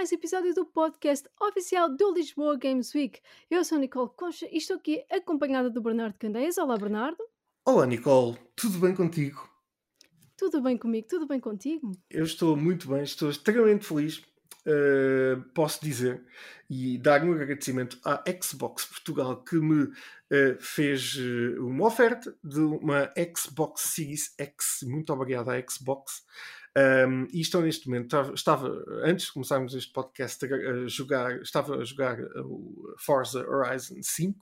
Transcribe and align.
mais 0.00 0.12
episódio 0.12 0.54
do 0.54 0.64
podcast 0.64 1.28
oficial 1.38 1.94
do 1.94 2.14
Lisboa 2.14 2.56
Games 2.56 2.94
Week. 2.94 3.20
Eu 3.50 3.62
sou 3.62 3.76
a 3.76 3.80
Nicole 3.82 4.08
Concha 4.16 4.48
e 4.50 4.56
estou 4.56 4.78
aqui 4.78 5.04
acompanhada 5.10 5.68
do 5.68 5.82
Bernardo 5.82 6.16
Candeias. 6.18 6.56
Olá, 6.56 6.78
Bernardo. 6.78 7.18
Olá, 7.66 7.84
Nicole. 7.84 8.38
Tudo 8.56 8.78
bem 8.78 8.94
contigo? 8.94 9.46
Tudo 10.38 10.62
bem 10.62 10.78
comigo? 10.78 11.06
Tudo 11.06 11.26
bem 11.26 11.38
contigo? 11.38 11.92
Eu 12.08 12.24
estou 12.24 12.56
muito 12.56 12.88
bem, 12.88 13.02
estou 13.02 13.28
extremamente 13.28 13.84
feliz. 13.84 14.24
Uh, 14.66 15.42
posso 15.54 15.84
dizer 15.84 16.24
e 16.68 16.96
dar 16.96 17.22
um 17.22 17.32
agradecimento 17.32 17.98
à 18.02 18.22
Xbox 18.42 18.86
Portugal 18.86 19.42
que 19.42 19.56
me 19.56 19.84
uh, 19.84 19.92
fez 20.60 21.14
uh, 21.16 21.66
uma 21.66 21.86
oferta 21.86 22.34
de 22.42 22.60
uma 22.60 23.12
Xbox 23.36 23.82
Series 23.82 24.34
X. 24.38 24.78
Muito 24.84 25.12
obrigado 25.12 25.50
à 25.50 25.60
Xbox. 25.60 26.22
Um, 26.76 27.26
e 27.32 27.40
estou 27.40 27.62
neste 27.62 27.88
momento, 27.88 28.16
estava, 28.32 28.68
antes 29.02 29.26
de 29.26 29.32
começarmos 29.32 29.74
este 29.74 29.92
podcast, 29.92 30.44
a, 30.46 30.86
jogar, 30.86 31.42
estava 31.42 31.76
a 31.76 31.84
jogar 31.84 32.20
o 32.44 32.94
Forza 32.98 33.44
Horizon 33.48 34.00
5. 34.00 34.38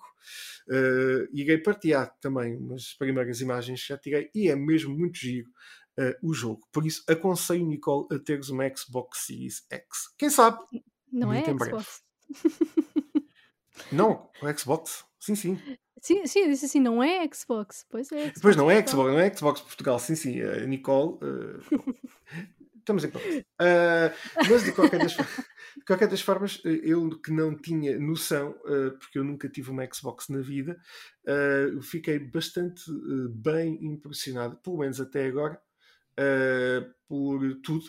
Uh, 0.69 1.29
irei 1.33 1.59
partilhar 1.59 2.15
também 2.21 2.57
umas 2.57 2.93
primeiras 2.95 3.41
imagens 3.41 3.81
que 3.81 3.89
já 3.89 3.97
tirei 3.97 4.31
e 4.35 4.49
é 4.49 4.57
mesmo 4.57 4.95
muito 4.95 5.19
giro 5.19 5.49
uh, 5.99 6.15
o 6.23 6.35
jogo. 6.35 6.69
Por 6.71 6.87
isso, 6.87 7.03
aconselho, 7.09 7.67
Nicole, 7.67 8.07
a 8.13 8.19
teres 8.19 8.51
uma 8.51 8.69
Xbox 8.77 9.27
Series 9.27 9.67
X. 9.71 10.15
Quem 10.19 10.29
sabe? 10.29 10.59
Não 11.11 11.33
é 11.33 11.43
Xbox. 11.45 12.03
Não, 13.91 14.29
o 14.43 14.59
Xbox. 14.59 15.05
Sim, 15.19 15.35
sim. 15.35 15.79
Sim, 16.01 16.27
sim, 16.27 16.41
eu 16.41 16.49
disse 16.49 16.67
assim, 16.67 16.81
não 16.81 17.03
é 17.03 17.29
Xbox. 17.33 17.85
Pois 17.89 18.11
é 18.13 18.21
Xbox. 18.21 18.41
Pois 18.41 18.57
não 18.57 18.71
é 18.71 18.87
Xbox, 18.87 19.13
não 19.13 19.19
é 19.19 19.35
Xbox 19.35 19.61
Portugal. 19.61 19.99
Sim, 19.99 20.15
sim. 20.15 20.41
Uh, 20.41 20.67
Nicole. 20.67 21.19
Uh, 21.23 21.95
estamos 22.79 23.05
em 23.05 23.11
conta. 23.11 23.27
Uh, 23.27 24.47
mas 24.49 24.65
de 24.65 24.73
qualquer, 24.73 24.99
das, 24.99 25.13
de 25.13 25.85
qualquer 25.87 26.09
das 26.09 26.21
formas, 26.21 26.61
eu 26.65 27.11
que 27.21 27.31
não 27.31 27.57
tinha 27.57 27.99
noção, 27.99 28.55
porque 28.99 29.19
eu 29.19 29.25
nunca 29.25 29.49
tive 29.49 29.71
uma 29.71 29.87
Xbox 29.93 30.29
na 30.29 30.41
vida, 30.41 30.81
fiquei 31.83 32.19
bastante 32.19 32.83
bem 33.31 33.79
impressionado, 33.85 34.57
pelo 34.57 34.79
menos 34.79 35.01
até 35.03 35.27
agora, 35.27 35.61
por 37.07 37.41
tudo. 37.63 37.85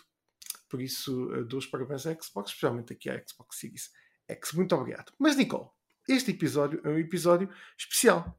Por 0.67 0.81
isso, 0.81 1.27
dou 1.45 1.59
os 1.59 1.65
parabéns 1.65 2.05
à 2.05 2.13
Xbox, 2.13 2.49
especialmente 2.49 2.91
aqui 2.91 3.09
à 3.09 3.23
Xbox 3.25 3.57
Series 3.57 3.89
X. 4.27 4.53
Muito 4.53 4.75
obrigado. 4.75 5.11
Mas, 5.17 5.35
Nicole, 5.35 5.69
este 6.09 6.31
episódio 6.31 6.81
é 6.83 6.89
um 6.89 6.97
episódio 6.97 7.49
especial. 7.77 8.37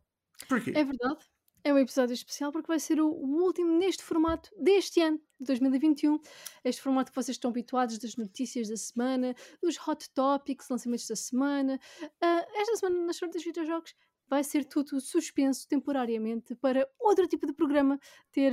Porquê? 0.48 0.72
É 0.74 0.84
verdade. 0.84 1.24
É 1.62 1.74
um 1.74 1.78
episódio 1.78 2.14
especial 2.14 2.50
porque 2.50 2.68
vai 2.68 2.80
ser 2.80 3.00
o, 3.00 3.08
último 3.08 3.78
neste 3.78 4.02
formato 4.02 4.50
deste 4.58 5.00
ano, 5.00 5.20
de 5.38 5.46
2021. 5.46 6.18
Este 6.64 6.80
formato 6.80 7.12
que 7.12 7.16
vocês 7.16 7.36
estão 7.36 7.50
habituados 7.50 7.98
das 7.98 8.16
notícias 8.16 8.68
da 8.68 8.76
semana, 8.76 9.34
dos 9.62 9.76
hot 9.86 10.08
topics, 10.14 10.68
lançamentos 10.70 11.06
da 11.06 11.16
semana. 11.16 11.78
Uh, 12.02 12.60
esta 12.60 12.76
semana, 12.76 13.04
nas 13.04 13.16
sortes 13.16 13.42
dos 13.42 13.44
videojogos, 13.44 13.94
vai 14.30 14.44
ser 14.44 14.64
tudo 14.64 15.00
suspenso 15.00 15.66
temporariamente 15.68 16.54
para 16.54 16.88
outro 17.00 17.26
tipo 17.26 17.46
de 17.46 17.52
programa 17.52 17.98
ter 18.30 18.52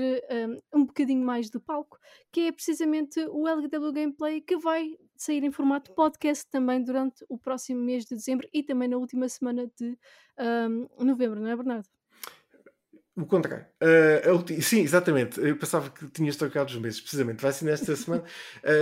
um, 0.73 0.82
um 0.82 0.86
bocadinho 0.86 1.23
mais 1.23 1.52
de 1.52 1.60
palco, 1.60 1.99
que 2.32 2.48
é 2.48 2.52
precisamente 2.52 3.20
o 3.30 3.48
LGW 3.48 3.92
Gameplay, 3.93 4.42
que 4.42 4.58
vai 4.58 4.98
sair 5.16 5.43
em 5.43 5.52
formato 5.52 5.93
podcast 5.93 6.45
também 6.49 6.83
durante 6.83 7.23
o 7.30 7.37
próximo 7.37 7.82
mês 7.82 8.05
de 8.05 8.16
dezembro 8.16 8.49
e 8.52 8.64
também 8.64 8.87
na 8.87 8.98
última 8.98 9.30
semana 9.30 9.67
de 9.80 9.98
um, 10.99 11.05
novembro, 11.05 11.39
não 11.39 11.48
é, 11.48 11.55
Bernardo? 11.55 11.97
O 13.17 13.26
contrário. 13.26 13.66
Uh, 13.82 14.61
sim, 14.61 14.82
exatamente. 14.82 15.39
Eu 15.39 15.58
pensava 15.58 15.89
que 15.89 16.08
tinhas 16.11 16.36
trocado 16.36 16.72
os 16.72 16.78
meses, 16.78 17.02
precisamente. 17.02 17.42
Vai 17.42 17.52
ser 17.52 17.66
nesta 17.66 17.95
semana. 17.98 18.23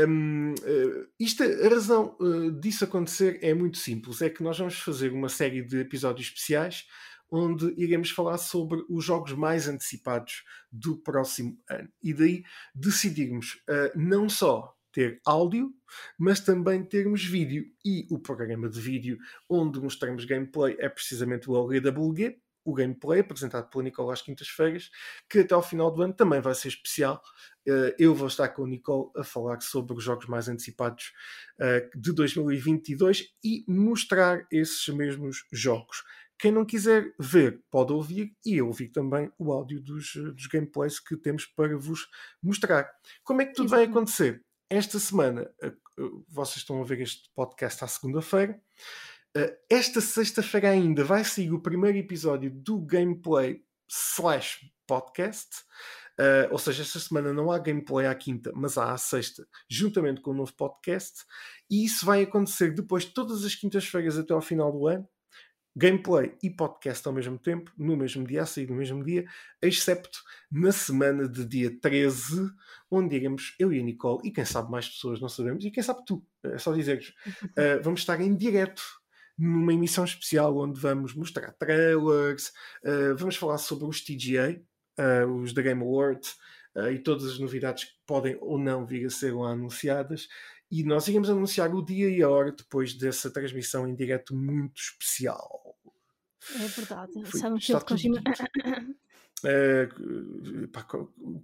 Um, 0.10 0.52
uh, 0.52 1.08
isto, 1.18 1.42
a 1.42 1.70
razão 1.70 2.18
uh, 2.20 2.52
disso 2.52 2.84
acontecer 2.84 3.40
é 3.42 3.54
muito 3.54 3.78
simples. 3.78 4.22
É 4.22 4.30
que 4.30 4.44
nós 4.44 4.58
vamos 4.58 4.78
fazer 4.78 5.14
uma 5.14 5.30
série 5.30 5.62
de 5.62 5.80
episódios 5.80 6.28
especiais 6.28 6.86
onde 7.32 7.74
iremos 7.78 8.12
falar 8.12 8.38
sobre 8.38 8.84
os 8.90 9.06
jogos 9.06 9.32
mais 9.32 9.70
antecipados 9.70 10.44
do 10.70 10.98
próximo 10.98 11.58
ano. 11.70 11.90
E 12.04 12.14
daí 12.14 12.44
decidirmos 12.76 13.58
não 13.96 14.30
só 14.30 14.76
ter 14.96 15.20
áudio, 15.26 15.74
mas 16.18 16.40
também 16.40 16.84
termos 16.84 17.26
vídeo. 17.26 17.66
E 17.84 18.08
o 18.12 18.20
programa 18.20 18.70
de 18.70 18.80
vídeo 18.80 19.18
onde 19.50 19.80
mostramos 19.82 20.24
gameplay 20.24 20.78
é 20.80 20.88
precisamente 20.88 21.50
o 21.50 21.58
LGWG, 21.58 22.38
o 22.66 22.74
gameplay 22.74 23.22
apresentado 23.22 23.70
pela 23.70 23.84
Nicole 23.84 24.12
às 24.12 24.22
quintas-feiras, 24.22 24.90
que 25.30 25.40
até 25.40 25.54
ao 25.54 25.62
final 25.62 25.92
do 25.92 26.02
ano 26.02 26.14
também 26.14 26.42
vai 26.42 26.56
ser 26.56 26.70
especial. 26.70 27.22
Eh, 27.68 27.96
eu 28.00 28.14
vou 28.14 28.28
estar 28.28 28.50
com 28.50 28.64
o 28.64 28.68
Nicole 28.68 29.12
a 29.16 29.24
falar 29.24 29.62
sobre 29.62 29.96
os 29.96 30.04
jogos 30.04 30.26
mais 30.26 30.50
antecipados 30.50 31.14
eh, 31.60 31.90
de 31.96 32.12
2022 32.12 33.28
e 33.44 33.64
mostrar 33.68 34.46
esses 34.52 34.88
mesmos 34.90 35.46
jogos. 35.52 36.04
Quem 36.38 36.52
não 36.52 36.66
quiser 36.66 37.14
ver, 37.18 37.64
pode 37.72 37.94
ouvir 37.94 38.36
e 38.46 38.58
eu 38.58 38.68
ouvir 38.68 38.90
também 38.90 39.32
o 39.38 39.54
áudio 39.54 39.80
dos, 39.80 40.14
dos 40.16 40.48
gameplays 40.48 41.00
que 41.00 41.16
temos 41.16 41.46
para 41.46 41.78
vos 41.78 42.08
mostrar. 42.44 42.90
Como 43.24 43.42
é 43.42 43.46
que 43.46 43.54
tudo 43.54 43.70
vai 43.70 43.86
acontecer? 43.86 44.44
Esta 44.70 45.00
semana, 45.00 45.50
eh, 45.62 45.72
vocês 46.28 46.58
estão 46.58 46.82
a 46.82 46.84
ver 46.84 47.00
este 47.02 47.30
podcast 47.36 47.84
à 47.84 47.88
segunda-feira. 47.88 48.60
Uh, 49.38 49.52
esta 49.70 50.00
sexta-feira 50.00 50.70
ainda 50.70 51.04
vai 51.04 51.24
sair 51.26 51.52
o 51.52 51.62
primeiro 51.62 51.98
episódio 51.98 52.50
do 52.50 52.80
gameplay 52.80 53.62
slash 53.90 54.72
podcast. 54.88 55.64
Uh, 56.18 56.48
ou 56.52 56.58
seja, 56.58 56.84
esta 56.84 57.00
semana 57.00 57.34
não 57.34 57.52
há 57.52 57.60
gameplay 57.60 58.08
à 58.08 58.16
quinta, 58.16 58.54
mas 58.56 58.78
há 58.78 58.94
à 58.94 58.98
sexta, 58.98 59.46
juntamente 59.70 60.22
com 60.22 60.32
o 60.32 60.34
um 60.34 60.38
novo 60.38 60.54
podcast. 60.54 61.26
E 61.70 61.84
isso 61.84 62.06
vai 62.06 62.24
acontecer 62.24 62.74
depois 62.74 63.04
de 63.04 63.12
todas 63.12 63.44
as 63.44 63.54
quintas-feiras 63.54 64.18
até 64.18 64.34
ao 64.34 64.42
final 64.42 64.72
do 64.72 64.88
ano. 64.88 65.06
Gameplay 65.76 66.34
e 66.42 66.50
podcast 66.50 67.06
ao 67.06 67.14
mesmo 67.14 67.38
tempo, 67.38 67.70
no 67.78 67.98
mesmo 67.98 68.26
dia, 68.26 68.44
a 68.44 68.46
sair 68.46 68.70
no 68.70 68.78
mesmo 68.78 69.04
dia, 69.04 69.26
excepto 69.62 70.24
na 70.50 70.72
semana 70.72 71.28
de 71.28 71.44
dia 71.44 71.78
13, 71.82 72.50
onde 72.90 73.14
iremos 73.18 73.54
eu 73.60 73.74
e 73.74 73.82
a 73.82 73.84
Nicole, 73.84 74.26
e 74.26 74.32
quem 74.32 74.46
sabe 74.46 74.72
mais 74.72 74.88
pessoas, 74.88 75.20
não 75.20 75.28
sabemos, 75.28 75.66
e 75.66 75.72
quem 75.72 75.84
sabe 75.84 76.06
tu, 76.06 76.26
é 76.46 76.58
só 76.58 76.72
dizer-vos, 76.72 77.10
uh, 77.10 77.84
vamos 77.84 78.00
estar 78.00 78.22
em 78.22 78.34
direto 78.34 78.82
numa 79.38 79.74
emissão 79.74 80.04
especial 80.04 80.58
onde 80.58 80.80
vamos 80.80 81.14
mostrar 81.14 81.52
trailers, 81.54 82.52
uh, 82.84 83.16
vamos 83.18 83.36
falar 83.36 83.58
sobre 83.58 83.86
os 83.86 84.02
TGA, 84.02 84.62
uh, 84.98 85.02
eh, 85.02 85.26
os 85.26 85.54
da 85.54 85.62
Game 85.62 85.82
Awards, 85.82 86.36
uh, 86.76 86.92
e 86.92 87.00
todas 87.00 87.26
as 87.26 87.40
novidades 87.40 87.86
que 87.86 87.92
podem 88.06 88.38
ou 88.40 88.58
não 88.58 88.86
vir 88.86 89.06
a 89.06 89.10
ser 89.10 89.34
lá 89.34 89.52
anunciadas. 89.52 90.28
E 90.72 90.84
nós 90.84 91.08
iremos 91.08 91.30
anunciar 91.30 91.74
o 91.74 91.84
dia 91.84 92.10
e 92.10 92.24
a 92.24 92.30
hora 92.30 92.52
depois 92.52 92.94
dessa 92.94 93.30
transmissão 93.30 93.88
em 93.88 93.96
direto 93.96 94.36
muito 94.36 94.80
especial. 94.80 95.76
É 96.54 96.68
verdade. 96.68 97.12
Sabe 97.38 97.60
que 97.60 97.80
Kojima. 97.86 98.22
Uh, 99.44 100.68
pá, 100.72 100.88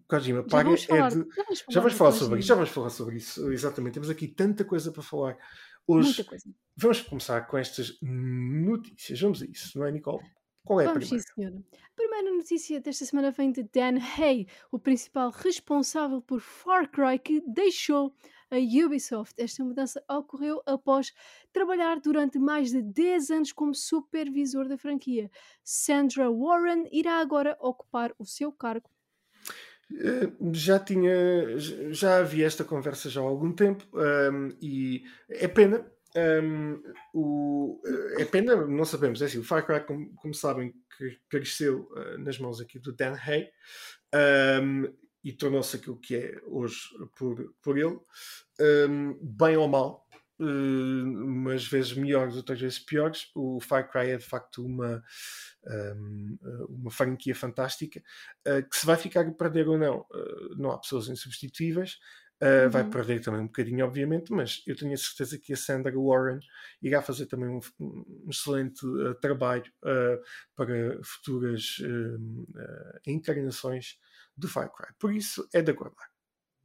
Kojima, 0.07 0.43
paga 0.43 0.71
é 0.71 0.75
de. 0.75 0.85
Já 0.85 1.43
vamos 1.43 1.61
falar, 1.61 1.69
já 1.69 1.81
vamos 1.81 1.93
falar 1.93 2.11
sobre 2.11 2.39
isso, 2.39 2.47
já 2.47 2.55
vamos 2.55 2.69
falar 2.69 2.89
sobre 2.89 3.17
isso, 3.17 3.51
exatamente. 3.51 3.93
Temos 3.95 4.09
aqui 4.09 4.27
tanta 4.27 4.63
coisa 4.63 4.91
para 4.91 5.03
falar 5.03 5.37
Hoje 5.91 6.25
vamos 6.77 7.01
começar 7.01 7.41
com 7.47 7.57
estas 7.57 7.97
notícias. 8.01 9.19
Vamos 9.21 9.41
a 9.41 9.45
isso, 9.45 9.77
não 9.77 9.85
é, 9.85 9.91
Nicole? 9.91 10.23
Qual 10.65 10.79
é 10.79 10.85
Vamos, 10.85 11.03
a 11.03 11.07
primeira? 11.07 11.23
sim, 11.23 11.33
senhora. 11.33 11.63
A 11.73 11.95
primeira 11.95 12.31
notícia 12.31 12.79
desta 12.79 13.05
semana 13.05 13.31
vem 13.31 13.51
de 13.51 13.63
Dan 13.63 13.97
Hay, 14.17 14.47
o 14.71 14.77
principal 14.77 15.31
responsável 15.31 16.21
por 16.21 16.39
Far 16.39 16.89
Cry, 16.89 17.17
que 17.19 17.41
deixou 17.41 18.13
a 18.51 18.57
Ubisoft. 18.85 19.33
Esta 19.41 19.63
mudança 19.63 20.03
ocorreu 20.09 20.61
após 20.65 21.11
trabalhar 21.51 21.99
durante 21.99 22.37
mais 22.37 22.71
de 22.71 22.81
10 22.81 23.31
anos 23.31 23.51
como 23.51 23.73
supervisor 23.73 24.67
da 24.67 24.77
franquia. 24.77 25.31
Sandra 25.63 26.29
Warren 26.29 26.87
irá 26.91 27.19
agora 27.19 27.57
ocupar 27.59 28.13
o 28.19 28.25
seu 28.25 28.51
cargo 28.51 28.89
já 30.53 30.79
tinha, 30.79 31.13
já 31.91 32.17
havia 32.17 32.45
esta 32.45 32.63
conversa 32.63 33.09
já 33.09 33.21
há 33.21 33.23
algum 33.23 33.51
tempo 33.53 33.85
um, 33.93 34.49
e 34.61 35.03
é 35.29 35.47
pena. 35.47 35.85
Um, 36.15 36.81
o, 37.13 37.81
é 38.17 38.25
pena, 38.25 38.55
não 38.67 38.85
sabemos. 38.85 39.21
É 39.21 39.25
assim, 39.25 39.39
o 39.39 39.43
Far 39.43 39.65
Cry, 39.65 39.85
como, 39.85 40.13
como 40.15 40.33
sabem, 40.33 40.73
cresceu 41.29 41.89
uh, 41.91 42.17
nas 42.19 42.37
mãos 42.37 42.59
aqui 42.59 42.79
do 42.79 42.91
Dan 42.91 43.15
Hay 43.25 43.49
um, 44.61 44.93
e 45.23 45.31
tornou-se 45.31 45.75
aquilo 45.75 45.99
que 45.99 46.15
é 46.15 46.41
hoje 46.45 46.79
por, 47.17 47.53
por 47.61 47.77
ele, 47.77 47.99
bem 49.21 49.55
ou 49.55 49.67
mal, 49.67 50.00
uh, 50.41 51.25
umas 51.25 51.65
vezes 51.67 51.93
melhores, 51.93 52.35
outras 52.35 52.59
vezes 52.59 52.79
piores. 52.79 53.29
O 53.35 53.59
Far 53.59 53.89
Cry 53.89 54.11
é 54.11 54.17
de 54.17 54.25
facto 54.25 54.65
uma 54.65 55.03
um, 55.67 56.37
uma 56.69 56.91
franquia 56.91 57.35
fantástica, 57.35 58.01
uh, 58.47 58.67
que 58.67 58.75
se 58.75 58.85
vai 58.85 58.97
ficar 58.97 59.27
a 59.27 59.31
perder 59.31 59.67
ou 59.67 59.77
não, 59.77 59.99
uh, 59.99 60.55
não 60.57 60.71
há 60.71 60.79
pessoas 60.79 61.07
insubstituíveis. 61.07 61.99
Uh, 62.41 62.65
uhum. 62.65 62.69
Vai 62.71 62.89
perder 62.89 63.21
também 63.21 63.41
um 63.41 63.45
bocadinho, 63.45 63.85
obviamente, 63.85 64.31
mas 64.31 64.63
eu 64.65 64.75
tenho 64.75 64.93
a 64.93 64.97
certeza 64.97 65.37
que 65.37 65.53
a 65.53 65.55
Sandra 65.55 65.93
Warren 65.95 66.39
irá 66.81 66.99
fazer 66.99 67.27
também 67.27 67.47
um, 67.47 67.59
um 67.79 68.29
excelente 68.31 68.81
trabalho 69.21 69.71
para 70.55 70.99
futuras 71.03 71.77
encarnações 73.05 73.99
do 74.35 74.47
Far 74.47 74.71
Cry. 74.73 74.87
Por 74.97 75.13
isso, 75.13 75.47
é 75.53 75.61
de 75.61 75.69
aguardar. 75.69 76.10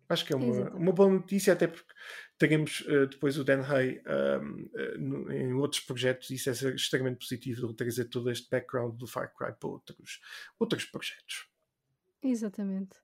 Acho 0.08 0.24
que 0.24 0.32
é 0.32 0.36
uma, 0.36 0.70
uma 0.70 0.92
boa 0.92 1.10
notícia, 1.10 1.52
até 1.52 1.66
porque 1.66 1.92
teremos 2.38 2.80
uh, 2.82 3.06
depois 3.06 3.38
o 3.38 3.44
Dan 3.44 3.62
Hay 3.62 4.02
um, 4.06 5.26
uh, 5.26 5.32
em 5.32 5.52
outros 5.54 5.80
projetos, 5.80 6.30
e 6.30 6.34
isso 6.34 6.50
é 6.50 6.52
extremamente 6.74 7.18
positivo 7.18 7.68
de 7.68 7.74
trazer 7.74 8.04
todo 8.06 8.30
este 8.30 8.48
background 8.50 8.96
do 8.96 9.06
Far 9.06 9.32
Cry 9.34 9.52
para 9.58 9.68
outros, 9.68 10.20
outros 10.58 10.84
projetos. 10.84 11.48
Exatamente. 12.22 12.96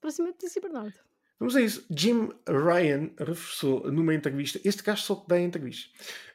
Próxima 0.00 0.28
notícia, 0.28 0.60
Bernardo. 0.60 0.98
Vamos 1.38 1.56
a 1.56 1.60
isso. 1.60 1.84
Jim 1.90 2.30
Ryan 2.46 3.10
reforçou 3.18 3.90
numa 3.90 4.14
entrevista, 4.14 4.60
este 4.64 4.80
caso 4.80 5.02
só 5.02 5.24
dá 5.26 5.40
entrevista, 5.40 5.90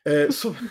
uh, 0.05 0.31
sobre 0.33 0.69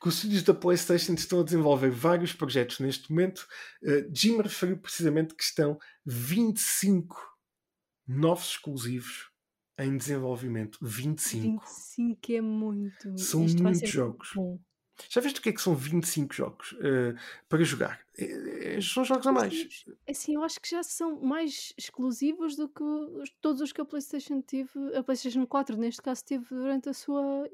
que 0.00 0.08
os 0.08 0.16
estúdios 0.16 0.42
da 0.42 0.52
PlayStation 0.52 1.14
estão 1.14 1.40
a 1.40 1.44
desenvolver 1.44 1.90
vários 1.90 2.34
projetos 2.34 2.80
neste 2.80 3.10
momento. 3.10 3.46
Uh, 3.82 4.14
Jim 4.14 4.42
referiu 4.42 4.76
precisamente 4.76 5.34
que 5.34 5.42
estão 5.42 5.78
25 6.04 7.16
novos 8.08 8.50
exclusivos 8.50 9.30
em 9.78 9.96
desenvolvimento. 9.96 10.78
25. 10.82 11.64
25 11.64 12.32
é 12.32 12.40
muito. 12.40 13.18
São 13.18 13.40
muitos 13.40 13.88
jogos. 13.88 14.32
Bom. 14.34 14.58
Já 15.08 15.20
viste 15.20 15.38
o 15.38 15.42
que 15.42 15.50
é 15.50 15.52
que 15.52 15.62
são 15.62 15.76
25 15.76 16.34
jogos 16.34 16.72
uh, 16.72 17.14
para 17.48 17.62
jogar? 17.62 18.00
É, 18.16 18.80
são 18.80 19.04
jogos 19.04 19.26
a 19.26 19.32
mais. 19.32 19.84
Assim, 20.08 20.34
eu 20.34 20.42
acho 20.42 20.60
que 20.60 20.68
já 20.68 20.82
são 20.82 21.20
mais 21.20 21.72
exclusivos 21.78 22.56
do 22.56 22.68
que 22.68 22.82
os, 22.82 23.30
todos 23.40 23.60
os 23.60 23.72
que 23.72 23.80
a 23.80 23.84
PlayStation 23.84 24.42
teve, 24.42 24.70
a 24.96 25.02
PlayStation 25.04 25.46
4, 25.46 25.76
neste 25.76 26.02
caso, 26.02 26.24
teve 26.24 26.46
durante 26.50 26.88
a 26.88 26.92
sua, 26.92 27.48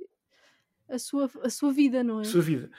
a 0.89 0.99
sua, 0.99 1.31
a 1.43 1.51
sua 1.51 1.71
vida, 1.71 2.03
não 2.03 2.21
é? 2.21 2.23
A 2.23 2.25
sua 2.25 2.41
vida. 2.41 2.71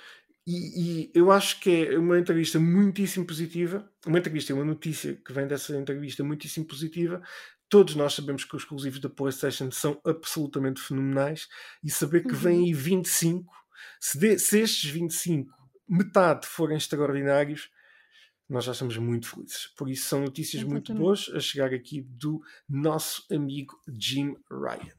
E, 0.48 1.07
e, 1.07 1.12
eu 1.13 1.31
acho 1.31 1.60
que 1.60 1.88
é 1.88 1.98
uma 1.98 2.19
entrevista 2.19 2.60
muitíssimo 2.60 3.25
positiva. 3.25 3.92
Uma 4.06 4.19
entrevista, 4.19 4.54
uma 4.54 4.66
notícia 4.66 5.16
que 5.16 5.33
vem 5.33 5.48
dessa 5.48 5.75
entrevista 5.75 6.24
muitíssimo 6.24 6.66
positiva. 6.66 7.22
Todos 7.69 7.95
nós 7.95 8.13
sabemos 8.13 8.44
que 8.44 8.56
os 8.56 8.63
exclusivos 8.63 9.00
da 9.00 9.09
PlayStation 9.09 9.71
são 9.71 10.00
absolutamente 10.06 10.81
fenomenais 10.81 11.47
e 11.83 11.89
saber 11.89 12.21
que 12.21 12.33
uhum. 12.33 12.39
vem 12.39 12.63
aí 12.65 12.73
25 12.73 13.65
se, 14.00 14.17
de, 14.17 14.39
se 14.39 14.59
estes 14.59 14.89
25, 14.89 15.51
metade 15.88 16.47
forem 16.47 16.77
extraordinários, 16.77 17.71
nós 18.47 18.65
já 18.65 18.71
estamos 18.71 18.97
muito 18.97 19.29
felizes. 19.29 19.67
Por 19.75 19.89
isso 19.89 20.07
são 20.07 20.21
notícias 20.21 20.62
Exatamente. 20.62 20.91
muito 20.91 21.01
boas 21.01 21.29
a 21.33 21.39
chegar 21.39 21.73
aqui 21.73 22.01
do 22.01 22.41
nosso 22.69 23.25
amigo 23.33 23.79
Jim 23.88 24.35
Ryan. 24.50 24.94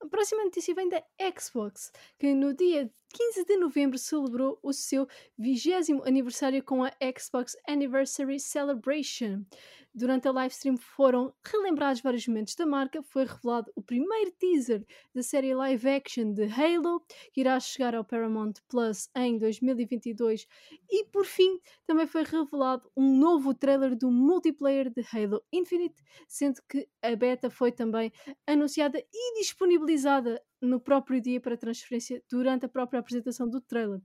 A 0.00 0.08
próxima 0.08 0.44
notícia 0.44 0.74
vem 0.74 0.88
da 0.88 1.02
Xbox, 1.38 1.92
que 2.18 2.34
no 2.34 2.54
dia 2.54 2.90
15 3.12 3.44
de 3.44 3.56
novembro 3.56 3.98
celebrou 3.98 4.58
o 4.62 4.72
seu 4.72 5.06
20 5.38 6.02
aniversário 6.04 6.62
com 6.62 6.84
a 6.84 6.92
Xbox 7.18 7.56
Anniversary 7.68 8.38
Celebration. 8.38 9.44
Durante 9.92 10.28
a 10.28 10.32
livestream 10.32 10.76
foram 10.76 11.34
relembrados 11.44 12.00
vários 12.00 12.26
momentos 12.28 12.54
da 12.54 12.64
marca, 12.64 13.02
foi 13.02 13.24
revelado 13.24 13.72
o 13.74 13.82
primeiro 13.82 14.30
teaser 14.38 14.86
da 15.12 15.20
série 15.20 15.52
live 15.52 15.88
action 15.88 16.32
de 16.32 16.44
Halo, 16.44 17.04
que 17.32 17.40
irá 17.40 17.58
chegar 17.58 17.96
ao 17.96 18.04
Paramount 18.04 18.52
Plus 18.68 19.08
em 19.16 19.36
2022, 19.36 20.46
e 20.88 21.04
por 21.06 21.24
fim 21.24 21.58
também 21.84 22.06
foi 22.06 22.22
revelado 22.22 22.88
um 22.96 23.18
novo 23.18 23.52
trailer 23.52 23.96
do 23.96 24.12
multiplayer 24.12 24.90
de 24.90 25.04
Halo 25.12 25.42
Infinite, 25.52 26.00
sendo 26.28 26.62
que 26.68 26.88
a 27.02 27.16
beta 27.16 27.50
foi 27.50 27.72
também 27.72 28.12
anunciada 28.46 28.98
e 29.12 29.40
disponibilizada 29.40 30.40
no 30.62 30.78
próprio 30.78 31.20
dia 31.20 31.40
para 31.40 31.56
transferência 31.56 32.22
durante 32.30 32.64
a 32.64 32.68
própria 32.68 33.00
apresentação 33.00 33.48
do 33.48 33.60
trailer 33.60 34.00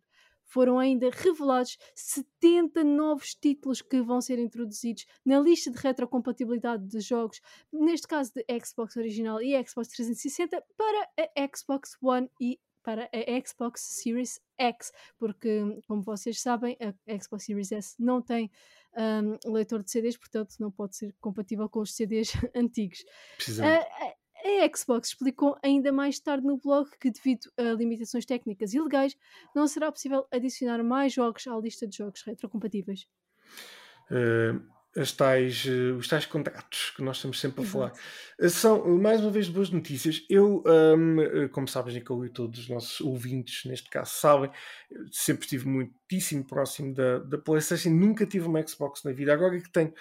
foram 0.45 0.79
ainda 0.79 1.09
revelados 1.09 1.77
70 1.95 2.83
novos 2.83 3.35
títulos 3.35 3.81
que 3.81 4.01
vão 4.01 4.21
ser 4.21 4.39
introduzidos 4.39 5.05
na 5.25 5.39
lista 5.39 5.71
de 5.71 5.77
retrocompatibilidade 5.77 6.87
de 6.87 6.99
jogos, 6.99 7.41
neste 7.71 8.07
caso 8.07 8.31
de 8.33 8.45
Xbox 8.63 8.95
original 8.95 9.41
e 9.41 9.51
Xbox 9.65 9.89
360, 9.89 10.63
para 10.77 11.09
a 11.17 11.55
Xbox 11.55 11.97
One 12.01 12.29
e 12.39 12.59
para 12.83 13.09
a 13.11 13.47
Xbox 13.47 13.81
Series 13.81 14.39
X, 14.59 14.91
porque, 15.17 15.81
como 15.87 16.03
vocês 16.03 16.39
sabem, 16.39 16.77
a 16.79 17.19
Xbox 17.19 17.45
Series 17.45 17.71
S 17.71 17.95
não 17.97 18.21
tem 18.21 18.51
um, 18.95 19.51
leitor 19.51 19.83
de 19.83 19.89
CDs, 19.89 20.17
portanto 20.17 20.55
não 20.59 20.71
pode 20.71 20.95
ser 20.95 21.13
compatível 21.19 21.67
com 21.67 21.79
os 21.79 21.95
CDs 21.95 22.31
antigos. 22.55 23.03
Uh, 23.49 24.13
a 24.45 24.77
Xbox 24.77 25.09
explicou 25.09 25.57
ainda 25.63 25.91
mais 25.91 26.19
tarde 26.19 26.45
no 26.45 26.57
blog 26.57 26.89
que, 26.99 27.09
devido 27.09 27.51
a 27.57 27.63
limitações 27.73 28.25
técnicas 28.25 28.73
e 28.73 28.79
legais, 28.79 29.17
não 29.55 29.67
será 29.67 29.91
possível 29.91 30.27
adicionar 30.31 30.83
mais 30.83 31.13
jogos 31.13 31.47
à 31.47 31.57
lista 31.57 31.87
de 31.87 31.97
jogos 31.97 32.21
retrocompatíveis. 32.21 33.07
Uh, 34.11 34.63
as 34.95 35.11
tais, 35.11 35.65
uh, 35.65 35.97
os 35.97 36.07
tais 36.07 36.25
contratos 36.25 36.93
que 36.95 37.01
nós 37.01 37.17
estamos 37.17 37.39
sempre 37.39 37.63
a 37.63 37.67
falar 37.67 37.91
uh, 38.39 38.49
são, 38.49 38.87
mais 38.97 39.19
uma 39.19 39.31
vez, 39.31 39.49
boas 39.49 39.71
notícias. 39.71 40.23
Eu, 40.29 40.63
um, 40.95 41.49
como 41.51 41.67
sabes, 41.67 41.93
Nicole, 41.95 42.27
e 42.27 42.31
todos 42.31 42.59
os 42.59 42.69
nossos 42.69 43.01
ouvintes, 43.01 43.65
neste 43.65 43.89
caso, 43.89 44.11
sabem, 44.11 44.51
sempre 45.11 45.43
estive 45.45 45.67
muitíssimo 45.67 46.45
próximo 46.45 46.93
da, 46.93 47.17
da 47.19 47.37
PlayStation, 47.37 47.89
nunca 47.89 48.25
tive 48.27 48.47
uma 48.47 48.65
Xbox 48.65 49.03
na 49.03 49.11
vida. 49.11 49.33
Agora 49.33 49.59
que 49.59 49.71
tenho 49.71 49.93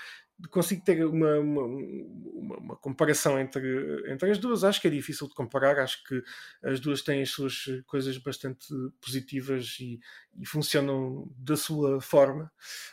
consigo 0.50 0.84
ter 0.84 1.04
uma, 1.04 1.38
uma, 1.38 1.62
uma, 1.62 2.56
uma, 2.56 2.76
comparação 2.76 3.38
entre, 3.38 4.10
entre 4.10 4.30
as 4.30 4.38
duas. 4.38 4.64
Acho 4.64 4.80
que 4.80 4.88
é 4.88 4.90
difícil 4.90 5.28
de 5.28 5.34
comparar, 5.34 5.78
acho 5.78 6.02
que 6.04 6.22
as 6.62 6.80
duas 6.80 7.02
têm 7.02 7.22
as 7.22 7.30
suas 7.30 7.64
coisas 7.86 8.18
bastante 8.18 8.66
positivas 9.00 9.76
e, 9.80 10.00
e 10.38 10.46
funcionam 10.46 11.30
da 11.36 11.56
sua 11.56 12.00
forma 12.00 12.50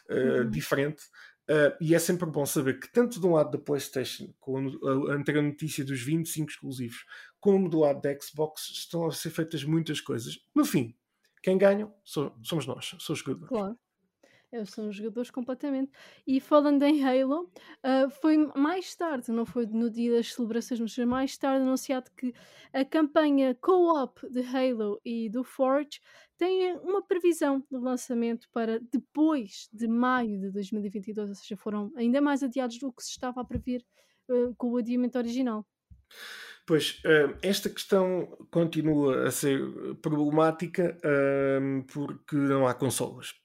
uh, 0.09 0.41
uhum. 0.41 0.49
diferente. 0.49 1.03
Uh, 1.49 1.75
e 1.81 1.93
é 1.95 1.99
sempre 1.99 2.29
bom 2.29 2.45
saber 2.45 2.79
que, 2.79 2.89
tanto 2.91 3.19
do 3.19 3.31
lado 3.31 3.51
da 3.51 3.57
PlayStation, 3.57 4.33
com 4.39 4.57
a, 4.57 5.13
anterior 5.13 5.41
notícia 5.41 5.83
dos 5.83 6.01
25 6.01 6.49
exclusivos, 6.49 7.05
como 7.39 7.67
do 7.67 7.79
lado 7.79 8.01
da 8.01 8.17
Xbox, 8.17 8.69
estão 8.71 9.07
a 9.07 9.11
ser 9.11 9.31
feitas 9.31 9.63
muitas 9.63 9.99
coisas. 9.99 10.39
No 10.55 10.63
fim, 10.63 10.95
quem 11.41 11.57
ganha 11.57 11.91
somos 12.03 12.67
nós, 12.67 12.95
são 12.99 13.13
os. 13.13 13.21
Claro. 13.21 13.77
Eu 14.51 14.65
são 14.65 14.91
jogadores 14.91 15.31
completamente. 15.31 15.91
E 16.27 16.41
falando 16.41 16.83
em 16.83 17.01
Halo, 17.01 17.49
uh, 17.85 18.09
foi 18.21 18.37
mais 18.53 18.93
tarde, 18.95 19.31
não 19.31 19.45
foi 19.45 19.65
no 19.65 19.89
dia 19.89 20.17
das 20.17 20.33
celebrações, 20.33 20.79
mas 20.81 20.93
foi 20.93 21.05
mais 21.05 21.37
tarde 21.37 21.63
anunciado 21.63 22.11
que 22.17 22.33
a 22.73 22.83
campanha 22.83 23.55
co-op 23.55 24.29
de 24.29 24.41
Halo 24.41 24.99
e 25.05 25.29
do 25.29 25.43
Forge 25.45 26.01
tem 26.37 26.75
uma 26.79 27.01
previsão 27.01 27.63
de 27.71 27.77
lançamento 27.77 28.49
para 28.51 28.79
depois 28.91 29.69
de 29.71 29.87
maio 29.87 30.37
de 30.37 30.51
2022, 30.51 31.29
ou 31.29 31.35
seja, 31.35 31.55
foram 31.55 31.89
ainda 31.95 32.19
mais 32.19 32.43
adiados 32.43 32.77
do 32.77 32.91
que 32.91 33.03
se 33.03 33.11
estava 33.11 33.39
a 33.39 33.45
prever 33.45 33.85
uh, 34.29 34.53
com 34.55 34.71
o 34.71 34.77
adiamento 34.77 35.17
original. 35.17 35.65
Pois, 36.67 37.01
esta 37.41 37.69
questão 37.69 38.37
continua 38.51 39.27
a 39.27 39.31
ser 39.31 39.59
problemática 40.01 40.95
porque 41.91 42.35
não 42.35 42.67
há 42.67 42.73
consolas. 42.73 43.40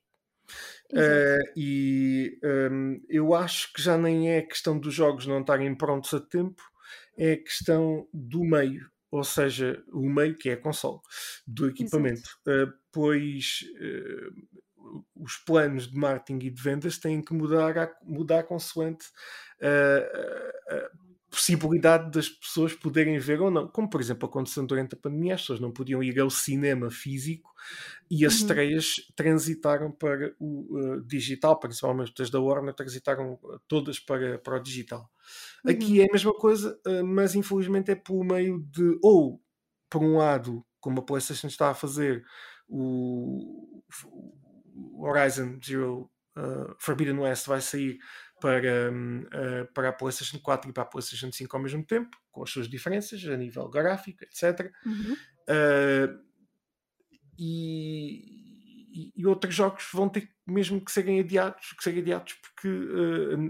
Uh, 0.92 1.52
e 1.56 2.38
um, 2.70 3.00
eu 3.08 3.34
acho 3.34 3.72
que 3.72 3.82
já 3.82 3.98
nem 3.98 4.30
é 4.30 4.42
questão 4.42 4.78
dos 4.78 4.94
jogos 4.94 5.26
não 5.26 5.40
estarem 5.40 5.74
prontos 5.74 6.14
a 6.14 6.20
tempo, 6.20 6.62
é 7.18 7.36
questão 7.36 8.08
do 8.12 8.44
meio, 8.44 8.88
ou 9.10 9.24
seja, 9.24 9.82
o 9.92 10.08
meio 10.08 10.36
que 10.36 10.50
é 10.50 10.52
a 10.52 10.60
console, 10.60 11.00
do 11.46 11.68
equipamento. 11.68 12.28
Uh, 12.46 12.72
pois 12.92 13.60
uh, 13.80 15.02
os 15.16 15.36
planos 15.38 15.90
de 15.90 15.98
marketing 15.98 16.46
e 16.46 16.50
de 16.50 16.62
vendas 16.62 16.98
têm 16.98 17.20
que 17.20 17.34
mudar, 17.34 17.76
a, 17.76 17.92
mudar 18.04 18.44
consoante 18.44 19.06
possibilidade 21.36 22.10
das 22.10 22.30
pessoas 22.30 22.72
poderem 22.72 23.18
ver 23.18 23.42
ou 23.42 23.50
não. 23.50 23.68
Como, 23.68 23.90
por 23.90 24.00
exemplo, 24.00 24.26
aconteceu 24.26 24.66
durante 24.66 24.94
a 24.94 24.98
pandemia, 24.98 25.34
as 25.34 25.42
pessoas 25.42 25.60
não 25.60 25.70
podiam 25.70 26.02
ir 26.02 26.18
ao 26.18 26.30
cinema 26.30 26.90
físico 26.90 27.54
e 28.10 28.24
as 28.24 28.32
uhum. 28.34 28.40
estreias 28.40 28.94
transitaram 29.14 29.92
para 29.92 30.34
o 30.40 30.78
uh, 30.78 31.02
digital, 31.02 31.60
principalmente 31.60 32.20
as 32.22 32.30
da 32.30 32.40
Warner, 32.40 32.72
transitaram 32.72 33.38
todas 33.68 34.00
para, 34.00 34.38
para 34.38 34.56
o 34.56 34.62
digital. 34.62 35.10
Uhum. 35.62 35.72
Aqui 35.72 36.00
é 36.00 36.04
a 36.04 36.12
mesma 36.12 36.32
coisa, 36.32 36.80
uh, 36.86 37.04
mas 37.04 37.34
infelizmente 37.34 37.90
é 37.90 37.94
por 37.94 38.24
meio 38.24 38.58
de, 38.70 38.98
ou, 39.02 39.38
por 39.90 40.02
um 40.02 40.16
lado, 40.16 40.64
como 40.80 41.00
a 41.00 41.04
PlayStation 41.04 41.48
está 41.48 41.70
a 41.70 41.74
fazer, 41.74 42.24
o, 42.66 43.82
o 44.74 45.06
Horizon 45.06 45.58
Zero 45.62 46.10
uh, 46.34 46.74
Forbidden 46.78 47.18
West 47.18 47.46
vai 47.46 47.60
sair 47.60 47.98
para, 48.40 48.90
uh, 48.90 49.72
para 49.72 49.88
a 49.88 49.92
PlayStation 49.92 50.38
4 50.38 50.70
e 50.70 50.72
para 50.72 50.82
a 50.82 50.86
PlayStation 50.86 51.32
5 51.32 51.56
ao 51.56 51.62
mesmo 51.62 51.84
tempo, 51.84 52.16
com 52.30 52.42
as 52.42 52.50
suas 52.50 52.68
diferenças 52.68 53.24
a 53.26 53.36
nível 53.36 53.68
gráfico, 53.68 54.24
etc. 54.24 54.70
Uhum. 54.84 55.16
Uh, 55.48 56.26
e, 57.38 59.12
e, 59.14 59.26
outros 59.26 59.54
jogos 59.54 59.86
vão 59.92 60.08
ter 60.08 60.30
mesmo 60.46 60.80
que 60.80 60.90
serem 60.90 61.20
adiados, 61.20 61.72
que 61.72 61.82
serem 61.82 62.00
adiados 62.00 62.34
porque 62.34 62.68
uh, 62.68 63.46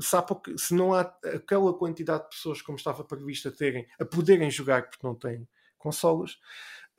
uh, 0.00 0.42
que 0.42 0.58
se 0.58 0.74
não 0.74 0.94
há 0.94 1.02
aquela 1.34 1.72
quantidade 1.76 2.24
de 2.24 2.30
pessoas 2.30 2.60
como 2.62 2.76
estava 2.76 3.04
previsto 3.04 3.48
a 3.48 3.52
terem, 3.52 3.86
a 4.00 4.04
poderem 4.04 4.50
jogar 4.50 4.88
porque 4.88 5.06
não 5.06 5.14
têm 5.14 5.46
consolas, 5.78 6.38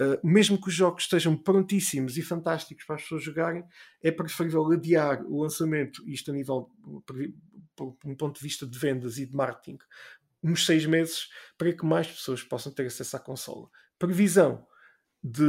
Uh, 0.02 0.28
mesmo 0.28 0.60
que 0.60 0.70
os 0.70 0.74
jogos 0.74 1.04
estejam 1.04 1.38
prontíssimos 1.38 2.18
e 2.18 2.24
fantásticos 2.24 2.84
para 2.84 2.96
as 2.96 3.04
pessoas 3.04 3.24
jogarem, 3.24 3.64
é 4.02 4.12
preferível 4.12 4.72
adiar 4.72 5.24
o 5.24 5.44
lançamento, 5.44 6.08
isto 6.10 6.32
a 6.32 6.34
nível, 6.34 6.72
por 7.76 7.96
um 8.04 8.16
ponto 8.16 8.38
de 8.38 8.42
vista 8.42 8.66
de 8.66 8.78
vendas 8.78 9.18
e 9.20 9.26
de 9.26 9.36
marketing, 9.36 9.78
uns 10.44 10.66
seis 10.66 10.86
meses 10.86 11.30
para 11.58 11.72
que 11.72 11.86
mais 11.86 12.08
pessoas 12.08 12.42
possam 12.44 12.72
ter 12.72 12.88
acesso 12.88 13.16
à 13.16 13.20
consola. 13.20 13.70
Previsão 14.00 14.68
de, 15.24 15.44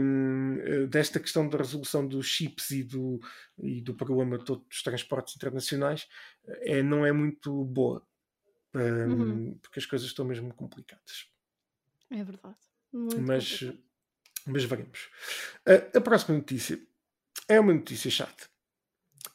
hum, 0.00 0.86
desta 0.88 1.18
questão 1.18 1.48
da 1.48 1.58
resolução 1.58 2.06
dos 2.06 2.26
chips 2.26 2.70
e 2.70 2.84
do, 2.84 3.18
e 3.58 3.80
do 3.80 3.94
problema 3.94 4.38
todo 4.38 4.64
dos 4.68 4.82
transportes 4.82 5.34
internacionais 5.34 6.06
é, 6.46 6.82
não 6.82 7.04
é 7.04 7.10
muito 7.10 7.64
boa. 7.64 8.06
Um, 8.74 8.80
uhum. 8.80 9.58
Porque 9.60 9.80
as 9.80 9.86
coisas 9.86 10.06
estão 10.06 10.24
mesmo 10.24 10.54
complicadas. 10.54 11.28
É 12.10 12.22
verdade. 12.22 12.67
Muito 12.92 13.20
mas, 13.20 13.64
mas 14.46 14.64
veremos. 14.64 15.08
A, 15.66 15.98
a 15.98 16.00
próxima 16.00 16.36
notícia 16.36 16.80
é 17.48 17.58
uma 17.58 17.74
notícia 17.74 18.10
chata. 18.10 18.48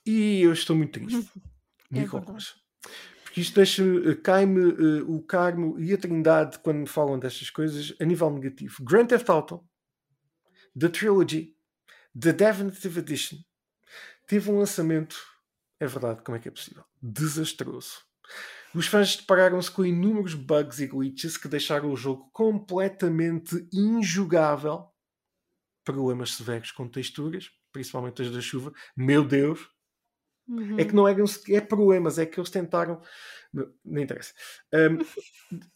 E 0.06 0.42
eu 0.42 0.54
estou 0.54 0.76
muito 0.76 1.00
triste. 1.00 1.32
é 1.92 2.00
Nicolas. 2.00 2.56
Porque 3.24 3.42
isto 3.42 3.56
deixa 3.56 3.84
cai-me 4.24 4.60
uh, 4.60 5.12
o 5.12 5.22
carmo 5.24 5.80
e 5.80 5.92
a 5.92 5.98
trindade 5.98 6.60
quando 6.60 6.80
me 6.80 6.88
falam 6.88 7.18
destas 7.18 7.50
coisas 7.50 7.96
a 8.00 8.06
nível 8.06 8.30
negativo. 8.30 8.84
Grand 8.84 9.08
Theft 9.08 9.28
Auto, 9.30 9.68
The 10.78 10.90
Trilogy, 10.90 11.56
The 12.20 12.32
Definitive 12.32 13.00
Edition, 13.00 13.38
teve 14.28 14.52
um 14.52 14.60
lançamento, 14.60 15.16
é 15.80 15.88
verdade, 15.88 16.22
como 16.24 16.38
é 16.38 16.40
que 16.40 16.48
é 16.48 16.52
possível? 16.52 16.84
Desastroso. 17.02 18.04
Os 18.74 18.88
fãs 18.88 19.16
depararam-se 19.16 19.70
com 19.70 19.86
inúmeros 19.86 20.34
bugs 20.34 20.80
e 20.80 20.88
glitches 20.88 21.38
que 21.38 21.48
deixaram 21.48 21.92
o 21.92 21.98
jogo 21.98 22.30
completamente 22.32 23.68
injogável. 23.72 24.88
Problemas 25.84 26.34
severos 26.34 26.72
com 26.72 26.88
texturas, 26.88 27.52
principalmente 27.72 28.22
as 28.22 28.32
da 28.32 28.42
chuva. 28.42 28.74
Meu 28.96 29.24
Deus! 29.24 29.68
Uhum. 30.48 30.78
É 30.78 30.84
que 30.84 30.94
não 30.94 31.08
eram 31.08 31.26
sequer 31.26 31.68
problemas, 31.68 32.18
é 32.18 32.26
que 32.26 32.40
eles 32.40 32.50
tentaram. 32.50 33.02
Não, 33.54 34.02
interessa. 34.02 34.34
Um, 34.74 35.00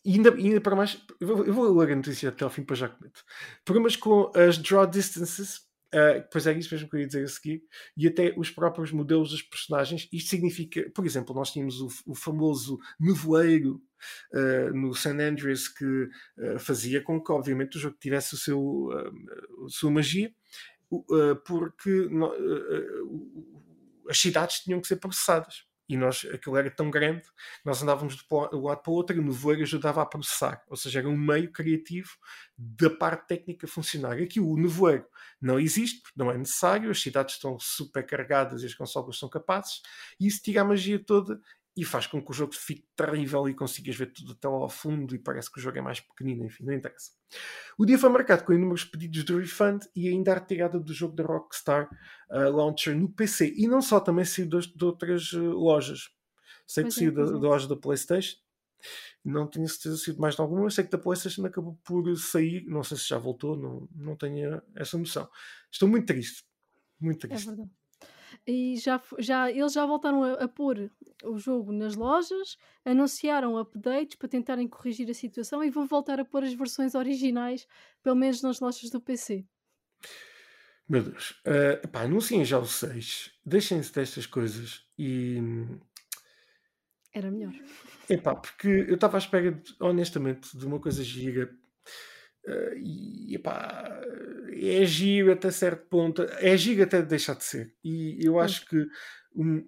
e 0.04 0.14
ainda, 0.16 0.34
ainda 0.34 0.60
para 0.60 0.76
mais, 0.76 1.02
eu 1.20 1.28
vou, 1.28 1.46
eu 1.46 1.54
vou 1.54 1.78
ler 1.78 1.94
a 1.94 1.96
notícia 1.96 2.30
até 2.30 2.44
ao 2.44 2.50
fim 2.50 2.64
para 2.64 2.76
já 2.76 2.90
comento. 2.90 3.24
Problemas 3.64 3.96
com 3.96 4.32
as 4.36 4.58
draw 4.58 4.86
distances, 4.86 5.62
uh, 5.94 6.28
pois 6.32 6.48
é 6.48 6.54
isso 6.58 6.74
mesmo 6.74 6.90
que 6.90 6.96
eu 6.96 7.00
ia 7.02 7.08
dizer 7.08 7.24
a 7.24 7.28
seguir, 7.28 7.64
e 7.96 8.08
até 8.08 8.34
os 8.38 8.50
próprios 8.50 8.92
modelos 8.92 9.32
dos 9.32 9.42
personagens. 9.42 10.08
Isto 10.12 10.30
significa, 10.30 10.90
por 10.92 11.06
exemplo, 11.06 11.36
nós 11.36 11.52
tínhamos 11.52 11.82
o, 11.82 11.88
o 12.06 12.16
famoso 12.16 12.80
nevoeiro 13.00 13.82
uh, 14.34 14.74
no 14.74 14.94
San 14.94 15.20
Andreas 15.20 15.68
que 15.68 15.86
uh, 15.86 16.60
fazia 16.60 17.02
com 17.02 17.22
que, 17.22 17.32
obviamente, 17.32 17.78
o 17.78 17.80
jogo 17.80 17.98
tivesse 18.00 18.34
o 18.34 18.38
seu, 18.38 18.90
a 19.66 19.70
sua 19.70 19.92
magia 19.92 20.34
porque 21.46 22.08
as 24.10 24.18
cidades 24.18 24.62
tinham 24.62 24.80
que 24.80 24.88
ser 24.88 24.96
processadas. 24.96 25.66
E 25.90 25.96
nós, 25.96 26.26
aquilo 26.34 26.58
era 26.58 26.70
tão 26.70 26.90
grande, 26.92 27.24
nós 27.64 27.82
andávamos 27.82 28.16
de 28.16 28.24
um 28.32 28.66
lado 28.66 28.82
para 28.82 28.92
o 28.92 28.94
outro 28.94 29.16
e 29.16 29.20
o 29.20 29.24
nevoeiro 29.24 29.64
ajudava 29.64 30.02
a 30.02 30.06
processar. 30.06 30.64
Ou 30.68 30.76
seja, 30.76 31.00
era 31.00 31.08
um 31.08 31.18
meio 31.18 31.52
criativo 31.52 32.10
da 32.58 32.90
parte 32.90 33.28
técnica 33.28 33.68
funcionar. 33.68 34.18
Aqui 34.18 34.40
o 34.40 34.58
nevoeiro 34.58 35.06
não 35.42 35.60
existe, 35.60 36.02
não 36.16 36.30
é 36.32 36.38
necessário, 36.38 36.90
as 36.90 37.02
cidades 37.02 37.36
estão 37.36 37.58
super 37.60 38.06
carregadas 38.06 38.64
e 38.64 38.66
as 38.66 38.74
consolas 38.74 39.18
são 39.18 39.30
capazes, 39.30 39.82
e 40.20 40.28
isso 40.28 40.42
tira 40.42 40.62
a 40.62 40.66
magia 40.66 41.00
toda 41.00 41.40
e 41.78 41.86
faz 41.86 42.08
com 42.08 42.20
que 42.20 42.32
o 42.32 42.34
jogo 42.34 42.56
fique 42.56 42.88
terrível 42.96 43.48
e 43.48 43.54
consigas 43.54 43.96
ver 43.96 44.12
tudo 44.12 44.32
até 44.32 44.48
lá 44.48 44.56
ao 44.56 44.70
fundo 44.70 45.14
e 45.14 45.20
parece 45.20 45.52
que 45.52 45.60
o 45.60 45.62
jogo 45.62 45.78
é 45.78 45.82
mais 45.82 46.00
pequenino, 46.00 46.44
enfim, 46.44 46.64
não 46.64 46.74
interessa. 46.74 47.12
O 47.78 47.86
dia 47.86 48.00
foi 48.00 48.10
marcado 48.10 48.44
com 48.44 48.52
inúmeros 48.52 48.84
pedidos 48.84 49.24
de 49.24 49.38
refund 49.38 49.86
e 49.96 50.10
ainda 50.10 50.32
a 50.32 50.36
retirada 50.36 50.80
do 50.80 50.92
jogo 50.92 51.16
da 51.16 51.24
Rockstar 51.24 51.88
uh, 52.32 52.50
Launcher 52.50 52.98
no 52.98 53.08
PC 53.08 53.54
e 53.56 53.68
não 53.68 53.80
só, 53.80 54.00
também 54.00 54.26
saiu 54.26 54.48
de, 54.48 54.76
de 54.76 54.86
outras 54.86 55.32
uh, 55.34 55.52
lojas. 55.52 56.10
Sei 56.66 56.84
que 56.84 56.90
é, 56.90 56.92
saiu 56.92 57.14
da, 57.14 57.22
é. 57.22 57.26
da, 57.26 57.38
loja 57.38 57.68
da 57.68 57.76
PlayStation, 57.76 58.38
não 59.24 59.46
tenho 59.46 59.68
certeza 59.70 59.98
se 59.98 60.14
de 60.14 60.20
mais 60.20 60.36
de 60.36 60.42
alguma, 60.42 60.64
mas 60.64 60.74
sei 60.74 60.84
que 60.84 60.90
da 60.90 60.98
PlayStation 60.98 61.46
acabou 61.46 61.80
por 61.84 62.18
sair, 62.18 62.66
não 62.66 62.82
sei 62.84 62.98
se 62.98 63.08
já 63.08 63.20
voltou, 63.20 63.56
não, 63.56 63.88
não 63.96 64.16
tenho 64.16 64.62
essa 64.76 64.98
noção. 64.98 65.30
Estou 65.72 65.88
muito 65.88 66.08
triste, 66.08 66.44
muito 67.00 67.28
é 67.28 67.30
triste. 67.30 67.46
É 67.46 67.48
verdade. 67.52 67.72
E 68.48 68.78
já, 68.78 69.02
já, 69.20 69.52
eles 69.52 69.74
já 69.74 69.86
voltaram 69.86 70.24
a, 70.24 70.34
a 70.36 70.48
pôr 70.48 70.90
o 71.26 71.38
jogo 71.38 71.74
nas 71.74 71.96
lojas, 71.96 72.58
anunciaram 72.86 73.58
updates 73.58 74.16
para 74.16 74.30
tentarem 74.30 74.70
corrigir 74.70 75.10
a 75.10 75.14
situação 75.14 75.62
e 75.62 75.70
vão 75.70 75.86
voltar 75.86 76.18
a 76.18 76.24
pôr 76.24 76.46
as 76.46 76.54
versões 76.54 76.96
originais, 76.96 77.68
pelo 78.02 78.16
menos 78.16 78.42
nas 78.42 78.62
lojas 78.62 78.90
do 78.90 79.02
PC. 79.02 79.46
Meu 80.88 81.04
Deus. 81.04 81.32
Uh, 81.46 81.84
epá, 81.84 82.04
anunciem 82.04 82.46
já 82.46 82.58
o 82.58 82.66
6. 82.66 83.34
Deixem-se 83.46 83.94
destas 83.94 84.26
coisas 84.26 84.86
e. 84.98 85.42
Era 87.14 87.30
melhor. 87.30 87.54
Epá, 88.10 88.34
porque 88.34 88.86
eu 88.88 88.96
estava 88.96 89.18
à 89.18 89.20
espera, 89.20 89.52
de, 89.52 89.76
honestamente, 89.82 90.58
de 90.58 90.66
uma 90.66 90.80
coisa 90.80 91.04
gira 91.04 91.54
Uh, 91.54 91.67
e 92.78 93.36
epá, 93.36 94.02
é 94.52 94.86
giro 94.86 95.32
até 95.32 95.52
certo 95.52 95.88
ponto, 95.88 96.22
é 96.22 96.58
giro 96.58 96.84
até 96.84 97.02
deixar 97.02 97.36
de 97.36 97.44
ser. 97.44 97.76
E 97.84 98.18
eu 98.26 98.40
acho 98.40 98.66
que 98.66 98.88
um, 99.36 99.64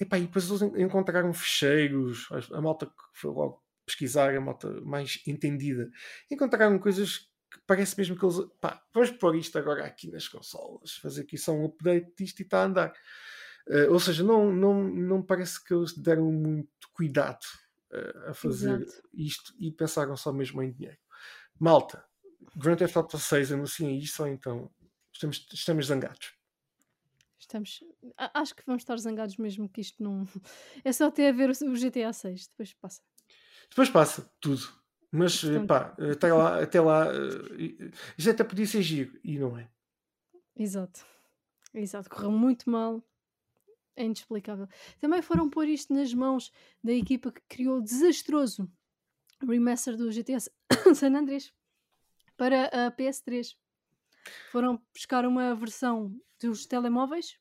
epá, 0.00 0.18
e 0.18 0.22
depois 0.22 0.48
eles 0.48 0.62
encontraram 0.62 1.32
fecheiros, 1.32 2.28
a, 2.30 2.58
a 2.58 2.60
malta 2.60 2.86
que 2.86 2.92
foi 3.12 3.30
logo 3.30 3.62
pesquisar, 3.86 4.34
a 4.34 4.40
malta 4.40 4.68
mais 4.82 5.22
entendida, 5.26 5.90
encontraram 6.30 6.78
coisas 6.78 7.18
que 7.50 7.60
parece 7.66 7.96
mesmo 7.98 8.18
que 8.18 8.24
eles 8.24 8.36
pá, 8.60 8.82
vamos 8.92 9.10
pôr 9.12 9.36
isto 9.36 9.58
agora 9.58 9.84
aqui 9.84 10.10
nas 10.10 10.26
consolas, 10.28 10.96
fazer 10.96 11.22
aqui 11.22 11.36
só 11.36 11.52
um 11.52 11.66
update 11.66 12.12
disto 12.16 12.40
e 12.40 12.42
está 12.42 12.62
a 12.62 12.64
andar. 12.64 12.92
Uh, 13.68 13.90
ou 13.90 13.98
seja, 13.98 14.22
não, 14.22 14.52
não, 14.52 14.84
não 14.84 15.22
parece 15.22 15.62
que 15.64 15.72
eles 15.72 15.96
deram 15.96 16.30
muito 16.30 16.68
cuidado 16.92 17.44
uh, 17.92 18.30
a 18.30 18.34
fazer 18.34 18.82
Exato. 18.82 19.08
isto 19.14 19.54
e 19.58 19.72
pensaram 19.72 20.16
só 20.16 20.32
mesmo 20.32 20.62
em 20.62 20.70
dinheiro. 20.70 20.98
Malta, 21.58 22.04
Grand 22.56 22.76
Theft 22.76 22.96
Auto 22.96 23.18
6 23.18 23.52
anunciem 23.52 23.98
isso 23.98 24.22
ou 24.22 24.28
então 24.28 24.70
estamos, 25.12 25.46
estamos 25.52 25.86
zangados. 25.86 26.34
Estamos, 27.38 27.84
acho 28.16 28.54
que 28.54 28.62
vamos 28.66 28.82
estar 28.82 28.96
zangados 28.98 29.36
mesmo 29.36 29.68
que 29.68 29.80
isto 29.80 30.02
não. 30.02 30.26
É 30.84 30.92
só 30.92 31.08
até 31.08 31.28
a 31.28 31.32
ver 31.32 31.50
o 31.50 31.74
GTA 31.74 32.12
6, 32.12 32.48
depois 32.48 32.72
passa. 32.74 33.02
Depois 33.68 33.90
passa, 33.90 34.30
tudo. 34.40 34.62
Mas 35.10 35.40
Portanto... 35.40 35.66
pá, 35.68 35.96
até 36.10 36.32
lá, 36.32 36.62
até 36.62 36.80
lá 36.80 37.06
já 38.16 38.32
até 38.32 38.42
podia 38.42 38.66
ser 38.66 38.82
giro 38.82 39.18
e 39.22 39.38
não 39.38 39.56
é. 39.56 39.70
Exato, 40.56 41.04
exato, 41.72 42.10
correu 42.10 42.32
muito 42.32 42.68
mal, 42.68 43.02
é 43.94 44.04
inexplicável. 44.04 44.68
Também 45.00 45.22
foram 45.22 45.48
pôr 45.48 45.68
isto 45.68 45.94
nas 45.94 46.12
mãos 46.12 46.50
da 46.82 46.92
equipa 46.92 47.30
que 47.30 47.42
criou 47.48 47.78
o 47.78 47.82
desastroso 47.82 48.70
remaster 49.42 49.96
do 49.96 50.10
GTA 50.10 50.38
San 50.94 51.14
Andreas 51.14 51.52
para 52.36 52.66
a 52.66 52.90
PS3. 52.90 53.56
Foram 54.50 54.80
buscar 54.92 55.26
uma 55.26 55.54
versão 55.54 56.14
dos 56.40 56.66
telemóveis 56.66 57.38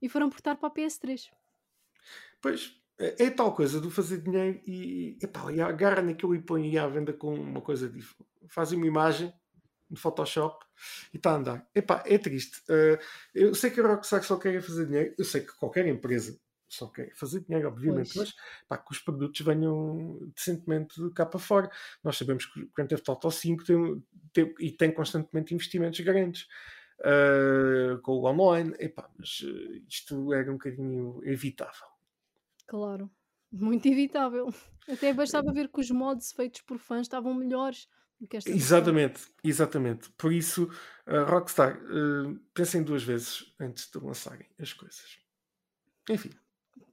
e 0.00 0.08
foram 0.08 0.30
portar 0.30 0.56
para 0.56 0.68
a 0.68 0.72
PS3. 0.72 1.28
Pois, 2.40 2.74
é, 2.98 3.26
é 3.26 3.30
tal 3.30 3.54
coisa 3.54 3.80
do 3.80 3.90
fazer 3.90 4.20
dinheiro 4.20 4.60
e, 4.66 5.18
epá, 5.22 5.52
e 5.52 5.60
agarra 5.60 6.02
naquilo 6.02 6.34
e 6.34 6.42
põe 6.42 6.76
à 6.78 6.86
venda 6.88 7.12
com 7.12 7.34
uma 7.34 7.60
coisa 7.60 7.88
diferente. 7.88 8.28
Fazem 8.48 8.78
uma 8.78 8.86
imagem 8.86 9.32
no 9.88 9.96
Photoshop 9.96 10.64
e 11.12 11.16
está 11.16 11.32
a 11.32 11.36
andar. 11.36 11.68
Epá, 11.74 12.02
é 12.06 12.18
triste. 12.18 12.60
Uh, 12.68 12.98
eu 13.34 13.54
sei 13.54 13.70
que 13.70 13.80
a 13.80 13.86
Rockstar 13.86 14.22
só 14.22 14.36
quer 14.36 14.60
fazer 14.62 14.86
dinheiro. 14.86 15.14
Eu 15.18 15.24
sei 15.24 15.40
que 15.40 15.56
qualquer 15.56 15.86
empresa 15.86 16.38
só 16.68 16.86
quer 16.88 17.14
fazer 17.14 17.40
dinheiro, 17.40 17.68
obviamente, 17.68 18.12
pois. 18.14 18.34
mas 18.34 18.34
pá, 18.68 18.78
que 18.78 18.92
os 18.92 18.98
produtos 18.98 19.40
venham 19.40 20.18
decentemente 20.34 20.94
cá 21.14 21.24
para 21.24 21.40
fora. 21.40 21.70
Nós 22.04 22.16
sabemos 22.16 22.46
que 22.46 22.60
o 22.60 22.70
Grand 22.74 22.86
Theft 22.86 23.08
Auto 23.08 23.30
5 23.30 23.64
tem, 23.64 24.04
tem, 24.32 24.54
e 24.60 24.70
tem 24.70 24.92
constantemente 24.92 25.54
investimentos 25.54 25.98
grandes 26.00 26.46
uh, 27.00 27.98
com 28.02 28.12
o 28.12 28.26
online, 28.26 28.74
Epá, 28.78 29.10
mas 29.18 29.40
uh, 29.40 29.82
isto 29.88 30.32
era 30.32 30.50
um 30.50 30.54
bocadinho 30.54 31.20
evitável. 31.24 31.86
Claro, 32.66 33.10
muito 33.50 33.86
evitável. 33.88 34.52
Até 34.86 35.12
bastava 35.12 35.52
ver 35.52 35.68
que 35.68 35.80
os 35.80 35.90
mods 35.90 36.32
feitos 36.32 36.60
por 36.60 36.78
fãs 36.78 37.02
estavam 37.02 37.34
melhores 37.34 37.88
do 38.20 38.26
que 38.26 38.36
esta 38.36 38.50
Exatamente, 38.50 39.18
versão. 39.18 39.34
exatamente. 39.44 40.10
Por 40.12 40.32
isso, 40.32 40.64
uh, 41.06 41.24
Rockstar, 41.30 41.78
uh, 41.84 42.38
pensem 42.52 42.82
duas 42.82 43.02
vezes 43.02 43.54
antes 43.58 43.90
de 43.90 43.98
lançarem 43.98 44.46
as 44.58 44.72
coisas. 44.72 45.18
Enfim 46.10 46.30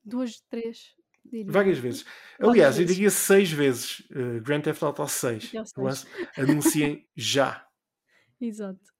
duas, 0.05 0.41
três. 0.49 0.95
Diria. 1.25 1.51
Várias 1.51 1.79
vezes. 1.79 2.05
Aliás, 2.39 2.79
eu 2.79 2.85
diria 2.85 3.09
seis 3.09 3.51
vezes 3.51 4.01
uh, 4.11 4.41
Grand 4.41 4.61
Theft 4.61 4.83
Auto 4.83 5.07
6. 5.07 5.51
Anunciem 6.37 7.07
já. 7.15 7.67
Exato. 8.39 8.95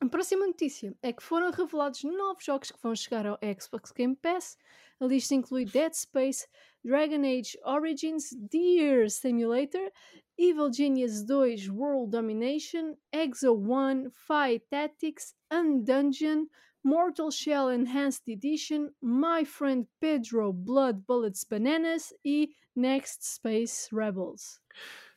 A 0.00 0.06
próxima 0.06 0.46
notícia 0.46 0.94
é 1.02 1.12
que 1.12 1.22
foram 1.22 1.50
revelados 1.50 2.04
novos 2.04 2.44
jogos 2.44 2.70
que 2.70 2.82
vão 2.82 2.94
chegar 2.94 3.26
ao 3.26 3.38
Xbox 3.58 3.90
Game 3.92 4.14
Pass. 4.16 4.58
A 5.00 5.06
lista 5.06 5.34
inclui 5.34 5.64
Dead 5.64 5.92
Space, 5.94 6.46
Dragon 6.84 7.22
Age 7.22 7.58
Origins, 7.64 8.30
Deer 8.50 9.08
Simulator, 9.08 9.90
Evil 10.36 10.70
Genius 10.72 11.22
2 11.22 11.70
World 11.70 12.10
Domination, 12.10 12.96
Exo 13.12 13.54
1, 13.54 14.10
Fight 14.10 14.66
Tactics, 14.68 15.34
Undungeon, 15.50 16.48
Mortal 16.84 17.30
Shell 17.30 17.70
Enhanced 17.70 18.28
Edition, 18.28 18.90
My 19.00 19.44
Friend 19.44 19.88
Pedro 20.00 20.52
Blood 20.52 21.04
Bullets 21.06 21.42
Bananas 21.42 22.12
e 22.24 22.50
Next 22.76 23.24
Space 23.24 23.88
Rebels. 23.90 24.60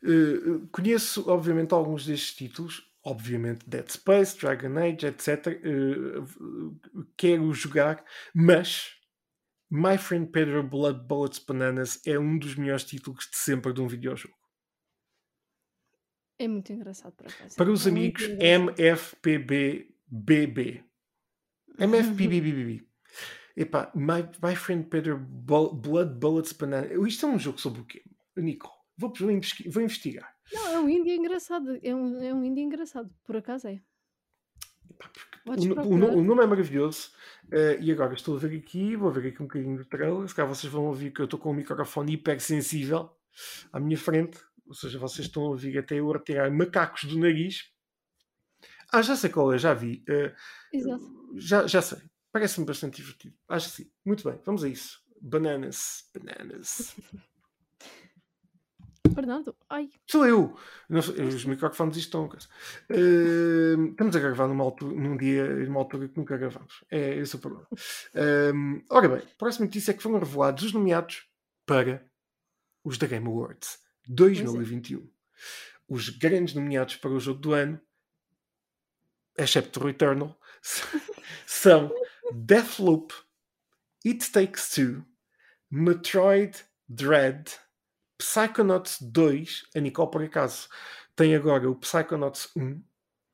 Uh, 0.01 0.65
conheço, 0.71 1.29
obviamente, 1.29 1.73
alguns 1.73 2.05
destes 2.05 2.35
títulos, 2.35 2.89
obviamente 3.03 3.67
Dead 3.67 3.89
Space, 3.91 4.37
Dragon 4.37 4.77
Age, 4.77 5.07
etc. 5.07 5.59
Uh, 5.63 6.25
quero 7.17 7.53
jogar, 7.53 8.05
mas 8.33 8.95
My 9.69 9.97
Friend 9.97 10.31
Pedro 10.31 10.63
Blood 10.63 11.05
Bullets 11.05 11.39
Bananas 11.39 11.99
é 12.05 12.17
um 12.17 12.39
dos 12.39 12.55
melhores 12.55 12.85
títulos 12.85 13.27
de 13.29 13.35
sempre 13.35 13.73
de 13.73 13.81
um 13.81 13.87
videojogo. 13.87 14.37
É 16.39 16.47
muito 16.47 16.71
engraçado 16.71 17.13
para. 17.13 17.29
Para 17.57 17.71
os 17.71 17.85
é 17.85 17.89
amigos, 17.89 18.23
MFPBBB. 18.39 19.87
MFPBBB. 21.79 22.85
Epá, 23.55 23.91
my, 23.95 24.23
my 24.43 24.55
Friend 24.55 24.87
Pedro 24.87 25.17
Blood 25.17 26.19
Bullets 26.19 26.53
Bananas. 26.53 26.91
Isto 27.07 27.25
é 27.25 27.29
um 27.29 27.39
jogo 27.39 27.59
sobre 27.59 27.81
o 27.81 27.85
quê? 27.85 28.03
Nico, 28.35 28.71
vou, 28.95 29.11
vou, 29.19 29.31
investigar. 29.31 30.31
Não, 30.53 30.67
é 30.67 30.79
um 30.79 30.87
indie 30.87 31.15
engraçado. 31.15 31.79
É 31.81 31.95
um, 31.95 32.21
é 32.21 32.33
um 32.33 32.43
indie 32.43 32.61
engraçado, 32.61 33.09
por 33.25 33.35
acaso 33.35 33.67
é. 33.67 33.81
O, 35.45 35.51
o, 35.51 36.17
o, 36.17 36.23
nome 36.23 36.43
é 36.43 36.45
maravilhoso 36.45 37.11
uh, 37.45 37.81
e 37.81 37.91
agora 37.91 38.13
estou 38.13 38.35
a 38.35 38.39
ver 38.39 38.57
aqui, 38.57 38.95
vou 38.95 39.11
ver 39.11 39.29
aqui 39.29 39.41
um 39.41 39.45
bocadinho 39.47 39.77
do 39.77 39.85
trailer. 39.85 40.27
Se 40.27 40.35
calhar 40.35 40.53
vocês 40.53 40.71
vão 40.71 40.85
ouvir 40.85 41.11
que 41.11 41.21
eu 41.21 41.25
estou 41.25 41.39
com 41.39 41.51
um 41.51 41.55
microfone 41.55 42.13
hipersensível 42.13 43.09
à 43.71 43.79
minha 43.79 43.97
frente, 43.97 44.39
ou 44.67 44.73
seja, 44.73 44.99
vocês 44.99 45.27
estão 45.27 45.43
a 45.43 45.49
ouvir 45.49 45.77
até 45.77 45.95
eu 45.95 46.11
retirar 46.11 46.51
macacos 46.51 47.05
do 47.05 47.17
nariz. 47.17 47.71
Ah, 48.91 49.01
já 49.01 49.15
sei 49.15 49.29
qual 49.29 49.53
é, 49.53 49.57
já 49.57 49.73
vi. 49.73 50.03
Uh, 50.09 50.33
Exato. 50.73 51.33
Já, 51.35 51.67
já 51.67 51.81
sei, 51.81 51.99
parece-me 52.31 52.65
bastante 52.65 52.97
divertido. 52.97 53.35
Acho 53.47 53.69
que 53.69 53.83
sim. 53.83 53.91
Muito 54.05 54.29
bem, 54.29 54.39
vamos 54.45 54.63
a 54.63 54.69
isso. 54.69 54.99
Bananas, 55.21 56.09
bananas. 56.13 56.95
Fernando, 59.13 59.55
ai. 59.69 59.89
Sou 60.05 60.27
eu. 60.27 60.55
os 60.89 61.45
microfones 61.45 61.97
estão. 61.97 62.25
Uh, 62.25 63.85
estamos 63.89 64.15
a 64.15 64.19
gravar 64.19 64.47
numa 64.47 64.63
altura, 64.63 64.95
num 64.95 65.17
dia, 65.17 65.65
numa 65.65 65.79
altura 65.79 66.07
que 66.07 66.17
nunca 66.17 66.37
gravamos. 66.37 66.83
É 66.91 67.15
esse 67.15 67.35
o 67.35 67.39
problema. 67.39 67.67
Uh, 67.71 68.83
ora 68.89 69.09
bem, 69.09 69.19
a 69.19 69.35
próxima 69.37 69.65
notícia 69.65 69.91
é 69.91 69.93
que 69.95 70.03
foram 70.03 70.19
revelados 70.19 70.63
os 70.63 70.73
nomeados 70.73 71.25
para 71.65 72.05
os 72.83 72.97
da 72.97 73.07
Game 73.07 73.27
Awards 73.27 73.79
2021. 74.07 74.99
É. 74.99 75.03
Os 75.89 76.09
grandes 76.09 76.53
nomeados 76.53 76.97
para 76.97 77.11
o 77.11 77.19
jogo 77.19 77.39
do 77.39 77.53
ano, 77.53 77.81
excepto 79.37 79.83
o 79.83 79.89
Eternal, 79.89 80.37
são 81.45 81.93
Deathloop, 82.33 83.13
It 84.05 84.31
Takes 84.31 84.69
Two, 84.69 85.05
Metroid 85.69 86.63
Dread. 86.87 87.51
Psychonauts 88.19 88.97
2, 88.99 89.67
a 89.75 89.79
Nicole 89.79 90.09
por 90.09 90.23
acaso 90.23 90.67
tem 91.15 91.35
agora 91.35 91.69
o 91.69 91.75
Psychonauts 91.75 92.49
1. 92.55 92.83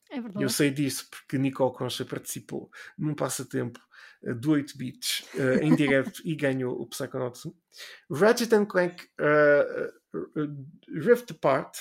É 0.09 0.21
verdade. 0.21 0.43
Eu 0.43 0.49
sei 0.49 0.71
disso 0.71 1.07
porque 1.09 1.37
Nicole 1.37 1.73
Concha 1.73 2.05
participou 2.05 2.71
num 2.97 3.13
passatempo 3.13 3.79
uh, 4.23 4.33
do 4.33 4.51
8 4.51 4.77
bits 4.77 5.25
uh, 5.35 5.61
em 5.61 5.75
direto 5.75 6.21
e 6.23 6.35
ganhou 6.35 6.79
o 6.81 6.87
Psychonauts 6.87 7.45
1. 7.45 7.53
Ratchet 8.11 8.65
Clank 8.67 9.05
uh, 9.19 10.27
Rift 10.87 11.31
Apart 11.31 11.77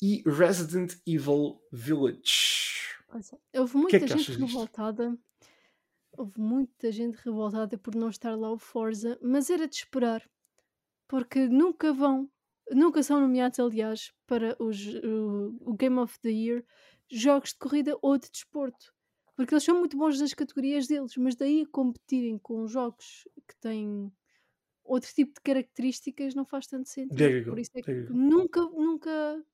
e 0.00 0.22
Resident 0.26 0.94
Evil 1.06 1.60
Village. 1.72 2.74
Houve 3.54 3.76
muita 3.76 3.98
que 3.98 4.04
é 4.04 4.08
que 4.08 4.18
gente 4.18 4.32
revoltada. 4.38 5.18
Houve 6.16 6.40
muita 6.40 6.92
gente 6.92 7.16
revoltada 7.16 7.76
por 7.76 7.94
não 7.94 8.08
estar 8.08 8.36
lá 8.36 8.52
o 8.52 8.58
Forza, 8.58 9.18
mas 9.22 9.50
era 9.50 9.66
de 9.66 9.76
esperar 9.76 10.22
porque 11.08 11.46
nunca 11.48 11.92
vão, 11.92 12.30
nunca 12.70 13.02
são 13.02 13.20
nomeados, 13.20 13.58
aliás, 13.58 14.12
para 14.26 14.56
os, 14.60 14.78
o, 14.86 15.56
o 15.60 15.74
Game 15.74 15.98
of 15.98 16.18
the 16.20 16.30
Year 16.30 16.64
jogos 17.10 17.50
de 17.50 17.58
corrida 17.58 17.96
ou 18.02 18.18
de 18.18 18.30
desporto. 18.30 18.92
Porque 19.36 19.54
eles 19.54 19.64
são 19.64 19.78
muito 19.78 19.96
bons 19.96 20.20
nas 20.20 20.32
categorias 20.32 20.86
deles, 20.86 21.16
mas 21.16 21.34
daí 21.34 21.62
a 21.62 21.66
competirem 21.66 22.38
com 22.38 22.66
jogos 22.66 23.28
que 23.48 23.56
têm 23.60 24.12
outro 24.84 25.12
tipo 25.12 25.34
de 25.34 25.40
características 25.40 26.34
não 26.34 26.44
faz 26.44 26.66
tanto 26.66 26.88
sentido. 26.88 27.44
Por 27.46 27.58
isso 27.58 27.70
é 27.74 27.82
que 27.82 27.92
nunca, 28.10 28.60
nunca. 28.62 29.44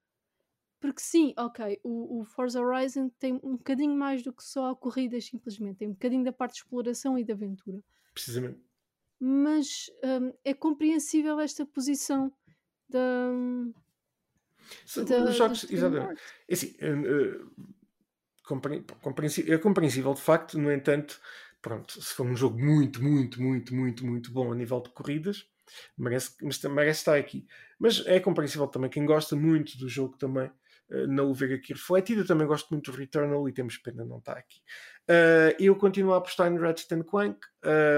Porque 0.81 1.01
sim, 1.01 1.35
ok, 1.37 1.79
o, 1.85 2.21
o, 2.21 2.25
Forza 2.25 2.61
Horizon 2.61 3.11
tem 3.19 3.35
um 3.43 3.57
bocadinho 3.57 3.95
mais 3.95 4.23
do 4.23 4.33
que 4.33 4.43
só 4.43 4.71
a 4.71 4.77
corrida, 4.77 5.21
simplesmente. 5.21 5.79
Tem 5.79 5.89
um 5.89 5.93
bocadinho 5.93 6.25
da 6.25 6.33
parte 6.33 6.55
de 6.55 6.59
exploração 6.61 7.19
e 7.19 7.25
de 7.25 7.33
aventura. 7.33 7.83
Precisamente 8.15 8.59
mas 9.21 9.91
um, 10.03 10.33
é 10.43 10.55
compreensível 10.55 11.39
esta 11.39 11.67
posição 11.67 12.33
da. 12.89 13.29
da 15.07 15.31
jogos, 15.31 15.71
exatamente. 15.71 16.23
É 16.49 16.55
assim, 16.55 16.75
uh, 16.81 17.51
é 19.47 19.59
compreensível 19.59 20.15
de 20.15 20.23
facto, 20.23 20.59
no 20.59 20.73
entanto, 20.73 21.21
pronto, 21.61 22.01
se 22.01 22.15
for 22.15 22.27
um 22.27 22.35
jogo 22.35 22.59
muito, 22.59 23.03
muito, 23.03 23.43
muito, 23.43 23.75
muito, 23.75 24.07
muito 24.07 24.33
bom 24.33 24.51
a 24.51 24.55
nível 24.55 24.81
de 24.81 24.89
corridas, 24.89 25.47
merece, 25.99 26.35
merece 26.69 27.01
estar 27.01 27.19
aqui. 27.19 27.47
Mas 27.79 28.05
é 28.07 28.19
compreensível 28.19 28.67
também 28.67 28.89
quem 28.89 29.05
gosta 29.05 29.37
muito 29.37 29.77
do 29.77 29.89
jogo 29.89 30.17
também 30.17 30.51
não 31.09 31.31
o 31.31 31.35
ver 31.35 31.55
aqui 31.55 31.73
refletido. 31.73 32.23
Eu 32.23 32.27
também 32.27 32.47
gosto 32.47 32.71
muito 32.71 32.91
do 32.91 32.97
Returnal 32.97 33.49
e 33.49 33.53
temos 33.53 33.77
pena 33.79 34.05
não 34.05 34.19
estar 34.19 34.37
aqui. 34.37 34.61
Uh, 35.09 35.55
eu 35.59 35.75
continuo 35.77 36.13
a 36.13 36.19
apostar 36.19 36.51
no 36.51 36.61
Ratchet 36.61 37.03
Clank. 37.05 37.39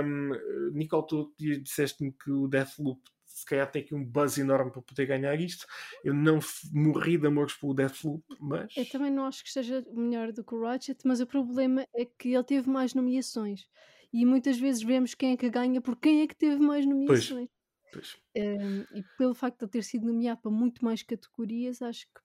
Um, 0.04 0.30
Nicole, 0.72 1.06
tu 1.06 1.34
disseste-me 1.38 2.12
que 2.12 2.30
o 2.30 2.48
Deathloop 2.48 3.00
se 3.42 3.46
calhar 3.46 3.70
tem 3.70 3.82
aqui 3.82 3.94
um 3.94 4.04
buzz 4.04 4.38
enorme 4.38 4.70
para 4.70 4.82
poder 4.82 5.06
ganhar 5.06 5.38
isto. 5.40 5.66
Eu 6.04 6.14
não 6.14 6.38
morri 6.72 7.18
de 7.18 7.26
amores 7.26 7.54
pelo 7.54 7.74
Deathloop, 7.74 8.22
mas. 8.40 8.76
Eu 8.76 8.88
também 8.88 9.10
não 9.10 9.24
acho 9.24 9.42
que 9.42 9.48
esteja 9.48 9.84
melhor 9.92 10.32
do 10.32 10.44
que 10.44 10.54
o 10.54 10.62
Ratchet, 10.62 11.00
mas 11.04 11.20
o 11.20 11.26
problema 11.26 11.86
é 11.94 12.04
que 12.04 12.34
ele 12.34 12.44
teve 12.44 12.68
mais 12.68 12.94
nomeações. 12.94 13.66
E 14.12 14.26
muitas 14.26 14.58
vezes 14.58 14.82
vemos 14.82 15.14
quem 15.14 15.32
é 15.32 15.36
que 15.36 15.48
ganha 15.48 15.80
por 15.80 15.96
quem 15.96 16.22
é 16.22 16.26
que 16.26 16.36
teve 16.36 16.60
mais 16.60 16.86
nomeações. 16.86 17.48
Pois. 17.92 18.16
Um, 18.36 18.80
e 18.94 19.02
pelo 19.18 19.34
facto 19.34 19.58
de 19.58 19.64
ele 19.64 19.72
ter 19.72 19.84
sido 19.84 20.06
nomeado 20.06 20.40
para 20.40 20.50
muito 20.50 20.84
mais 20.84 21.02
categorias, 21.02 21.82
acho 21.82 22.06
que 22.06 22.20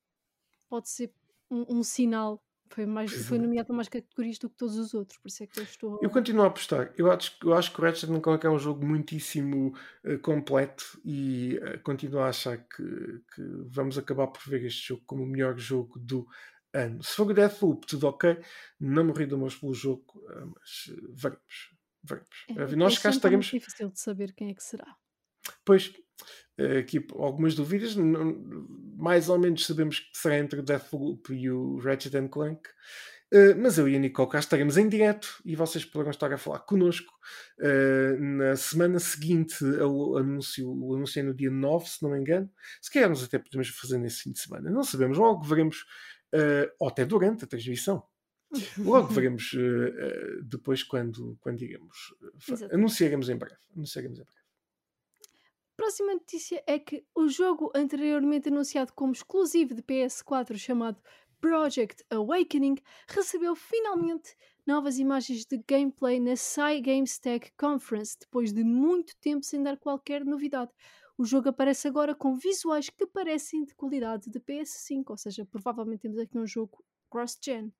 pode 0.69 0.89
ser 0.89 1.11
um, 1.49 1.77
um 1.77 1.83
sinal 1.83 2.41
foi, 2.69 2.85
mais, 2.85 3.11
foi 3.25 3.39
nomeado 3.39 3.67
para 3.67 3.75
mais 3.75 3.87
categorias 3.87 4.37
do 4.37 4.49
que 4.49 4.57
todos 4.57 4.77
os 4.77 4.93
outros, 4.93 5.17
por 5.19 5.27
isso 5.27 5.43
é 5.43 5.47
que 5.47 5.59
eu 5.59 5.63
estou. 5.63 5.99
Eu 6.01 6.09
continuo 6.09 6.43
a 6.43 6.47
apostar. 6.47 6.93
Eu 6.97 7.11
acho, 7.11 7.37
eu 7.43 7.53
acho 7.53 7.73
que 7.73 7.79
o 7.79 7.83
Ratchet 7.83 8.21
Clank 8.21 8.45
é 8.45 8.49
um 8.49 8.59
jogo 8.59 8.85
muitíssimo 8.85 9.73
uh, 10.03 10.19
completo 10.19 10.99
e 11.03 11.59
uh, 11.61 11.81
continuo 11.81 12.19
a 12.19 12.29
achar 12.29 12.57
que, 12.57 12.83
que, 13.33 13.41
vamos 13.67 13.97
acabar 13.97 14.27
por 14.27 14.41
ver 14.47 14.65
este 14.65 14.89
jogo 14.89 15.03
como 15.05 15.23
o 15.23 15.27
melhor 15.27 15.57
jogo 15.57 15.97
do 15.99 16.27
ano. 16.73 17.01
Se 17.03 17.15
for 17.15 17.29
o 17.29 17.33
Deathloop, 17.33 17.87
tudo 17.87 18.07
ok. 18.07 18.37
Não 18.79 19.05
morri 19.05 19.25
de 19.25 19.33
amor 19.33 19.53
pelo 19.59 19.73
jogo, 19.73 20.05
uh, 20.15 20.53
mas 20.55 20.95
veremos. 21.13 21.71
veremos. 22.03 22.29
É, 22.49 22.75
Nós 22.75 22.97
é 22.97 23.01
cá 23.01 23.09
estaremos. 23.09 23.47
É 23.47 23.59
difícil 23.59 23.89
de 23.89 23.99
saber 23.99 24.33
quem 24.33 24.49
é 24.49 24.53
que 24.53 24.63
será. 24.63 24.95
Pois, 25.63 25.93
aqui 26.79 27.05
algumas 27.15 27.55
dúvidas. 27.55 27.95
Mais 27.95 29.29
ou 29.29 29.37
menos 29.37 29.65
sabemos 29.65 29.99
que 29.99 30.17
será 30.17 30.37
entre 30.37 30.59
o 30.59 30.63
Deathloop 30.63 31.33
e 31.33 31.49
o 31.49 31.77
Ratchet 31.79 32.27
Clank. 32.29 32.61
Uh, 33.33 33.59
mas 33.61 33.77
eu 33.77 33.89
e 33.89 33.95
a 33.95 33.99
Nicole 33.99 34.29
cá 34.29 34.39
estaremos 34.39 34.77
em 34.77 34.87
direto 34.87 35.41
e 35.43 35.53
vocês 35.53 35.83
poderão 35.83 36.11
estar 36.11 36.31
a 36.31 36.37
falar 36.37 36.59
connosco 36.59 37.13
uh, 37.59 38.21
na 38.21 38.55
semana 38.55 38.99
seguinte 38.99 39.57
ao 39.81 40.15
anúncio, 40.15 40.65
o 40.65 40.95
anúncio 40.95 41.19
é 41.19 41.23
no 41.23 41.33
dia 41.33 41.51
9, 41.51 41.89
se 41.89 42.01
não 42.03 42.11
me 42.11 42.19
engano. 42.19 42.49
Se 42.81 42.89
calhar 42.89 43.11
até 43.11 43.37
podemos 43.37 43.67
fazer 43.67 43.97
nesse 43.97 44.21
fim 44.21 44.31
de 44.31 44.39
semana, 44.39 44.69
não 44.69 44.83
sabemos. 44.83 45.17
Logo 45.17 45.43
veremos, 45.43 45.85
ou 46.79 46.87
até 46.87 47.03
durante 47.03 47.43
a 47.43 47.47
transmissão. 47.47 48.01
Logo 48.77 49.09
veremos 49.09 49.51
depois 50.45 50.81
quando, 50.83 51.37
quando 51.41 51.57
digamos. 51.57 51.97
Anunciaremos 52.71 53.27
em 53.27 53.35
breve. 53.35 53.57
Anunciaremos 53.75 54.19
em 54.19 54.23
breve. 54.23 54.36
Próxima 55.77 56.15
notícia 56.15 56.63
é 56.65 56.79
que 56.79 57.05
o 57.13 57.29
jogo 57.29 57.71
anteriormente 57.75 58.49
anunciado 58.49 58.91
como 58.93 59.13
exclusivo 59.13 59.75
de 59.75 59.83
PS4 59.83 60.57
chamado 60.57 60.99
Project 61.39 62.03
Awakening 62.09 62.77
recebeu 63.07 63.55
finalmente 63.55 64.35
novas 64.65 64.97
imagens 64.97 65.45
de 65.45 65.63
gameplay 65.69 66.19
na 66.19 66.33
Psy 66.33 66.81
Games 66.81 67.19
Tech 67.19 67.51
Conference 67.55 68.17
depois 68.19 68.51
de 68.51 68.63
muito 68.63 69.15
tempo 69.17 69.45
sem 69.45 69.61
dar 69.61 69.77
qualquer 69.77 70.25
novidade. 70.25 70.71
O 71.15 71.23
jogo 71.23 71.49
aparece 71.49 71.87
agora 71.87 72.15
com 72.15 72.35
visuais 72.35 72.89
que 72.89 73.05
parecem 73.05 73.63
de 73.63 73.75
qualidade 73.75 74.31
de 74.31 74.39
PS5, 74.39 75.03
ou 75.09 75.17
seja, 75.17 75.45
provavelmente 75.45 76.01
temos 76.01 76.17
aqui 76.17 76.39
um 76.39 76.47
jogo 76.47 76.83
cross-gen. 77.07 77.71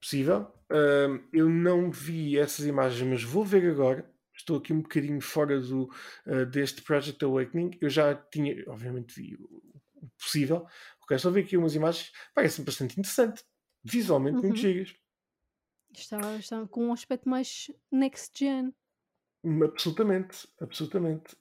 Possível. 0.00 0.52
Uh, 0.68 1.22
eu 1.32 1.48
não 1.48 1.92
vi 1.92 2.36
essas 2.36 2.66
imagens, 2.66 3.08
mas 3.08 3.22
vou 3.22 3.44
ver 3.44 3.70
agora 3.70 4.17
estou 4.48 4.56
aqui 4.56 4.72
um 4.72 4.80
bocadinho 4.80 5.20
fora 5.20 5.60
do, 5.60 5.90
uh, 6.26 6.46
deste 6.46 6.82
Project 6.82 7.22
Awakening. 7.24 7.76
Eu 7.80 7.90
já 7.90 8.14
tinha, 8.14 8.64
obviamente, 8.66 9.14
vi 9.14 9.36
o, 9.36 9.62
possível. 10.18 10.66
Ok, 11.02 11.18
só 11.18 11.30
vi 11.30 11.40
aqui 11.40 11.56
umas 11.56 11.74
imagens, 11.74 12.10
parece 12.34 12.62
bastante 12.62 12.98
interessante. 12.98 13.44
Visualmente, 13.84 14.36
uhum. 14.36 14.42
muito 14.42 14.58
gigas. 14.58 14.94
Está, 15.92 16.36
está 16.36 16.66
com 16.66 16.86
um 16.86 16.92
aspecto 16.92 17.28
mais 17.28 17.70
next 17.90 18.32
gen. 18.38 18.74
Hum, 19.44 19.64
Absolutamente, 19.64 20.48
absolutamente. 20.60 21.36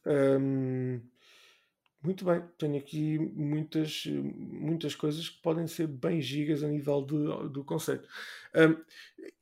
Muito 2.04 2.24
bem, 2.24 2.42
tenho 2.58 2.78
aqui 2.78 3.18
muitas, 3.20 4.06
muitas 4.06 4.96
coisas 4.96 5.30
que 5.30 5.42
podem 5.42 5.68
ser 5.68 5.88
bem 5.88 6.22
gigas 6.22 6.64
a 6.64 6.68
nível 6.68 7.02
do, 7.02 7.50
do 7.50 7.64
conceito. 7.66 8.08
Hum, 8.56 8.84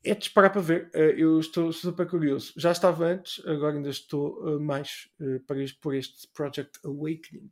é 0.02 0.14
de 0.14 0.24
esperar 0.24 0.50
para 0.50 0.60
ver, 0.60 0.90
eh, 0.94 1.14
eu 1.16 1.38
estou 1.38 1.72
super 1.72 2.08
curioso. 2.08 2.52
Já 2.56 2.72
estava 2.72 3.06
antes, 3.06 3.44
agora 3.46 3.76
ainda 3.76 3.90
estou 3.90 4.56
eh, 4.56 4.58
mais 4.58 5.08
eh, 5.20 5.38
para 5.46 5.62
este, 5.62 5.78
por 5.78 5.94
este 5.94 6.28
Project 6.28 6.78
Awakening. 6.84 7.50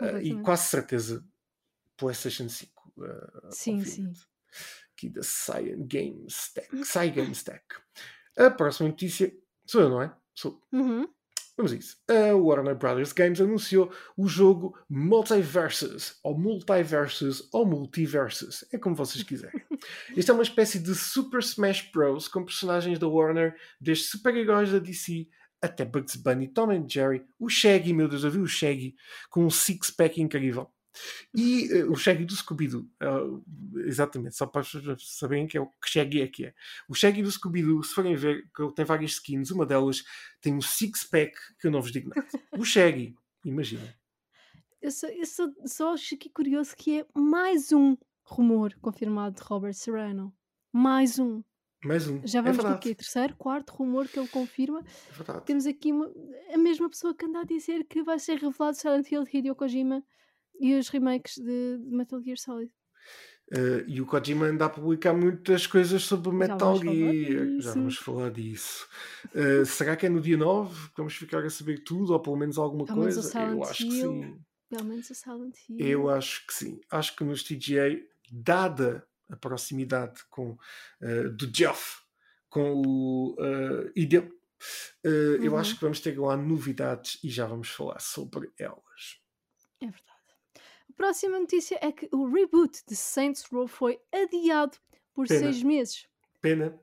Eh, 0.00 0.22
e 0.22 0.42
quase 0.42 0.68
certeza 0.68 1.24
PlayStation 1.96 2.48
5. 2.48 2.92
eh, 3.04 3.48
Sim, 3.50 3.84
sim. 3.84 4.12
Aqui 4.92 5.10
da 5.10 5.22
Cyan 5.22 5.86
Game 5.86 6.24
Stack. 6.28 6.84
Cyan 6.84 7.30
Stack. 7.32 7.64
A 8.38 8.50
próxima 8.50 8.88
notícia 8.88 9.36
sou 9.66 9.82
eu, 9.82 9.90
não 9.90 10.00
é? 10.02 10.14
Sou. 10.34 10.62
Uhum. 10.72 11.08
Vamos 11.56 11.72
a 11.72 11.76
isso. 11.76 11.96
A 12.08 12.34
Warner 12.34 12.74
Brothers 12.74 13.12
Games 13.12 13.40
anunciou 13.40 13.90
o 14.14 14.28
jogo 14.28 14.78
Multiversus, 14.90 16.18
ou 16.22 16.38
Multiversus, 16.38 17.48
ou 17.50 17.64
Multiversus. 17.64 18.64
É 18.72 18.78
como 18.78 18.94
vocês 18.94 19.22
quiserem. 19.22 19.62
Isto 20.14 20.32
é 20.32 20.34
uma 20.34 20.42
espécie 20.42 20.78
de 20.78 20.94
Super 20.94 21.40
Smash 21.40 21.90
Bros. 21.90 22.28
com 22.28 22.44
personagens 22.44 22.98
da 22.98 23.08
Warner, 23.08 23.56
desde 23.80 24.04
super-heróis 24.04 24.70
da 24.70 24.78
DC 24.78 25.28
até 25.62 25.84
Bugs 25.84 26.16
Bunny, 26.16 26.48
Tom 26.48 26.70
and 26.70 26.86
Jerry, 26.88 27.24
o 27.38 27.48
Shaggy, 27.48 27.94
meu 27.94 28.08
Deus, 28.08 28.24
eu 28.24 28.30
vi 28.30 28.38
o 28.38 28.46
Shaggy 28.46 28.94
com 29.30 29.44
um 29.44 29.50
six-pack 29.50 30.20
incrível. 30.20 30.70
E 31.34 31.68
eh, 31.72 31.84
o 31.84 31.94
Shaggy 31.96 32.24
do 32.24 32.34
Scooby-Doo. 32.34 32.88
eh, 33.00 33.86
exatamente, 33.88 34.36
só 34.36 34.46
para 34.46 34.62
saberem 34.98 35.46
que 35.46 35.56
é 35.56 35.60
o 35.60 35.66
que 35.66 35.88
Shaggy 35.88 36.20
é 36.22 36.26
que 36.28 36.46
é. 36.46 36.54
O 36.88 36.94
Shaggy 36.94 37.22
do 37.22 37.30
Scooby-Doo, 37.30 37.82
se 37.82 37.94
forem 37.94 38.14
ver, 38.16 38.48
que 38.54 38.62
ele 38.62 38.72
tem 38.72 38.84
várias 38.84 39.12
skins, 39.12 39.50
uma 39.50 39.66
delas 39.66 40.04
tem 40.40 40.54
um 40.54 40.60
six-pack 40.60 41.32
que 41.58 41.66
eu 41.66 41.70
não 41.70 41.80
vos 41.80 41.92
digo 41.92 42.10
nada. 42.10 42.26
O 42.58 42.64
Shaggy, 42.64 43.14
imagina. 43.44 43.94
Eu 44.80 44.90
só, 44.90 45.08
eu 45.08 45.26
só, 45.26 45.48
só 45.64 45.94
acho 45.94 46.14
aqui 46.14 46.28
curioso 46.30 46.74
que 46.76 47.00
é 47.00 47.06
mais 47.14 47.72
um 47.72 47.96
rumor 48.24 48.74
confirmado 48.80 49.36
de 49.36 49.42
Robert 49.42 49.74
Serrano. 49.74 50.32
Mais 50.72 51.18
um. 51.18 51.42
Mais 51.84 52.08
um. 52.08 52.20
Já 52.26 52.38
é 52.40 52.42
vamos 52.42 52.56
verdade. 52.58 52.80
quê? 52.80 52.94
Terceiro, 52.94 53.34
quarto 53.36 53.70
rumor 53.72 54.08
que 54.08 54.18
ele 54.18 54.28
confirma. 54.28 54.80
É 55.10 55.12
verdade. 55.12 55.44
Temos 55.44 55.66
aqui 55.66 55.92
uma- 55.92 56.10
a 56.52 56.58
mesma 56.58 56.88
pessoa 56.88 57.14
que 57.14 57.24
anda 57.24 57.40
a 57.40 57.44
dizer 57.44 57.84
que 57.84 58.02
vai 58.02 58.18
ser 58.18 58.38
revelado 58.38 58.76
Silent 58.76 59.10
Hill 59.10 59.24
de 59.24 59.36
Hideo 59.36 59.54
Kojima 59.54 60.02
e 60.60 60.74
os 60.74 60.88
remakes 60.88 61.36
de, 61.38 61.78
de 61.78 61.90
Metal 61.94 62.20
Gear 62.22 62.38
Solid. 62.38 62.72
Eh, 63.52 63.84
e 63.86 64.00
o 64.00 64.06
Kojima 64.06 64.46
anda 64.46 64.66
a 64.66 64.68
publicar 64.68 65.14
muitas 65.14 65.66
coisas 65.66 66.02
sobre 66.02 66.32
Metal 66.32 66.76
Gear. 66.78 67.60
Já 67.60 67.72
vamos 67.74 67.96
falar 67.96 68.30
disso. 68.30 68.88
Eh, 69.34 69.64
será 69.64 69.96
que 69.96 70.06
é 70.06 70.08
no 70.08 70.20
dia 70.20 70.36
9 70.36 70.88
que 70.88 70.96
vamos 70.96 71.14
ficar 71.14 71.44
a 71.44 71.50
saber 71.50 71.84
tudo, 71.84 72.12
ou 72.12 72.20
pelo 72.20 72.36
menos 72.36 72.58
alguma 72.58 72.84
Pelo 72.84 72.98
menos 73.00 73.16
o 73.16 73.20
coisa? 73.22 73.38
Eu 73.40 73.48
Silent 73.50 73.70
acho 73.70 73.86
que 73.86 73.94
Hill. 73.96 74.12
sim. 74.12 74.40
Pelo 74.68 74.84
menos 74.84 75.10
a 75.10 75.14
Silent 75.14 75.56
Hill. 75.68 75.78
Eu 75.86 76.10
acho 76.10 76.46
que 76.46 76.54
sim. 76.54 76.80
Acho 76.90 77.14
que 77.14 77.22
nos 77.24 77.44
TGA, 77.44 78.00
dada 78.32 79.06
a 79.28 79.36
proximidade 79.36 80.20
com, 80.28 80.56
eh, 81.00 81.28
do 81.28 81.48
Geoff 81.54 82.00
com 82.48 82.72
o 82.72 83.34
uh, 83.38 83.92
eh, 85.04 85.38
eu 85.42 85.52
Uhum. 85.52 85.58
acho 85.58 85.74
que 85.74 85.82
vamos 85.82 86.00
ter 86.00 86.18
lá 86.18 86.36
novidades 86.36 87.18
e 87.22 87.28
já 87.28 87.46
vamos 87.46 87.68
falar 87.68 88.00
sobre 88.00 88.50
elas. 88.58 89.20
É 89.80 89.86
verdade. 89.86 90.15
A 90.96 91.02
próxima 91.06 91.38
notícia 91.38 91.78
é 91.82 91.92
que 91.92 92.08
o 92.10 92.26
reboot 92.26 92.82
de 92.88 92.96
Saints 92.96 93.44
Row 93.52 93.68
foi 93.68 94.00
adiado 94.10 94.78
por 95.12 95.28
Pena. 95.28 95.40
seis 95.40 95.62
meses. 95.62 96.08
Pena. 96.40 96.80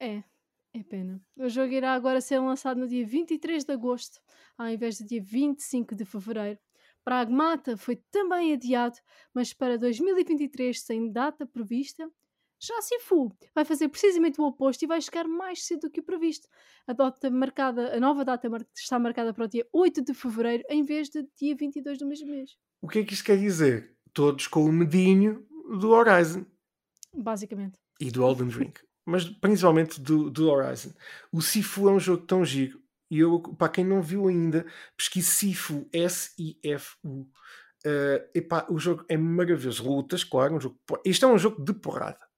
É, 0.00 0.24
é 0.72 0.82
pena. 0.82 1.22
O 1.36 1.46
jogo 1.46 1.70
irá 1.74 1.92
agora 1.92 2.22
ser 2.22 2.38
lançado 2.38 2.80
no 2.80 2.88
dia 2.88 3.04
23 3.06 3.62
de 3.62 3.70
agosto, 3.70 4.18
ao 4.56 4.66
invés 4.66 4.98
do 4.98 5.06
dia 5.06 5.22
25 5.22 5.94
de 5.94 6.06
fevereiro. 6.06 6.58
Pragmata 7.04 7.76
foi 7.76 7.96
também 8.10 8.54
adiado, 8.54 8.96
mas 9.34 9.52
para 9.52 9.76
2023 9.76 10.80
sem 10.80 11.12
data 11.12 11.44
prevista. 11.44 12.10
Já 12.62 12.80
Sifu 12.82 13.34
vai 13.54 13.64
fazer 13.64 13.88
precisamente 13.88 14.38
o 14.38 14.44
oposto 14.44 14.82
e 14.82 14.86
vai 14.86 15.00
chegar 15.00 15.26
mais 15.26 15.64
cedo 15.64 15.82
do 15.82 15.90
que 15.90 16.00
o 16.00 16.02
previsto. 16.02 16.46
A, 16.86 16.92
data 16.92 17.30
marcada, 17.30 17.96
a 17.96 17.98
nova 17.98 18.22
data 18.22 18.48
está 18.76 18.98
marcada 18.98 19.32
para 19.32 19.46
o 19.46 19.48
dia 19.48 19.66
8 19.72 20.04
de 20.04 20.12
fevereiro, 20.12 20.62
em 20.68 20.82
vez 20.82 21.08
de 21.08 21.26
dia 21.38 21.56
22 21.56 21.98
do 21.98 22.06
mesmo 22.06 22.28
mês. 22.28 22.50
O 22.82 22.88
que 22.88 22.98
é 22.98 23.04
que 23.04 23.14
isto 23.14 23.24
quer 23.24 23.38
dizer? 23.38 23.96
Todos 24.12 24.46
com 24.46 24.64
o 24.64 24.72
medinho 24.72 25.46
do 25.78 25.90
Horizon 25.90 26.44
Basicamente. 27.16 27.78
e 27.98 28.10
do 28.10 28.26
Elden 28.26 28.48
Ring, 28.48 28.74
mas 29.06 29.24
principalmente 29.24 29.98
do, 29.98 30.28
do 30.28 30.50
Horizon. 30.50 30.92
O 31.32 31.40
Sifu 31.40 31.88
é 31.88 31.92
um 31.92 32.00
jogo 32.00 32.26
tão 32.26 32.44
giro. 32.44 32.78
E 33.10 33.18
eu, 33.18 33.40
para 33.40 33.72
quem 33.72 33.84
não 33.84 34.02
viu 34.02 34.28
ainda, 34.28 34.66
pesquise 34.96 35.30
Sifu, 35.30 35.88
S-I-F-U. 35.92 37.26
Uh, 37.86 38.28
epá, 38.34 38.66
o 38.68 38.78
jogo 38.78 39.04
é 39.08 39.16
maravilhoso. 39.16 39.82
Lutas, 39.82 40.22
claro. 40.22 40.54
Um 40.54 40.60
jogo, 40.60 40.78
isto 41.04 41.24
é 41.24 41.28
um 41.28 41.38
jogo 41.38 41.64
de 41.64 41.72
porrada. 41.72 42.29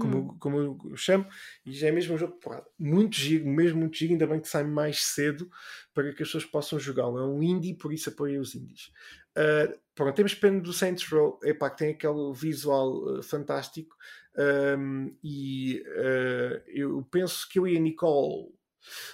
Como, 0.00 0.16
Uhum. 0.18 0.26
eu- 0.28 0.36
como 0.38 0.58
eu 0.90 0.96
chamo, 0.96 1.26
e 1.64 1.72
já 1.72 1.88
é 1.88 1.92
mesmo 1.92 2.14
um 2.14 2.18
jogo. 2.18 2.38
Muito 2.78 3.16
giro, 3.16 3.46
mesmo 3.46 3.80
muito 3.80 3.96
giro, 3.96 4.12
ainda 4.12 4.26
bem 4.26 4.40
que 4.40 4.48
sai 4.48 4.64
mais 4.64 5.04
cedo 5.04 5.50
para 5.92 6.04
que 6.04 6.22
as 6.22 6.28
pessoas 6.28 6.44
possam 6.44 6.78
jogá-lo. 6.78 7.18
É 7.18 7.26
um 7.26 7.42
indie, 7.42 7.74
por 7.74 7.92
isso 7.92 8.08
apoia 8.10 8.40
os 8.40 8.54
indies. 8.54 8.90
Uh, 9.36 9.78
pronto, 9.94 10.14
temos 10.14 10.34
pena 10.34 10.60
do 10.60 10.72
Saints 10.72 11.06
Row, 11.08 11.38
epá, 11.42 11.68
que 11.68 11.78
tem 11.78 11.90
aquele 11.90 12.32
visual 12.34 13.18
uh, 13.18 13.22
fantástico. 13.22 13.96
Um, 14.36 15.14
e 15.22 15.82
uh, 15.86 16.62
eu 16.68 17.02
penso 17.10 17.48
que 17.48 17.58
eu 17.58 17.66
e 17.68 17.76
a 17.76 17.80
Nicole, 17.80 18.52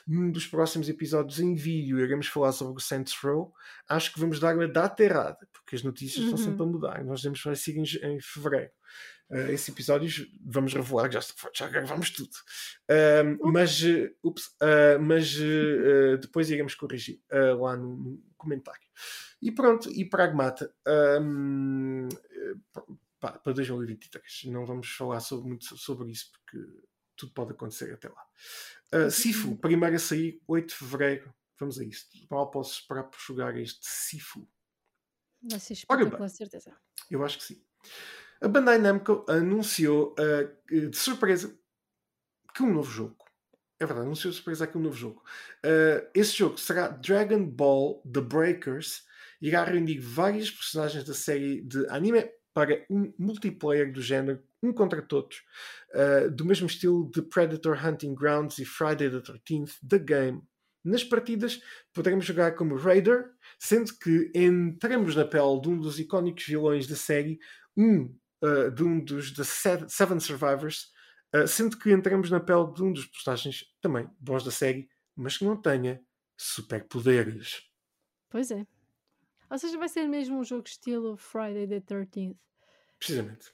num 0.07 0.31
dos 0.31 0.47
próximos 0.47 0.89
episódios 0.89 1.41
em 1.41 1.55
vídeo, 1.55 1.99
iremos 2.01 2.27
falar 2.27 2.53
sobre 2.53 2.75
o 2.77 2.81
Saints 2.85 3.15
Row. 3.23 3.53
Acho 3.89 4.13
que 4.13 4.21
vamos 4.21 4.39
dar 4.41 4.59
a 4.61 4.67
data 4.67 5.03
errada, 5.03 5.39
porque 5.53 5.77
as 5.77 5.83
notícias 5.83 6.25
estão 6.25 6.39
Uhum. 6.39 6.45
sempre 6.45 6.63
a 6.63 6.67
mudar. 6.67 7.05
Nós 7.05 7.23
vai 7.45 7.57
seguir 7.57 7.81
em, 8.03 8.15
em 8.17 8.21
fevereiro. 8.21 8.71
Uh, 9.31 9.53
esses 9.53 9.69
episódios 9.69 10.27
vamos 10.45 10.75
revelar, 10.75 11.11
já, 11.11 11.21
já 11.55 11.69
gravamos 11.69 12.11
tudo. 12.11 12.29
Ups. 12.29 13.53
mas 13.53 13.81
uh, 13.83 14.11
ups, 14.25 14.47
uh, 14.61 15.01
mas 15.01 15.37
uh, 15.39 16.15
uh, 16.15 16.19
depois 16.19 16.51
iremos 16.51 16.75
corrigir 16.75 17.23
uh, 17.33 17.63
lá 17.63 17.77
no, 17.77 17.97
no 17.97 18.23
comentário. 18.37 18.89
E 19.41 19.53
pronto, 19.53 19.89
e 19.91 20.05
Pragmata 20.05 20.75
um, 21.23 22.09
uh, 22.09 22.99
pá, 23.21 23.33
para 23.39 23.53
2023. 23.53 24.45
Não 24.47 24.67
vamos 24.67 24.89
falar 24.91 25.21
sobre, 25.21 25.47
muito 25.49 25.65
so- 25.65 25.77
sobre 25.77 26.11
isso 26.11 26.31
porque 26.33 26.59
tudo 27.17 27.33
pode 27.33 27.53
acontecer 27.53 27.93
até 27.93 28.09
lá. 28.09 28.23
Uh, 28.93 29.11
Sifu, 29.11 29.57
primeiro 29.57 29.95
a 29.95 29.99
sair, 29.99 30.43
8 30.49 30.69
de 30.69 30.75
fevereiro. 30.75 31.33
Vamos 31.59 31.79
a 31.79 31.85
isso. 31.85 32.07
Mal 32.31 32.51
posso 32.51 32.81
esperar 32.81 33.05
por 33.05 33.19
jogar 33.21 33.57
este 33.57 33.81
Sifu. 33.83 34.49
Vai 35.43 35.61
ser 35.61 35.75
espetacular, 35.75 36.29
certeza. 36.29 36.77
Eu 37.11 37.25
acho 37.25 37.39
que 37.39 37.45
sim. 37.45 37.63
A 38.43 38.49
Bandai 38.49 38.79
Namco 38.79 39.25
anunciou 39.29 40.15
uh, 40.19 40.91
de 40.91 40.97
surpresa 40.97 41.55
que 42.55 42.63
um 42.63 42.73
novo 42.73 42.91
jogo. 42.91 43.17
É 43.79 43.85
verdade, 43.85 44.07
anunciou 44.07 44.31
de 44.31 44.37
surpresa 44.37 44.67
que 44.67 44.79
um 44.79 44.81
novo 44.81 44.97
jogo. 44.97 45.23
Uh, 45.65 46.09
esse 46.15 46.33
jogo 46.39 46.57
será 46.57 46.89
Dragon 46.89 47.45
Ball 47.45 48.03
The 48.11 48.23
Breakers. 48.23 49.05
Irá 49.43 49.65
reunir 49.65 49.99
vários 49.99 50.51
personagens 50.51 51.05
da 51.05 51.13
série 51.13 51.61
de 51.63 51.87
anime 51.89 52.31
para 52.55 52.85
um 52.91 53.13
multiplayer 53.19 53.93
do 53.93 54.01
género, 54.01 54.43
um 54.63 54.73
contra 54.73 55.03
todos, 55.03 55.43
uh, 55.95 56.31
do 56.31 56.45
mesmo 56.45 56.67
estilo 56.67 57.11
de 57.11 57.21
Predator 57.23 57.79
Hunting 57.87 58.15
Grounds 58.15 58.59
e 58.59 58.65
Friday 58.65 59.11
the 59.11 59.21
13th, 59.21 59.77
The 59.87 59.99
Game. 59.99 60.43
Nas 60.83 61.05
partidas 61.05 61.61
poderemos 61.93 62.25
jogar 62.25 62.55
como 62.55 62.77
Raider, 62.77 63.31
sendo 63.59 63.93
que 63.99 64.31
entramos 64.35 65.15
na 65.15 65.27
pele 65.27 65.61
de 65.61 65.69
um 65.69 65.79
dos 65.79 65.99
icónicos 66.01 66.45
vilões 66.47 66.87
da 66.87 66.97
série, 66.97 67.39
um 67.77 68.15
uh, 68.43 68.71
de 68.71 68.83
um 68.85 69.03
dos 69.03 69.33
The 69.33 69.45
Se- 69.45 69.89
Seven 69.89 70.21
Survivors, 70.21 70.91
uh, 71.35 71.47
sendo 71.47 71.79
que 71.79 71.91
entramos 71.91 72.31
na 72.31 72.41
pele 72.41 72.73
de 72.73 72.83
um 72.83 72.93
dos 72.93 73.07
personagens 73.07 73.65
também 73.81 74.09
bons 74.19 74.45
da 74.45 74.51
série, 74.51 74.89
mas 75.17 75.37
que 75.39 75.45
não 75.45 75.57
tenha 75.61 76.01
superpoderes. 76.37 77.63
Pois 78.29 78.51
é. 78.51 78.67
Ou 79.51 79.59
seja, 79.59 79.77
vai 79.77 79.89
ser 79.89 80.07
mesmo 80.07 80.39
um 80.39 80.45
jogo 80.45 80.65
estilo 80.67 81.17
Friday 81.17 81.67
the 81.67 81.81
13th. 81.81 82.37
Precisamente. 82.99 83.53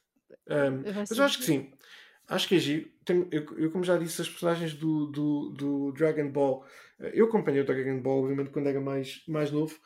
Um, 0.49 0.83
mas 0.95 1.11
eu 1.11 1.25
acho 1.25 1.39
que 1.39 1.45
sim. 1.45 1.73
Acho 2.29 2.49
que 2.49 2.57
é 2.57 2.59
giro. 2.59 2.91
Tenho- 3.05 3.29
eu, 3.31 3.59
eu, 3.59 3.71
como 3.71 3.85
já 3.85 3.97
disse, 3.97 4.21
as 4.21 4.29
personagens 4.29 4.75
do, 4.75 5.07
do, 5.07 5.51
do 5.51 5.93
Dragon 5.93 6.29
Ball, 6.31 6.67
eh, 6.99 7.13
eu 7.15 7.27
acompanhei 7.27 7.61
o 7.63 7.65
Dragon 7.65 8.01
Ball, 8.03 8.23
obviamente, 8.23 8.51
quando 8.51 8.67
era 8.69 8.81
mais, 8.81 9.23
mais 9.29 9.51
novo. 9.53 9.79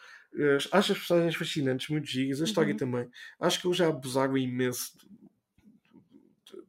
Acho 0.73 0.93
as 0.93 0.99
personagens 0.99 1.35
fascinantes, 1.35 1.89
muito 1.89 2.07
gigas, 2.07 2.41
a 2.41 2.45
história 2.45 2.73
Uhum. 2.73 2.79
também. 2.79 3.11
Acho 3.41 3.61
que 3.61 3.67
eles 3.67 3.77
já 3.77 3.89
abusaram 3.89 4.37
imenso 4.39 4.93
do, 4.99 6.57
do- 6.57 6.67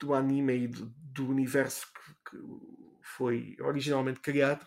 do 0.00 0.14
anime 0.14 0.64
e 0.64 0.68
do, 0.68 0.86
do 0.96 1.28
universo 1.28 1.86
que, 1.92 2.30
que 2.36 2.42
foi 3.02 3.56
originalmente 3.60 4.20
criado. 4.20 4.62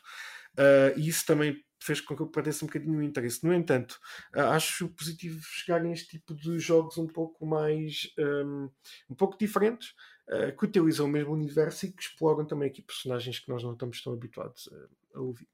Uh, 0.57 0.97
e 0.97 1.07
isso 1.09 1.25
também 1.25 1.63
fez 1.81 1.99
com 2.01 2.15
que 2.15 2.21
eu 2.21 2.27
perdesse 2.27 2.63
um 2.63 2.67
bocadinho 2.67 2.97
o 2.99 3.03
interesse. 3.03 3.43
No 3.43 3.53
entanto, 3.53 3.99
acho 4.33 4.87
positivo 4.89 5.39
chegarem 5.43 5.91
a 5.91 5.93
este 5.93 6.17
tipo 6.17 6.33
de 6.33 6.57
jogos 6.59 6.97
um 6.97 7.05
pouco 7.07 7.45
mais 7.45 8.09
um, 8.17 8.69
um 9.09 9.15
pouco 9.15 9.37
diferentes, 9.37 9.89
uh, 10.29 10.55
que 10.57 10.65
utilizam 10.65 11.05
o 11.05 11.09
mesmo 11.09 11.33
universo 11.33 11.85
e 11.85 11.91
que 11.91 12.01
exploram 12.01 12.45
também 12.45 12.69
aqui 12.69 12.81
personagens 12.81 13.39
que 13.39 13.49
nós 13.49 13.61
não 13.63 13.73
estamos 13.73 14.01
tão 14.01 14.13
habituados 14.13 14.69
a, 15.13 15.17
a 15.17 15.21
ouvir. 15.21 15.47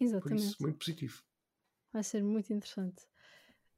Exatamente. 0.00 0.28
Por 0.28 0.34
isso, 0.50 0.56
muito 0.62 0.78
positivo. 0.78 1.22
Vai 1.92 2.02
ser 2.02 2.22
muito 2.22 2.52
interessante. 2.52 3.04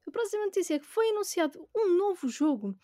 A 0.06 0.10
próxima 0.10 0.44
notícia 0.44 0.74
é 0.74 0.78
que 0.78 0.86
foi 0.86 1.08
anunciado 1.10 1.68
um 1.74 1.96
novo 1.96 2.28
jogo 2.28 2.76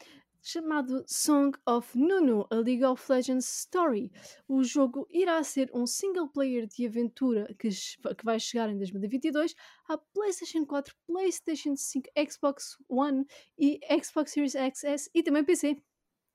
chamado 0.43 1.05
Song 1.07 1.57
of 1.67 1.97
Nunu, 1.97 2.47
a 2.51 2.57
League 2.57 2.85
of 2.85 3.03
Legends 3.13 3.47
Story. 3.47 4.11
O 4.49 4.65
jogo 4.65 5.07
irá 5.11 5.43
ser 5.43 5.71
um 5.75 5.87
single 5.87 6.29
player 6.29 6.67
de 6.67 6.87
aventura 6.87 7.55
que, 7.59 7.69
que 7.69 8.25
vai 8.25 8.41
chegar 8.41 8.71
em 8.71 8.77
2022 8.79 9.55
à 9.89 9.99
PlayStation 9.99 10.65
4, 10.65 10.95
PlayStation 11.07 11.77
5, 11.77 12.09
Xbox 12.31 12.77
One 12.89 13.27
e 13.59 13.79
Xbox 14.03 14.33
Series 14.33 14.53
XS 14.53 15.11
e 15.15 15.23
também 15.23 15.45
PC. 15.45 15.77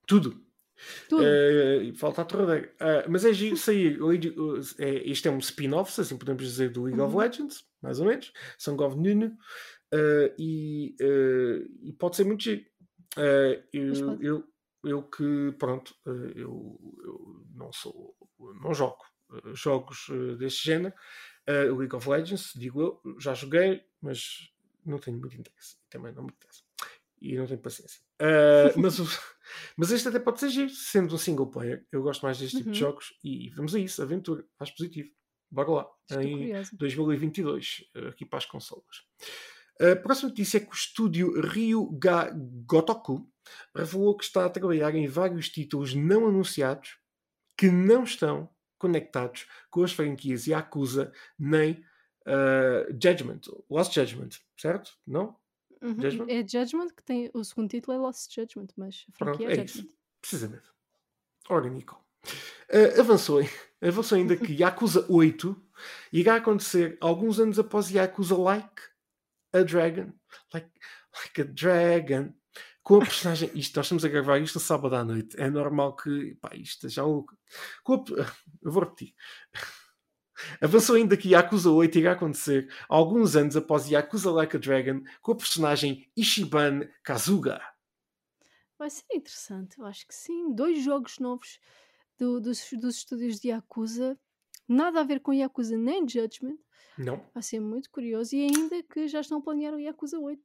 Tudo. 0.05 0.45
Tudo. 1.09 1.23
Uh, 1.23 1.95
falta 1.95 2.21
a 2.21 2.25
torradeira. 2.25 2.73
Uh, 2.75 3.09
mas 3.09 3.23
é 3.23 3.33
giro 3.33 3.55
sair. 3.55 3.97
É, 4.77 5.09
isto 5.09 5.27
é 5.27 5.31
um 5.31 5.39
spin-off, 5.39 5.99
assim 5.99 6.17
podemos 6.17 6.43
dizer, 6.43 6.69
do 6.69 6.83
League 6.83 6.99
uhum. 6.99 7.07
of 7.07 7.15
Legends, 7.15 7.65
mais 7.85 7.99
ou 7.99 8.07
menos. 8.07 8.33
Song 8.57 8.83
of 8.83 8.97
Nunu. 8.97 9.37
Uh, 9.93 10.33
e, 10.37 10.95
e 11.83 11.93
pode 11.93 12.17
ser 12.17 12.25
muito 12.25 12.43
giro. 12.43 12.65
Uh, 13.17 13.63
eu, 13.71 14.21
eu, 14.21 14.43
eu, 14.83 15.03
que, 15.03 15.53
pronto, 15.57 15.95
uh, 16.05 16.31
eu, 16.35 16.77
eu, 17.03 17.45
não 17.53 17.71
sou, 17.71 18.15
não 18.61 18.73
jogo 18.73 18.97
uh, 19.31 19.55
jogos 19.55 20.07
deste 20.37 20.65
género. 20.65 20.93
League 21.47 21.95
of 21.95 22.09
Legends, 22.09 22.53
digo 22.55 22.81
eu, 22.81 23.19
já 23.19 23.35
joguei, 23.35 23.83
mas 24.01 24.51
não 24.83 24.97
tenho 24.97 25.19
muito 25.19 25.37
interesse. 25.37 25.77
Também 25.89 26.11
não 26.11 26.23
me 26.23 26.31
interessa. 26.31 26.63
E 27.21 27.37
não 27.37 27.45
tenho 27.45 27.59
paciência. 27.61 28.01
mas, 28.75 28.97
mas 29.77 29.91
este 29.91 30.07
até 30.07 30.19
pode 30.19 30.39
ser 30.39 30.49
giro, 30.49 30.71
sendo 30.71 31.13
um 31.13 31.19
single 31.19 31.51
player. 31.51 31.85
Eu 31.91 32.01
gosto 32.01 32.23
mais 32.23 32.39
deste 32.39 32.55
uhum. 32.55 32.63
tipo 32.63 32.71
de 32.71 32.83
uhum. 32.83 32.89
jogos 32.89 33.13
e 33.23 33.49
vamos 33.51 33.75
a 33.75 33.79
isso, 33.79 34.01
aventura, 34.01 34.43
faz 34.57 34.71
positivo. 34.71 35.09
Bora 35.55 35.71
lá, 35.71 35.89
Estou 36.09 36.21
em 36.21 36.37
curiosa. 36.37 36.71
2022, 36.73 37.85
aqui 38.09 38.25
para 38.25 38.39
as 38.39 38.45
consolas. 38.45 39.05
A 39.79 39.95
próxima 39.95 40.27
notícia 40.29 40.57
é 40.57 40.59
que 40.59 40.69
o 40.69 40.73
estúdio 40.73 41.39
Ryuga 41.39 42.29
Gotoku 42.67 43.25
revelou 43.73 44.17
que 44.17 44.25
está 44.25 44.45
a 44.45 44.49
trabalhar 44.49 44.93
em 44.95 45.07
vários 45.07 45.47
títulos 45.47 45.93
não 45.93 46.27
anunciados 46.27 46.97
que 47.57 47.71
não 47.71 48.03
estão 48.03 48.49
conectados 48.77 49.47
com 49.69 49.81
as 49.81 49.93
franquias 49.93 50.45
Yakuza 50.45 51.13
nem 51.39 51.81
uh, 52.27 52.91
Judgment, 52.91 53.41
Lost 53.69 53.93
Judgment, 53.93 54.31
certo? 54.57 54.97
Não? 55.07 55.37
Uhum. 55.81 56.01
Judgment? 56.01 56.27
É 56.27 56.45
Judgment 56.45 56.89
que 56.89 57.03
tem 57.03 57.31
o 57.33 57.45
segundo 57.45 57.69
título 57.69 57.95
é 57.95 57.99
Lost 57.99 58.33
Judgment, 58.33 58.67
mas 58.75 59.05
a 59.07 59.17
franquia 59.17 59.47
Pronto, 59.47 59.59
é, 59.59 59.63
é 59.63 59.67
Judgment. 59.67 59.85
Isso. 59.85 59.97
Precisamente. 60.19 60.69
Ora, 61.47 61.69
Nico. 61.69 62.04
Uh, 62.71 62.99
avançou, 62.99 63.41
avançou 63.81 64.17
ainda 64.17 64.35
que 64.35 64.53
Yakuza 64.53 65.05
8 65.09 65.63
irá 66.11 66.35
acontecer 66.35 66.97
alguns 66.99 67.39
anos 67.39 67.59
após 67.59 67.89
Yakuza 67.89 68.35
Like 68.37 68.81
a 69.53 69.61
Dragon, 69.61 70.11
like, 70.53 70.69
like 71.13 71.41
a 71.41 71.45
Dragon, 71.45 72.33
com 72.83 72.97
a 72.97 72.99
personagem. 72.99 73.49
Isto, 73.55 73.77
nós 73.77 73.85
estamos 73.85 74.05
a 74.05 74.09
gravar 74.09 74.39
isto 74.39 74.55
no 74.55 74.61
sábado 74.61 74.95
à 74.95 75.03
noite. 75.03 75.35
É 75.39 75.49
normal 75.49 75.95
que. 75.95 76.35
Pá, 76.41 76.51
isto 76.55 76.87
já. 76.87 77.03
Com 77.83 77.93
a, 77.93 78.03
eu 78.61 78.71
vou 78.71 78.83
repetir. 78.83 79.13
Avançou 80.61 80.95
ainda 80.95 81.15
que 81.15 81.29
Yakuza 81.29 81.71
8 81.71 81.97
irá 81.97 82.11
acontecer 82.11 82.69
alguns 82.89 83.35
anos 83.35 83.55
após 83.55 83.89
Yakuza 83.89 84.31
Like 84.31 84.57
a 84.57 84.59
Dragon 84.59 85.01
com 85.21 85.31
a 85.31 85.35
personagem 85.35 86.11
Ishiban 86.15 86.87
Kazuga. 87.03 87.61
Vai 88.77 88.89
ser 88.89 89.05
interessante, 89.13 89.79
eu 89.79 89.85
acho 89.85 90.05
que 90.05 90.13
sim. 90.13 90.53
Dois 90.53 90.83
jogos 90.83 91.17
novos 91.19 91.59
do, 92.17 92.39
dos, 92.39 92.69
dos 92.73 92.97
estúdios 92.97 93.39
de 93.39 93.49
Yakuza. 93.49 94.17
Nada 94.67 95.01
a 95.01 95.03
ver 95.03 95.19
com 95.19 95.33
Yakuza 95.33 95.77
nem 95.77 96.07
Judgment. 96.07 96.57
Não. 96.97 97.23
Vai 97.33 97.43
ser 97.43 97.59
muito 97.59 97.89
curioso. 97.91 98.35
E 98.35 98.41
ainda 98.41 98.81
que 98.83 99.07
já 99.07 99.21
estão 99.21 99.39
a 99.39 99.41
planear 99.41 99.73
o 99.73 99.79
Yakuza 99.79 100.19
8. 100.19 100.41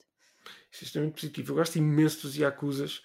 Isso 0.71 0.85
é 0.85 0.87
extremamente 0.87 1.21
positivo. 1.21 1.53
Eu 1.53 1.57
gosto 1.57 1.77
imenso 1.77 2.23
dos 2.23 2.37
Yakuzas 2.37 3.03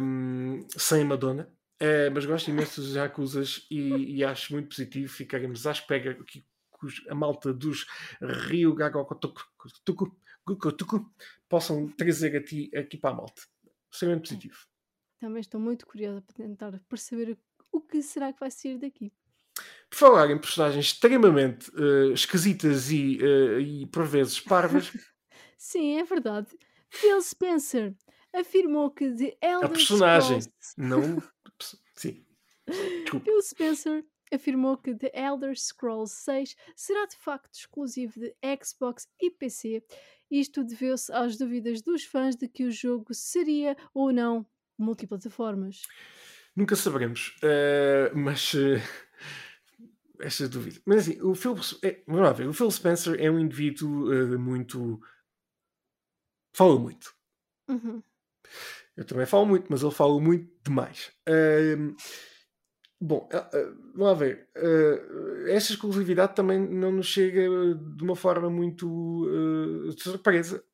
um, 0.00 0.66
sem 0.76 1.04
Madonna. 1.04 1.50
É, 1.78 2.08
mas 2.08 2.24
gosto 2.24 2.48
imenso 2.48 2.80
dos 2.80 2.94
Yakuzas 2.94 3.66
e, 3.70 4.16
e, 4.16 4.24
acho 4.24 4.54
muito 4.54 4.70
positivo 4.70 5.12
ficaremos 5.12 5.66
à 5.66 5.72
espera 5.72 6.14
que, 6.24 6.42
a 7.08 7.14
malta 7.14 7.52
dos 7.52 7.86
Rio 8.48 8.74
Gagokotuku 8.74 10.10
possam 11.48 11.88
trazer 11.88 12.34
a 12.36 12.42
ti 12.42 12.70
aqui 12.74 12.96
para 12.96 13.10
a 13.10 13.14
malta. 13.14 13.42
Extremamente 13.90 14.28
positivo. 14.28 14.56
Também 15.18 15.40
estou 15.40 15.60
muito 15.60 15.86
curiosa 15.86 16.22
para 16.22 16.34
tentar 16.34 16.78
perceber 16.88 17.38
o 17.76 17.80
que 17.80 18.02
será 18.02 18.32
que 18.32 18.40
vai 18.40 18.50
sair 18.50 18.78
daqui. 18.78 19.12
Por 19.88 19.96
falar 19.96 20.30
em 20.30 20.38
personagens 20.38 20.86
extremamente 20.86 21.70
uh, 21.70 22.12
esquisitas 22.12 22.90
e, 22.90 23.18
uh, 23.22 23.60
e 23.60 23.86
por 23.86 24.04
vezes 24.04 24.40
parvas. 24.40 24.92
Sim, 25.56 25.98
é 25.98 26.04
verdade. 26.04 26.48
Phil 26.90 27.20
Spencer 27.22 27.94
afirmou 28.32 28.90
que 28.90 29.10
The 29.12 29.36
Elder 29.40 29.64
A 29.64 29.68
personagem, 29.68 30.40
Scrolls... 30.40 30.74
não. 30.76 31.22
Sim. 31.94 32.24
Desculpa. 32.66 33.24
Phil 33.24 33.42
Spencer 33.42 34.04
afirmou 34.32 34.76
que 34.76 34.94
The 34.94 35.12
Elder 35.14 35.56
Scrolls 35.56 36.14
6 36.14 36.56
será 36.74 37.06
de 37.06 37.16
facto 37.16 37.54
exclusivo 37.54 38.20
de 38.20 38.34
Xbox 38.62 39.08
e 39.20 39.30
PC. 39.30 39.82
Isto 40.30 40.64
deveu-se 40.64 41.12
às 41.12 41.38
dúvidas 41.38 41.80
dos 41.80 42.04
fãs 42.04 42.36
de 42.36 42.48
que 42.48 42.64
o 42.64 42.70
jogo 42.70 43.14
seria 43.14 43.76
ou 43.94 44.12
não 44.12 44.44
multiplataformas. 44.78 45.82
Nunca 46.56 46.74
saberemos, 46.74 47.36
uh, 47.42 48.16
mas 48.16 48.54
uh, 48.54 48.80
estas 50.20 50.48
dúvidas. 50.48 50.80
Mas 50.86 51.00
assim, 51.00 51.20
o 51.20 51.34
Phil, 51.34 51.54
é, 51.82 52.00
vamos 52.06 52.36
ver, 52.36 52.48
o 52.48 52.52
Phil 52.54 52.70
Spencer 52.70 53.20
é 53.20 53.30
um 53.30 53.38
indivíduo 53.38 54.10
uh, 54.10 54.38
muito. 54.38 54.98
fala 56.54 56.78
muito. 56.78 57.14
Uhum. 57.68 58.02
Eu 58.96 59.04
também 59.04 59.26
falo 59.26 59.44
muito, 59.44 59.66
mas 59.68 59.82
ele 59.82 59.92
fala 59.92 60.18
muito 60.18 60.50
demais. 60.64 61.12
Uh, 61.28 61.94
bom, 62.98 63.28
vamos 63.94 64.18
ver. 64.18 64.48
Uh, 64.56 65.48
esta 65.48 65.74
exclusividade 65.74 66.34
também 66.34 66.58
não 66.58 66.90
nos 66.90 67.06
chega 67.06 67.42
de 67.74 68.02
uma 68.02 68.16
forma 68.16 68.48
muito 68.48 69.26
de 69.94 70.02
surpresa. 70.02 70.64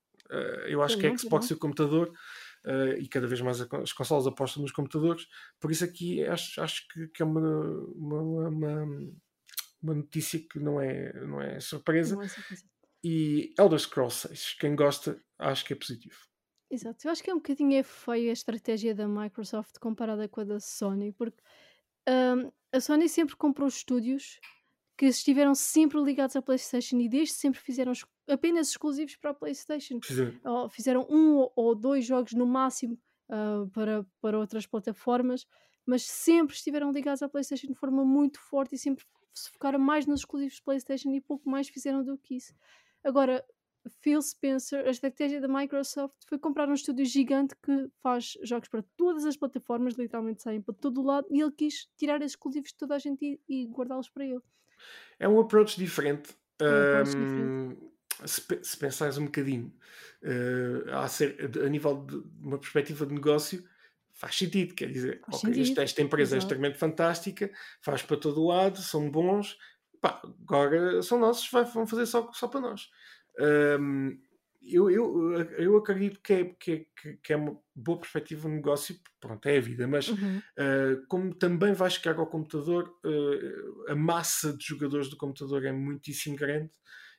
eu 0.68 0.81
acho 0.81 0.97
que 0.97 1.07
a 1.09 1.18
Xbox 1.18 1.51
e 1.51 1.55
o 1.55 1.59
computador. 1.59 2.12
E 2.98 3.09
cada 3.09 3.27
vez 3.27 3.40
mais 3.40 3.61
as 3.61 3.92
consolas 3.92 4.27
apostam 4.27 4.62
nos 4.62 4.72
computadores, 4.72 5.27
por 5.61 5.70
isso 5.70 5.85
aqui 5.85 6.25
acho, 6.25 6.61
acho 6.61 6.87
que, 6.88 7.09
que 7.09 7.22
é 7.22 7.25
uma, 7.25 7.40
uma, 7.94 8.48
uma 8.48 9.12
uma 9.83 9.94
notícia 9.94 10.38
que 10.38 10.59
não 10.61 10.81
é, 10.81 11.12
não 11.27 11.40
é 11.40 11.59
surpresa. 11.59 12.14
Não 12.14 12.22
é 12.22 12.29
surpresa. 12.29 12.64
E 13.05 13.53
Elder 13.59 13.81
Scrolls 13.81 14.29
6, 14.29 14.55
quem 14.61 14.77
gosta, 14.77 15.20
acho 15.38 15.64
que 15.64 15.72
é 15.72 15.77
positivo. 15.77 16.16
Exato, 16.70 17.07
eu 17.07 17.11
acho 17.11 17.22
que 17.22 17.31
é 17.31 17.35
um 17.35 17.38
bocadinho 17.38 17.85
feia 17.85 18.31
a 18.31 18.33
estratégia 18.33 18.94
da 18.94 19.09
Microsoft 19.09 19.79
comparada 19.79 20.29
com 20.29 20.40
a 20.40 20.44
da 20.44 20.61
Sony, 20.61 21.12
porque 21.12 21.42
um, 22.09 22.51
a 22.72 22.81
Sony 22.81 23.09
sempre 23.09 23.37
comprou 23.37 23.68
estúdios 23.68 24.40
que 24.96 25.07
estiveram 25.07 25.55
sempre 25.55 26.01
ligados 26.01 26.37
à 26.37 26.40
PlayStation 26.40 26.96
e 26.98 27.09
desde 27.09 27.35
sempre 27.35 27.61
fizeram 27.61 27.92
apenas 28.28 28.68
exclusivos 28.68 29.16
para 29.16 29.30
a 29.30 29.35
PlayStation. 29.35 29.98
Ou 30.44 30.68
fizeram 30.68 31.06
um 31.11 31.48
ou 31.56 31.74
dois 31.74 32.04
jogos 32.04 32.32
no 32.32 32.46
máximo 32.46 32.98
uh, 33.28 33.68
para, 33.70 34.06
para 34.20 34.38
outras 34.38 34.66
plataformas, 34.66 35.46
mas 35.87 36.02
sempre 36.04 36.54
estiveram 36.54 36.90
ligados 36.92 37.22
à 37.22 37.28
PlayStation 37.28 37.66
de 37.66 37.74
forma 37.74 38.04
muito 38.04 38.40
forte 38.40 38.74
e 38.74 38.78
sempre 38.78 39.04
se 39.35 39.50
focaram 39.50 39.78
mais 39.78 40.06
nos 40.06 40.20
exclusivos 40.20 40.61
PlayStation 40.61 41.11
e 41.11 41.20
pouco 41.20 41.48
mais 41.48 41.68
fizeram 41.68 42.04
do 42.04 42.18
que 42.18 42.37
isso. 42.37 42.54
Agora, 43.02 43.44
Phil 44.00 44.20
Spencer, 44.22 44.87
a 44.87 44.90
estratégia 44.90 45.40
da 45.40 45.48
Microsoft 45.48 46.14
foi 46.28 46.38
comprar 46.38 46.68
um 46.68 46.74
estúdio 46.74 47.04
gigante 47.04 47.54
que 47.56 47.88
faz 48.02 48.35
jogos 48.42 48.68
para 48.68 48.85
todas 48.96 49.24
as 49.24 49.37
plataformas, 49.37 49.94
literalmente 49.94 50.42
saem 50.42 50.61
para 50.61 50.74
todo 50.74 51.00
o 51.00 51.04
lado, 51.04 51.26
e 51.30 51.40
ele 51.40 51.50
quis 51.50 51.88
tirar 51.96 52.20
os 52.20 52.26
exclusivos 52.26 52.70
de 52.70 52.76
toda 52.76 52.94
a 52.94 52.98
gente 52.98 53.40
e, 53.48 53.62
e 53.62 53.66
guardá-los 53.66 54.08
para 54.08 54.24
ele. 54.24 54.42
É 55.18 55.28
um 55.28 55.40
approach 55.40 55.76
diferente. 55.76 56.37
É 56.61 56.64
um 56.64 57.00
approach 57.00 57.16
um, 57.16 57.68
diferente. 57.68 57.91
Se, 58.25 58.42
se 58.62 58.77
pensares 58.77 59.18
um 59.18 59.25
bocadinho 59.25 59.72
uh, 60.22 60.90
a, 60.96 61.09
ser, 61.09 61.51
a 61.64 61.68
nível 61.68 62.05
de 62.05 62.22
uma 62.40 62.59
perspectiva 62.59 63.07
de 63.07 63.14
negócio, 63.14 63.64
faz 64.12 64.37
sentido, 64.37 64.75
quer 64.75 64.90
dizer, 64.90 65.20
okay, 65.27 65.55
sentido. 65.55 65.81
esta 65.81 66.03
empresa 66.03 66.37
é 66.37 66.38
Exato. 66.38 66.53
é 66.53 66.57
extremamente 66.57 66.79
fantástica, 66.79 67.51
faz 67.81 68.03
para 68.03 68.16
todo 68.16 68.46
lado, 68.46 68.79
são 68.79 69.11
bons, 69.11 69.59
pá, 70.01 70.20
agora 70.42 71.03
são 71.03 71.18
nossos, 71.18 71.48
vão 71.72 71.87
fazer 71.87 72.07
só, 72.07 72.31
só 72.33 72.46
para 72.48 72.61
nós. 72.61 72.88
Um, 73.81 74.18
eu, 74.64 74.88
eu, 74.88 75.33
eu 75.59 75.77
acredito 75.77 76.20
que 76.20 76.33
é, 76.33 76.44
que, 76.44 76.87
é, 77.05 77.16
que 77.20 77.33
é 77.33 77.37
uma 77.37 77.59
boa 77.75 77.98
perspectiva 77.98 78.48
de 78.48 78.55
negócio, 78.55 78.96
pronto, 79.20 79.44
é 79.46 79.57
a 79.57 79.61
vida, 79.61 79.88
mas 79.88 80.09
uhum. 80.09 80.38
uh, 80.38 81.07
como 81.09 81.35
também 81.35 81.72
vai 81.72 81.90
chegar 81.90 82.16
ao 82.18 82.29
computador, 82.29 82.96
uh, 83.05 83.90
a 83.90 83.96
massa 83.96 84.57
de 84.57 84.64
jogadores 84.64 85.09
do 85.09 85.16
computador 85.16 85.64
é 85.64 85.72
muitíssimo 85.72 86.37
grande 86.37 86.70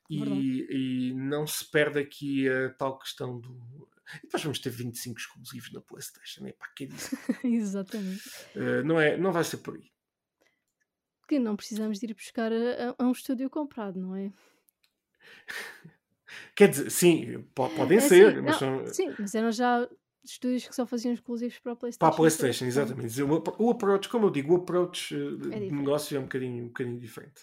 e, 0.09 0.67
e, 1.09 1.13
não 1.13 1.47
se 1.47 1.69
perde 1.69 1.99
aqui 1.99 2.47
a 2.49 2.69
tal 2.73 2.97
questão 2.99 3.39
do. 3.39 3.89
E 4.17 4.21
depois 4.23 4.43
vamos 4.43 4.59
ter 4.59 4.69
25 4.69 5.17
exclusivos 5.17 5.71
na 5.71 5.81
PlayStation, 5.81 6.45
é 6.45 6.51
para 6.51 6.67
que 6.75 6.85
dizer? 6.87 7.17
Exatamente. 7.43 8.29
Uh, 8.55 8.83
não, 8.85 8.99
é, 8.99 9.17
não 9.17 9.31
vai 9.31 9.43
ser 9.43 9.57
por 9.57 9.75
aí. 9.75 9.91
Que 11.27 11.39
não 11.39 11.55
precisamos 11.55 11.99
de 11.99 12.05
ir 12.05 12.13
buscar 12.13 12.51
a, 12.51 12.95
a 12.97 13.03
um 13.05 13.11
estúdio 13.11 13.49
comprado, 13.49 13.99
não 13.99 14.15
é? 14.15 14.31
Quer 16.55 16.69
dizer, 16.69 16.89
sim, 16.89 17.41
podem 17.53 17.97
é, 17.97 18.01
ser, 18.01 18.35
sim, 18.35 18.41
mas 18.41 18.51
não, 18.53 18.59
são... 18.59 18.87
Sim, 18.87 19.15
mas 19.17 19.35
eram 19.35 19.51
já 19.51 19.87
estúdios 20.23 20.67
que 20.67 20.75
só 20.75 20.86
faziam 20.86 21.13
exclusivos 21.13 21.59
para 21.59 21.73
a 21.73 21.75
PlayStation. 21.75 21.99
Para 21.99 22.13
a 22.13 22.17
PlayStation, 22.17 22.65
exatamente. 22.65 23.21
O, 23.21 23.69
approach, 23.69 24.07
como 24.07 24.27
eu 24.27 24.29
digo, 24.29 24.53
o 24.53 24.57
approach 24.57 25.13
eh, 25.13 25.55
é 25.55 25.59
de 25.59 25.71
negócio 25.71 26.15
é 26.15 26.19
um 26.19 26.23
bocadinho, 26.23 26.63
um 26.63 26.67
bocadinho 26.67 26.99
diferente. 26.99 27.41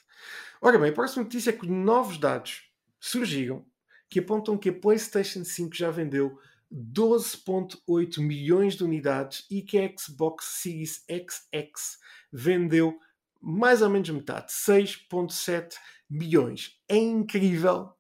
Ora 0.61 0.79
bem, 0.79 0.90
a 0.90 0.95
próxima 0.95 1.25
notícia 1.25 1.51
é 1.51 1.53
que 1.53 1.66
novos 1.66 2.19
dados 2.19 2.71
surgiram 2.99 3.64
que 4.09 4.19
apontam 4.19 4.59
que 4.59 4.71
a 4.71 4.73
PlayStation 4.73 5.45
5 5.45 5.75
já 5.75 5.90
vendeu 5.90 6.38
12,8 6.73 8.21
milhões 8.21 8.77
de 8.77 8.85
unidades 8.85 9.47
e 9.51 9.62
que 9.62 9.79
a 9.79 9.93
Xbox 9.97 10.45
Series 10.62 11.05
XX 11.09 11.99
vendeu 12.33 12.99
mais 13.40 13.83
ou 13.83 13.88
menos 13.88 14.11
metade, 14.11 14.53
6,7 14.53 15.75
milhões. 16.09 16.79
É 16.88 16.97
incrível, 16.97 17.93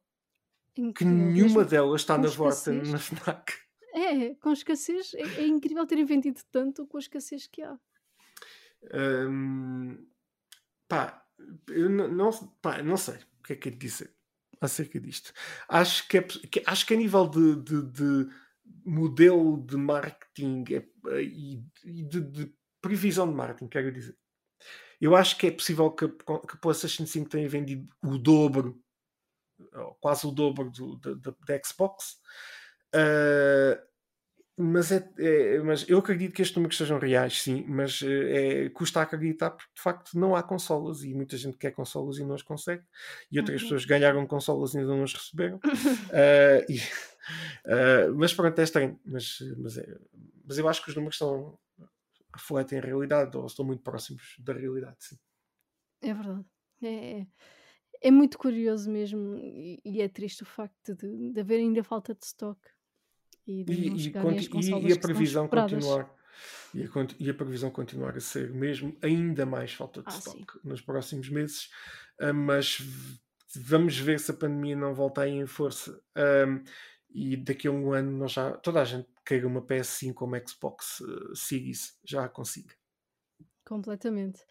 incrível. 0.76 0.92
que 0.94 1.04
nenhuma 1.04 1.64
delas 1.64 2.02
está 2.02 2.18
na 2.18 2.28
volta 2.28 2.72
na 2.72 2.98
FNAC. 2.98 3.52
É, 3.92 4.34
com 4.36 4.52
escassez, 4.52 5.14
é, 5.14 5.42
é, 5.42 5.46
incrível 5.46 5.86
terem 5.86 6.04
vendido 6.04 6.40
tanto 6.50 6.86
com 6.86 6.96
a 6.96 7.00
escassez 7.00 7.46
que 7.46 7.62
há. 7.62 7.78
Hum, 9.28 10.06
pá, 10.88 11.26
eu 11.68 11.90
não, 11.90 12.08
não, 12.08 12.30
pá, 12.62 12.82
não 12.82 12.96
sei 12.96 13.16
o 13.16 13.42
que 13.42 13.52
é 13.54 13.56
que 13.56 13.68
é 13.68 13.72
de 13.72 13.78
dizer 13.78 14.14
acerca 14.60 15.00
disto. 15.00 15.32
Acho 15.68 16.06
que, 16.06 16.18
é, 16.18 16.22
que 16.22 16.62
acho 16.66 16.86
que 16.86 16.94
a 16.94 16.96
nível 16.96 17.26
de, 17.26 17.56
de, 17.56 17.82
de 17.90 18.28
modelo 18.84 19.64
de 19.64 19.76
marketing 19.76 20.64
é, 20.70 21.22
e, 21.22 21.64
e 21.84 22.04
de, 22.04 22.20
de, 22.20 22.54
previsão 22.80 23.28
de 23.28 23.34
marketing, 23.34 23.68
quero 23.68 23.92
dizer. 23.92 24.16
Eu 25.00 25.16
acho 25.16 25.36
que 25.38 25.46
é 25.46 25.50
possível 25.50 25.90
que, 25.90 26.08
que 26.08 26.24
a 26.26 26.56
PlayStation 26.60 27.06
5 27.06 27.28
tenha 27.30 27.48
vendido 27.48 27.88
o 28.02 28.18
dobro, 28.18 28.82
quase 29.98 30.26
o 30.26 30.30
dobro 30.30 30.70
do, 30.70 30.96
da 30.96 31.60
Xbox. 31.64 32.18
Uh, 32.94 33.90
mas, 34.60 34.92
é, 34.92 35.10
é, 35.18 35.58
mas 35.62 35.88
eu 35.88 35.98
acredito 35.98 36.34
que 36.34 36.42
estes 36.42 36.54
números 36.54 36.76
sejam 36.76 36.98
reais, 36.98 37.40
sim, 37.42 37.64
mas 37.66 38.02
eh, 38.02 38.66
é, 38.66 38.68
custa 38.68 39.00
acreditar 39.00 39.52
porque 39.52 39.72
de 39.74 39.80
facto 39.80 40.18
não 40.18 40.36
há 40.36 40.42
consolas 40.42 41.02
e 41.02 41.14
muita 41.14 41.36
gente 41.38 41.56
quer 41.56 41.70
consolas 41.70 42.18
e 42.18 42.24
não 42.24 42.34
as 42.34 42.42
consegue, 42.42 42.82
e 43.32 43.38
outras 43.38 43.62
uhum. 43.62 43.68
pessoas 43.68 43.86
ganharam 43.86 44.26
consolas 44.26 44.74
e 44.74 44.78
ainda 44.78 44.94
não 44.94 45.02
as 45.02 45.14
receberam. 45.14 45.56
uh, 45.56 45.60
e, 46.68 46.78
uh, 46.78 48.12
mas 48.18 48.34
pronto, 48.34 48.58
é 48.58 48.62
estranho, 48.62 49.00
mas, 49.02 49.38
mas, 49.56 49.78
é, 49.78 49.98
mas 50.44 50.58
eu 50.58 50.68
acho 50.68 50.84
que 50.84 50.90
os 50.90 50.96
números 50.96 51.16
são, 51.16 51.58
refletem 52.34 52.80
a 52.80 52.82
realidade 52.82 53.34
ou 53.38 53.46
estão 53.46 53.64
muito 53.64 53.82
próximos 53.82 54.36
da 54.40 54.52
realidade, 54.52 54.96
sim. 54.98 55.16
É 56.02 56.12
verdade. 56.12 56.44
É, 56.82 57.26
é 58.02 58.10
muito 58.10 58.36
curioso 58.36 58.90
mesmo 58.90 59.36
e, 59.38 59.80
e 59.84 60.02
é 60.02 60.08
triste 60.08 60.42
o 60.42 60.46
facto 60.46 60.94
de, 60.94 61.32
de 61.32 61.40
haver 61.40 61.60
ainda 61.60 61.82
falta 61.82 62.14
de 62.14 62.24
stock 62.26 62.60
e, 63.50 63.64
e, 63.68 63.88
e, 63.88 64.88
e 64.88 64.92
a 64.92 64.98
previsão 64.98 65.48
continuar 65.48 66.14
e 66.72 66.82
a, 66.82 66.86
e 67.18 67.30
a, 67.30 67.34
previsão 67.34 67.70
continuar 67.70 68.16
a 68.16 68.20
ser 68.20 68.50
mesmo 68.50 68.96
ainda 69.02 69.44
mais 69.44 69.72
falta 69.72 70.02
de 70.02 70.08
ah, 70.08 70.18
stock 70.18 70.52
sim. 70.52 70.60
nos 70.62 70.80
próximos 70.80 71.28
meses, 71.28 71.70
uh, 72.20 72.32
mas 72.32 72.78
vamos 73.56 73.98
ver 73.98 74.20
se 74.20 74.30
a 74.30 74.34
pandemia 74.34 74.76
não 74.76 74.94
volta 74.94 75.22
aí 75.22 75.32
em 75.32 75.46
força 75.46 76.00
um, 76.46 76.62
e 77.10 77.36
daqui 77.36 77.66
a 77.66 77.72
um 77.72 77.92
ano 77.92 78.12
nós 78.12 78.32
já 78.32 78.52
toda 78.58 78.80
a 78.80 78.84
gente 78.84 79.08
queira 79.26 79.46
uma 79.46 79.62
PS5 79.62 80.14
ou 80.20 80.28
uma 80.28 80.46
Xbox 80.46 81.00
uh, 81.00 81.34
Series 81.34 81.98
já 82.04 82.24
a 82.24 82.28
consiga. 82.28 82.74
Completamente. 83.64 84.44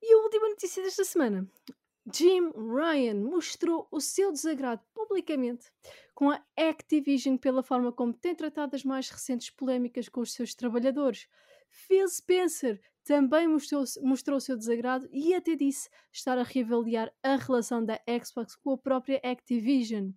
E 0.00 0.14
a 0.14 0.18
última 0.18 0.48
notícia 0.48 0.82
desta 0.82 1.04
semana 1.04 1.48
Jim 2.12 2.52
Ryan 2.52 3.16
mostrou 3.16 3.86
o 3.90 4.00
seu 4.00 4.32
desagrado 4.32 4.82
publicamente 5.08 5.70
com 6.14 6.30
a 6.30 6.40
Activision 6.56 7.36
pela 7.36 7.62
forma 7.62 7.90
como 7.90 8.12
tem 8.12 8.34
tratado 8.34 8.76
as 8.76 8.84
mais 8.84 9.08
recentes 9.08 9.50
polémicas 9.50 10.08
com 10.08 10.20
os 10.20 10.32
seus 10.32 10.54
trabalhadores. 10.54 11.26
Phil 11.70 12.08
Spencer 12.08 12.80
também 13.04 13.48
mostrou, 13.48 13.84
mostrou 14.02 14.36
o 14.36 14.40
seu 14.40 14.56
desagrado 14.56 15.08
e 15.10 15.34
até 15.34 15.56
disse 15.56 15.88
estar 16.12 16.36
a 16.38 16.42
reavaliar 16.42 17.10
a 17.22 17.36
relação 17.36 17.84
da 17.84 17.98
Xbox 18.22 18.54
com 18.56 18.72
a 18.72 18.78
própria 18.78 19.20
Activision. 19.24 20.10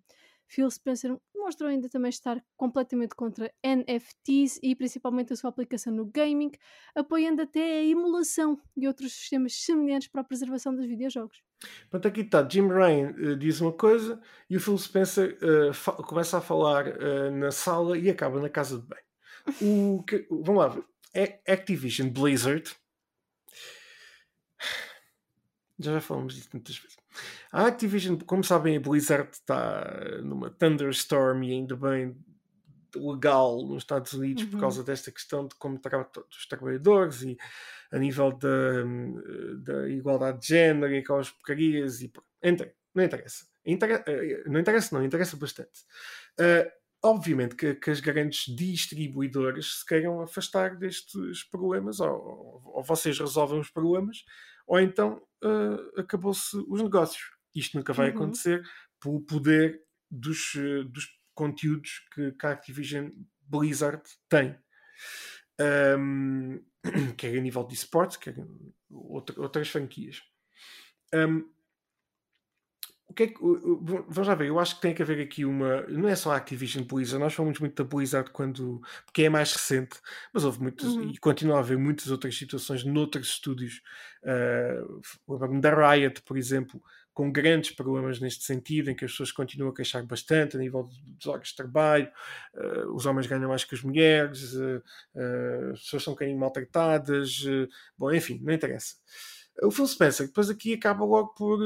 Phil 0.52 0.70
Spencer 0.70 1.16
mostrou 1.34 1.70
ainda 1.70 1.88
também 1.88 2.10
estar 2.10 2.44
completamente 2.58 3.14
contra 3.14 3.50
NFTs 3.64 4.60
e 4.62 4.76
principalmente 4.76 5.32
a 5.32 5.36
sua 5.36 5.48
aplicação 5.48 5.92
no 5.92 6.04
gaming, 6.04 6.52
apoiando 6.94 7.40
até 7.40 7.78
a 7.78 7.84
emulação 7.84 8.60
de 8.76 8.86
outros 8.86 9.14
sistemas 9.14 9.54
semelhantes 9.54 10.08
para 10.08 10.20
a 10.20 10.24
preservação 10.24 10.74
dos 10.76 10.86
videojogos. 10.86 11.42
Pronto, 11.88 12.06
aqui 12.06 12.20
está. 12.20 12.46
Jim 12.46 12.68
Ryan 12.68 13.14
uh, 13.16 13.36
diz 13.36 13.62
uma 13.62 13.72
coisa 13.72 14.20
e 14.50 14.56
o 14.56 14.60
Phil 14.60 14.76
Spencer 14.76 15.38
uh, 15.42 16.02
começa 16.02 16.36
a 16.36 16.40
falar 16.42 16.86
uh, 16.86 17.30
na 17.30 17.50
sala 17.50 17.96
e 17.96 18.10
acaba 18.10 18.38
na 18.38 18.50
casa 18.50 18.78
de 18.78 18.86
bem. 18.86 19.00
O 19.62 20.02
que, 20.02 20.26
vamos 20.30 20.62
lá 20.62 20.68
ver. 20.68 20.84
Activision 21.48 22.10
Blizzard. 22.10 22.76
Já 25.82 25.92
já 25.92 26.00
falamos 26.00 26.34
disso 26.34 26.48
muitas 26.52 26.76
vezes. 26.76 26.96
A 27.50 27.66
Activision, 27.66 28.16
como 28.26 28.42
sabem, 28.42 28.76
a 28.76 28.80
Blizzard 28.80 29.28
está 29.32 30.20
numa 30.22 30.50
thunderstorm 30.50 31.42
e 31.42 31.52
ainda 31.52 31.76
bem 31.76 32.16
legal 32.94 33.62
nos 33.66 33.82
Estados 33.82 34.12
Unidos 34.12 34.44
uhum. 34.44 34.50
por 34.50 34.60
causa 34.60 34.84
desta 34.84 35.10
questão 35.10 35.46
de 35.46 35.54
como 35.56 35.78
trata 35.78 36.20
os 36.30 36.46
trabalhadores 36.46 37.22
e 37.22 37.36
a 37.90 37.98
nível 37.98 38.32
da, 38.32 38.82
da 39.58 39.88
igualdade 39.88 40.40
de 40.40 40.48
género 40.48 40.94
e 40.94 40.98
aquelas 40.98 41.30
porcarias 41.30 42.00
e 42.00 42.12
Entra, 42.42 42.74
não 42.94 43.04
interessa. 43.04 43.46
Inter, 43.64 44.02
eh, 44.06 44.42
não 44.46 44.58
interessa, 44.58 44.96
não, 44.96 45.04
interessa 45.04 45.36
bastante. 45.36 45.84
Uh, 46.40 46.68
obviamente 47.02 47.54
que, 47.54 47.74
que, 47.76 47.90
as 47.90 48.00
grandes 48.00 48.52
distribuidoras 48.54 49.78
se 49.78 49.86
queiram 49.86 50.20
afastar 50.20 50.76
destes 50.76 51.44
problemas, 51.44 52.00
ou, 52.00 52.62
ou 52.64 52.82
vocês 52.82 53.18
resolvem 53.18 53.60
os 53.60 53.70
problemas, 53.70 54.24
ou 54.72 54.80
então 54.80 55.22
uh, 55.44 56.00
acabou-se 56.00 56.56
os 56.56 56.80
negócios. 56.80 57.22
Isto 57.54 57.76
nunca 57.76 57.92
vai 57.92 58.08
uhum. 58.08 58.16
acontecer 58.16 58.62
pelo 58.98 59.20
poder 59.20 59.82
dos, 60.10 60.54
dos 60.90 61.08
conteúdos 61.34 62.08
que, 62.14 62.32
que 62.32 62.46
a 62.46 62.52
Activision 62.52 63.10
Blizzard 63.42 64.02
tem. 64.30 64.58
Um, 65.60 66.64
quer 67.18 67.36
a 67.36 67.40
nível 67.42 67.64
de 67.64 67.74
esportes, 67.74 68.16
quer 68.16 68.34
outra, 68.90 69.38
outras 69.42 69.68
franquias. 69.68 70.22
Um, 71.14 71.46
o 73.12 73.14
que 73.14 73.24
é 73.24 73.26
que, 73.26 73.38
vamos 73.40 74.26
lá 74.26 74.34
ver, 74.34 74.48
eu 74.48 74.58
acho 74.58 74.76
que 74.76 74.80
tem 74.80 74.94
que 74.94 75.02
haver 75.02 75.20
aqui 75.20 75.44
uma. 75.44 75.82
Não 75.82 76.08
é 76.08 76.16
só 76.16 76.32
a 76.32 76.36
Activision 76.36 76.82
Blizzard, 76.82 77.22
nós 77.22 77.34
falamos 77.34 77.58
muito 77.58 77.82
da 77.82 77.88
Blizzard 77.88 78.30
quando. 78.30 78.80
porque 79.04 79.24
é 79.24 79.28
mais 79.28 79.52
recente, 79.52 80.00
mas 80.32 80.44
houve 80.44 80.62
muitas. 80.62 80.88
Uhum. 80.88 81.10
e 81.10 81.18
continua 81.18 81.56
a 81.56 81.58
haver 81.60 81.76
muitas 81.76 82.10
outras 82.10 82.36
situações 82.36 82.84
noutros 82.84 83.28
estúdios. 83.28 83.82
Uh, 84.22 85.60
da 85.60 85.92
Riot, 85.92 86.22
por 86.22 86.38
exemplo, 86.38 86.82
com 87.12 87.30
grandes 87.30 87.72
problemas 87.72 88.18
neste 88.18 88.44
sentido, 88.44 88.90
em 88.90 88.96
que 88.96 89.04
as 89.04 89.10
pessoas 89.10 89.30
continuam 89.30 89.72
a 89.72 89.74
queixar 89.74 90.02
bastante 90.06 90.56
a 90.56 90.60
nível 90.60 90.88
dos 91.04 91.26
horas 91.26 91.48
de 91.48 91.56
trabalho, 91.56 92.10
uh, 92.54 92.94
os 92.94 93.04
homens 93.04 93.26
ganham 93.26 93.50
mais 93.50 93.62
que 93.62 93.74
as 93.74 93.82
mulheres, 93.82 94.54
uh, 94.54 94.82
as 95.74 95.80
pessoas 95.80 96.02
são 96.02 96.12
um 96.12 96.14
bocadinho 96.14 96.38
maltratadas, 96.38 97.44
bom, 97.98 98.10
enfim, 98.10 98.40
não 98.42 98.54
interessa. 98.54 98.94
O 99.62 99.70
Phil 99.70 99.86
Spencer 99.86 100.26
depois 100.26 100.48
aqui 100.48 100.74
acaba 100.74 101.04
logo 101.04 101.34
por, 101.34 101.60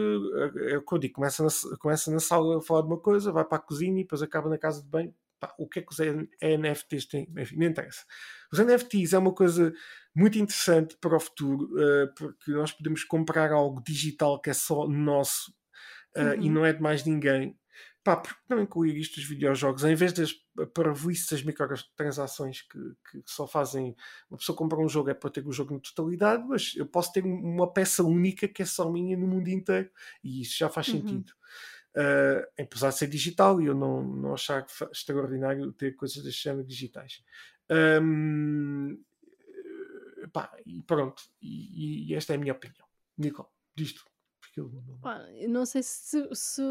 é 0.68 0.76
o 0.76 0.84
que 0.84 0.95
eu 0.95 0.99
digo, 0.99 1.14
começa 1.14 1.43
na, 1.43 1.78
começa 1.78 2.11
na 2.11 2.18
sala 2.18 2.59
a 2.59 2.61
falar 2.61 2.82
de 2.82 2.89
uma 2.89 2.99
coisa, 2.99 3.30
vai 3.30 3.45
para 3.45 3.59
a 3.59 3.61
cozinha 3.61 4.01
e 4.01 4.03
depois 4.03 4.22
acaba 4.22 4.49
na 4.49 4.59
casa 4.59 4.82
de 4.82 4.89
banho. 4.89 5.14
Pá, 5.39 5.55
o 5.59 5.68
que 5.68 5.80
é 5.80 5.82
que 5.82 5.93
os 5.93 5.99
NFTs 5.99 7.07
têm? 7.07 7.28
Enfim, 7.37 7.57
não 7.57 7.66
interessa. 7.66 8.05
Os 8.51 8.59
NFTs 8.59 9.12
é 9.12 9.18
uma 9.18 9.32
coisa 9.32 9.72
muito 10.14 10.39
interessante 10.39 10.97
para 10.99 11.14
o 11.14 11.20
futuro, 11.20 11.68
uh, 11.74 12.14
porque 12.16 12.51
nós 12.53 12.72
podemos 12.72 13.05
comprar 13.05 13.53
algo 13.53 13.82
digital 13.87 14.41
que 14.41 14.51
é 14.51 14.55
só 14.55 14.89
nosso 14.89 15.53
uh, 16.16 16.20
uhum. 16.20 16.43
e 16.43 16.51
não 16.51 16.64
é 16.64 16.72
de 16.72 16.80
mais 16.80 17.05
ninguém. 17.05 17.57
Pá, 18.07 18.16
porque 18.16 18.38
não 18.48 18.62
incluir 18.62 18.96
isto 18.96 19.16
dos 19.16 19.24
videojogos, 19.24 19.82
em 19.82 19.96
vez 19.96 20.12
das 20.12 20.32
parvoices 20.72 21.28
das 21.28 21.42
microtransações 21.42 22.62
que, 22.62 22.78
que 23.11 23.20
só 23.26 23.48
fazem. 23.48 23.96
Uma 24.30 24.38
pessoa 24.38 24.57
compra 24.57 24.78
um 24.78 24.88
jogo 24.88 25.11
é 25.11 25.14
para 25.14 25.28
ter 25.28 25.44
o 25.44 25.50
jogo 25.50 25.74
na 25.74 25.80
totalidade, 25.80 26.44
mas 26.46 26.72
eu 26.76 26.86
posso 26.86 27.12
ter 27.12 27.24
uma 27.24 27.72
peça 27.72 28.04
única 28.04 28.46
que 28.46 28.62
é 28.62 28.64
só 28.64 28.88
minha 28.88 29.16
no 29.16 29.26
mundo 29.26 29.48
inteiro 29.48 29.90
e 30.22 30.42
isso 30.42 30.57
já 30.57 30.68
faz 30.68 30.86
uhum. 30.86 31.00
sentido. 31.00 31.32
Uh, 31.96 32.62
apesar 32.62 32.90
de 32.90 32.98
ser 32.98 33.09
digital 33.09 33.61
e 33.61 33.66
eu 33.66 33.74
não, 33.74 34.04
não 34.04 34.34
achar 34.34 34.64
extraordinário 34.92 35.72
ter 35.72 35.96
coisas 35.96 36.22
deste 36.22 36.44
género 36.44 36.64
digitais. 36.64 37.24
Um, 38.00 39.02
pá, 40.32 40.57
e 40.64 40.80
pronto. 40.84 41.24
E, 41.42 42.12
e, 42.12 42.14
esta 42.14 42.34
é 42.34 42.36
a 42.36 42.38
minha 42.38 42.52
opinião. 42.52 42.86
Nicole, 43.18 43.48
disto. 43.74 44.04
Ele. 44.61 44.70
não- 45.02 45.28
eu 45.36 45.48
não 45.48 45.66
sei 45.66 45.82
se, 45.82 46.28
se 46.34 46.62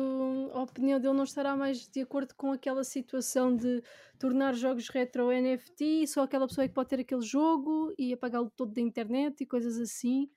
a 0.54 0.60
opinião 0.62 1.00
dele 1.00 1.14
não 1.14 1.24
estará 1.24 1.56
mais 1.56 1.88
de 1.88 2.02
acordo 2.02 2.34
com 2.36 2.52
aquela 2.52 2.84
situação 2.84 3.56
de 3.56 3.82
tornar 4.20 4.54
jogos 4.54 4.90
retro 4.90 5.30
NFT 5.32 6.08
só 6.08 6.24
aquela 6.24 6.48
pessoa 6.48 6.66
é 6.66 6.68
que 6.68 6.74
pode 6.74 6.90
ter 6.90 7.00
aquele 7.00 7.22
jogo 7.22 7.94
e 7.98 8.14
apagá-lo 8.14 8.50
todo 8.56 8.74
da 8.74 8.82
internet 8.82 9.42
e 9.42 9.46
coisas 9.46 9.78
assim. 9.80 10.30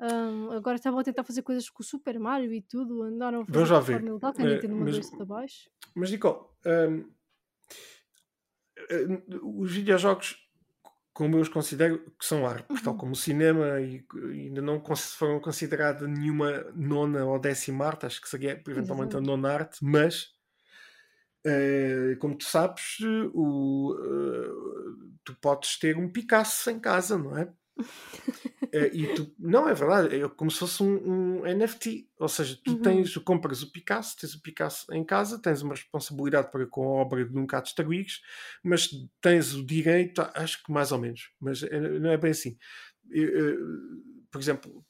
Ahm, 0.00 0.50
agora 0.50 0.76
estavam 0.76 0.98
a 0.98 1.04
tentar 1.04 1.22
fazer 1.22 1.42
coisas 1.42 1.70
com 1.70 1.82
o 1.82 1.86
Super 1.86 2.18
Mario 2.18 2.52
e 2.52 2.60
tudo, 2.60 3.02
andaram 3.02 3.42
a 3.42 3.44
fazer 3.44 3.52
Vamos 3.54 3.70
lá 3.70 3.80
de 3.80 3.86
ver. 3.86 4.00
ilegal, 4.02 4.60
que 4.60 4.68
mandou 4.68 4.94
mas- 4.96 5.20
abaixo. 5.20 5.70
Mas, 5.94 6.10
Nicole, 6.10 6.38
hum, 6.66 7.10
eh, 8.90 9.06
os 9.42 9.72
videojogos, 9.72 10.36
como 11.14 11.36
eu 11.36 11.40
os 11.42 11.48
considero, 11.48 12.00
que 12.18 12.26
são 12.26 12.46
arte, 12.46 12.68
tal 12.82 12.94
Uhum. 12.94 12.96
como 12.96 13.12
o 13.12 13.16
cinema, 13.16 13.80
e 13.80 14.04
e 14.34 14.40
ainda 14.48 14.62
não 14.62 14.82
foram 15.18 15.40
consideradas 15.40 16.08
nenhuma 16.08 16.64
nona 16.74 17.24
ou 17.26 17.38
décima 17.40 17.86
arte, 17.86 18.06
acho 18.06 18.20
que 18.22 18.28
seria 18.28 18.62
eventualmente 18.68 19.16
a 19.16 19.20
nona 19.20 19.50
arte, 19.52 19.78
mas, 19.82 20.34
eh, 21.46 22.16
como 22.20 22.36
tu 22.38 22.44
sabes, 22.44 22.98
o, 23.34 23.94
eh, 24.00 25.14
tu 25.24 25.34
podes 25.40 25.78
ter 25.78 25.96
um 25.96 26.10
Picasso 26.10 26.70
em 26.70 26.80
casa, 26.80 27.18
não 27.18 27.36
é? 27.36 27.52
Eh, 28.74 28.90
e 28.92 29.06
tu, 29.14 29.32
não, 29.38 29.68
é 29.68 29.74
verdade, 29.74 30.16
é 30.16 30.28
como 30.28 30.50
se 30.50 30.58
fosse 30.58 30.82
um, 30.82 31.40
um 31.42 31.46
NFT. 31.46 32.08
Ou 32.18 32.28
seja, 32.28 32.58
tu 32.64 32.72
Uhum. 32.72 32.82
tens, 32.82 33.12
tu 33.12 33.20
compras 33.20 33.62
o 33.62 33.70
Picasso, 33.70 34.16
tens 34.18 34.34
o 34.34 34.42
Picasso 34.42 34.92
em 34.92 35.04
casa, 35.04 35.40
tens 35.40 35.62
uma 35.62 35.74
responsabilidade 35.74 36.50
para 36.50 36.66
com 36.66 36.82
a 36.82 37.02
obra 37.02 37.24
de 37.24 37.32
nunca 37.32 37.58
a 37.58 37.60
destruires, 37.60 38.20
mas 38.64 38.88
tens 39.20 39.54
o 39.54 39.64
direito, 39.64 40.20
a- 40.22 40.32
acho 40.36 40.62
que 40.64 40.72
mais 40.72 40.90
ou 40.92 40.98
menos, 40.98 41.30
mas 41.40 41.62
é- 41.62 41.80
não 42.00 42.10
é 42.10 42.16
bem 42.16 42.32
assim. 42.32 42.56
Eh, 43.12 43.20
eh, 43.22 43.56
Por 44.30 44.40
exemplo, 44.40 44.84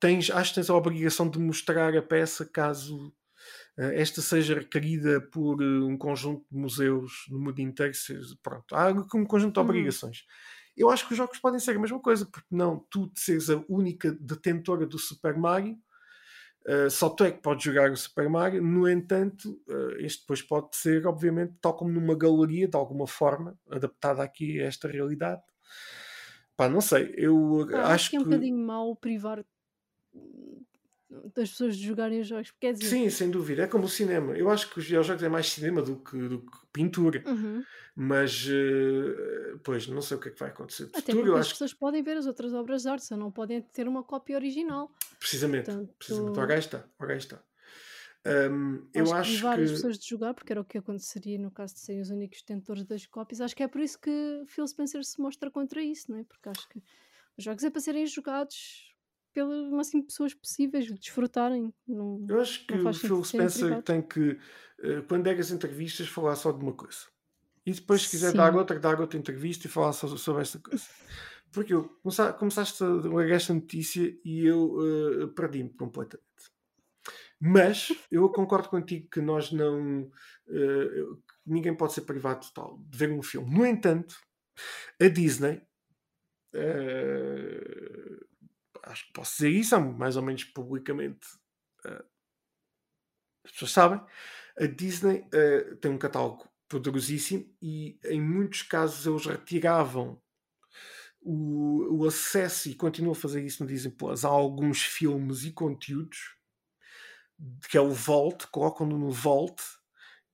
tens, 0.00 0.30
acho 0.30 0.50
que 0.50 0.54
tens 0.56 0.70
a 0.70 0.76
obrigação 0.76 1.28
de 1.28 1.38
mostrar 1.40 1.96
a 1.96 2.02
peça 2.02 2.46
caso 2.46 3.12
esta 3.94 4.22
seja 4.22 4.54
requerida 4.54 5.20
por 5.20 5.62
um 5.62 5.96
conjunto 5.98 6.46
de 6.50 6.58
museus 6.58 7.12
no 7.30 7.38
mundo 7.38 7.60
inteiro. 7.60 7.92
Pronto, 8.42 8.74
há 8.74 8.90
um 9.14 9.24
conjunto 9.26 9.54
de 9.54 9.60
Uhum. 9.60 9.66
Eu 10.76 10.90
acho 10.90 11.06
que 11.06 11.12
os 11.12 11.16
jogos 11.16 11.38
podem 11.38 11.58
ser 11.58 11.76
a 11.76 11.78
mesma 11.78 12.00
coisa, 12.00 12.26
porque 12.26 12.48
não 12.50 12.84
tu 12.90 13.10
seres 13.14 13.48
a 13.48 13.64
única 13.68 14.12
detentora 14.12 14.86
do 14.86 14.98
Super 14.98 15.36
Mario, 15.36 15.78
uh, 16.66 16.90
só 16.90 17.08
tu 17.08 17.24
é 17.24 17.30
que 17.30 17.40
podes 17.40 17.64
jogar 17.64 17.90
o 17.90 17.96
Super 17.96 18.28
Mario. 18.28 18.62
No 18.62 18.88
entanto, 18.88 19.60
uh, 19.68 19.96
este 19.98 20.20
depois 20.22 20.42
pode 20.42 20.76
ser, 20.76 21.06
obviamente, 21.06 21.54
tal 21.60 21.74
como 21.74 21.90
numa 21.90 22.14
galeria, 22.14 22.68
de 22.68 22.76
alguma 22.76 23.06
forma, 23.06 23.58
adaptada 23.70 24.22
aqui 24.22 24.60
a 24.60 24.66
esta 24.66 24.88
realidade. 24.88 25.42
Pá, 26.56 26.68
não 26.68 26.80
sei, 26.80 27.14
eu 27.16 27.66
Pá, 27.70 27.92
acho 27.94 28.10
que 28.10 28.16
é 28.16 28.20
um 28.20 28.24
que. 28.24 28.30
bocadinho 28.30 28.58
mau 28.58 28.96
privar 28.96 29.44
das 31.08 31.50
pessoas 31.50 31.76
de 31.76 31.86
jogarem 31.86 32.20
os 32.20 32.26
jogos, 32.26 32.50
porque 32.50 32.66
quer 32.66 32.72
dizer, 32.72 32.86
Sim, 32.86 33.10
sem 33.10 33.30
dúvida. 33.30 33.62
É 33.62 33.66
como 33.66 33.84
o 33.84 33.88
cinema. 33.88 34.36
Eu 34.36 34.50
acho 34.50 34.68
que 34.70 34.78
os 34.78 34.84
videojogos 34.84 35.22
é 35.22 35.28
mais 35.28 35.50
cinema 35.50 35.80
do 35.80 35.96
que, 35.96 36.16
do 36.16 36.40
que 36.40 36.58
pintura. 36.72 37.22
Uhum. 37.26 37.62
Mas, 37.94 38.46
uh, 38.46 39.58
pois, 39.62 39.86
não 39.86 40.02
sei 40.02 40.16
o 40.16 40.20
que 40.20 40.28
é 40.28 40.32
que 40.32 40.38
vai 40.38 40.50
acontecer 40.50 40.84
até 40.84 41.12
futuro. 41.12 41.28
Eu 41.28 41.34
as 41.34 41.46
acho 41.46 41.50
pessoas 41.50 41.72
podem 41.72 42.02
ver 42.02 42.16
as 42.16 42.26
outras 42.26 42.52
obras 42.52 42.82
de 42.82 42.88
arte, 42.88 43.06
só 43.06 43.16
não 43.16 43.30
podem 43.30 43.62
ter 43.62 43.88
uma 43.88 44.02
cópia 44.02 44.36
original. 44.36 44.90
precisamente, 45.18 45.66
Portanto, 45.66 45.94
precisamente. 45.98 46.38
Ora, 46.38 46.52
aí 46.52 46.58
está. 46.58 46.84
Ora, 46.98 47.16
está. 47.16 47.42
Um, 48.26 48.88
eu 48.92 49.04
acho 49.04 49.12
que 49.12 49.18
acho 49.18 49.30
privar 49.30 49.60
as 49.60 49.68
que. 49.68 49.76
pessoas 49.76 49.98
de 49.98 50.08
jogar, 50.08 50.34
porque 50.34 50.52
era 50.52 50.60
o 50.60 50.64
que 50.64 50.78
aconteceria 50.78 51.38
no 51.38 51.50
caso 51.50 51.74
de 51.74 51.80
serem 51.80 52.02
os 52.02 52.10
únicos 52.10 52.40
detentores 52.40 52.84
das 52.84 53.06
cópias, 53.06 53.40
acho 53.40 53.54
que 53.54 53.62
é 53.62 53.68
por 53.68 53.80
isso 53.80 54.00
que 54.00 54.42
Phil 54.48 54.66
Spencer 54.66 55.04
se 55.04 55.20
mostra 55.20 55.48
contra 55.48 55.80
isso, 55.80 56.10
não 56.10 56.18
é? 56.18 56.24
Porque 56.24 56.48
acho 56.48 56.68
que 56.68 56.82
os 57.38 57.44
jogos 57.44 57.62
é 57.62 57.70
para 57.70 57.80
serem 57.80 58.04
jogados 58.04 58.95
pelo 59.36 59.70
máximo 59.76 60.00
de 60.00 60.06
pessoas 60.06 60.32
possíveis, 60.32 60.90
desfrutarem. 60.90 61.70
Não, 61.86 62.24
Eu 62.26 62.40
acho 62.40 62.66
que 62.66 62.72
o 62.74 62.94
Phil 62.94 63.22
Spencer 63.22 63.82
tem 63.82 64.00
que, 64.00 64.38
eh, 64.80 65.02
quando 65.06 65.24
der 65.24 65.38
as 65.38 65.50
entrevistas, 65.50 66.08
falar 66.08 66.34
só 66.36 66.50
de 66.52 66.62
uma 66.64 66.72
coisa. 66.72 67.00
E 67.66 67.70
depois, 67.72 68.00
se 68.02 68.10
quiser 68.12 68.32
dar 68.32 68.50
Sim. 68.50 68.58
outra, 68.58 68.78
dar 68.80 68.98
outra 68.98 69.18
entrevista 69.18 69.66
e 69.66 69.70
falar 69.70 69.92
só 69.92 70.08
sobre 70.16 70.40
esta 70.40 70.58
coisa. 70.58 70.86
Porque 71.52 71.74
eu 71.74 71.84
começa- 72.02 72.32
começaste 72.32 72.82
a 72.82 72.86
ler 72.88 73.30
esta 73.30 73.52
notícia 73.52 74.16
e 74.24 74.46
eu 74.46 74.78
eh, 75.22 75.26
perdi-me 75.36 75.68
completamente. 75.70 76.24
Mas 77.38 77.88
eu 78.10 78.26
concordo 78.30 78.70
contigo 78.70 79.08
que 79.10 79.20
nós 79.20 79.52
não. 79.52 80.10
que 80.46 81.16
ninguém 81.44 81.76
pode 81.76 81.92
ser 81.92 82.02
privado 82.02 82.46
total 82.46 82.78
de 82.88 82.96
ver 82.96 83.10
um 83.12 83.22
filme. 83.22 83.52
No 83.54 83.66
entanto, 83.66 84.16
a 84.98 85.08
Disney. 85.08 85.60
eh, 86.54 88.16
acho 88.86 89.06
que 89.06 89.12
posso 89.12 89.32
dizer 89.36 89.50
isso, 89.50 89.80
mais 89.80 90.16
ou 90.16 90.22
menos 90.22 90.44
publicamente. 90.44 91.26
eh, 91.86 92.04
as 93.44 93.52
pessoas 93.52 93.70
sabem. 93.72 94.00
A 94.58 94.66
Disney 94.66 95.26
eh, 95.32 95.76
tem 95.80 95.90
um 95.90 95.98
catálogo 95.98 96.48
poderosíssimo 96.68 97.54
e 97.62 97.98
em 98.04 98.20
muitos 98.20 98.62
casos 98.62 99.06
eles 99.06 99.26
retiravam 99.26 100.20
o, 101.20 102.02
o 102.02 102.06
acesso 102.06 102.68
e 102.68 102.74
continuam 102.74 103.12
a 103.12 103.14
fazer 103.16 103.44
isso 103.44 103.62
no 103.62 103.68
Disney 103.68 103.92
Plus 103.92 104.24
a 104.24 104.28
alguns 104.28 104.82
filmes 104.82 105.44
e 105.44 105.52
conteúdos 105.52 106.36
que 107.70 107.76
é 107.76 107.80
o 107.80 107.90
Vault, 107.92 108.46
colocam-no 108.48 108.98
no 108.98 109.10
Vault 109.10 109.62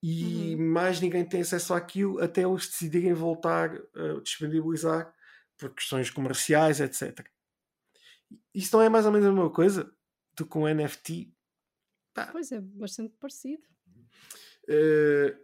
e 0.02 0.56
Uhum. 0.56 0.58
mais 0.58 1.00
ninguém 1.00 1.26
tem 1.28 1.42
acesso 1.42 1.74
àquilo 1.74 2.20
até 2.22 2.42
eles 2.44 2.68
decidirem 2.68 3.14
voltar 3.14 3.72
a 3.96 4.20
disponibilizar 4.22 5.14
por 5.58 5.74
questões 5.74 6.10
comerciais, 6.10 6.80
etc. 6.80 7.31
Isso 8.54 8.76
não 8.76 8.82
é 8.82 8.88
mais 8.88 9.06
ou 9.06 9.12
menos 9.12 9.26
a 9.26 9.32
mesma 9.32 9.50
coisa 9.50 9.94
do 10.36 10.46
que 10.46 10.58
um 10.58 10.66
NFT? 10.68 11.32
Pá, 12.14 12.28
Pois 12.32 12.52
é, 12.52 12.60
bastante 12.60 13.14
parecido. 13.18 13.62
eh, 14.68 15.36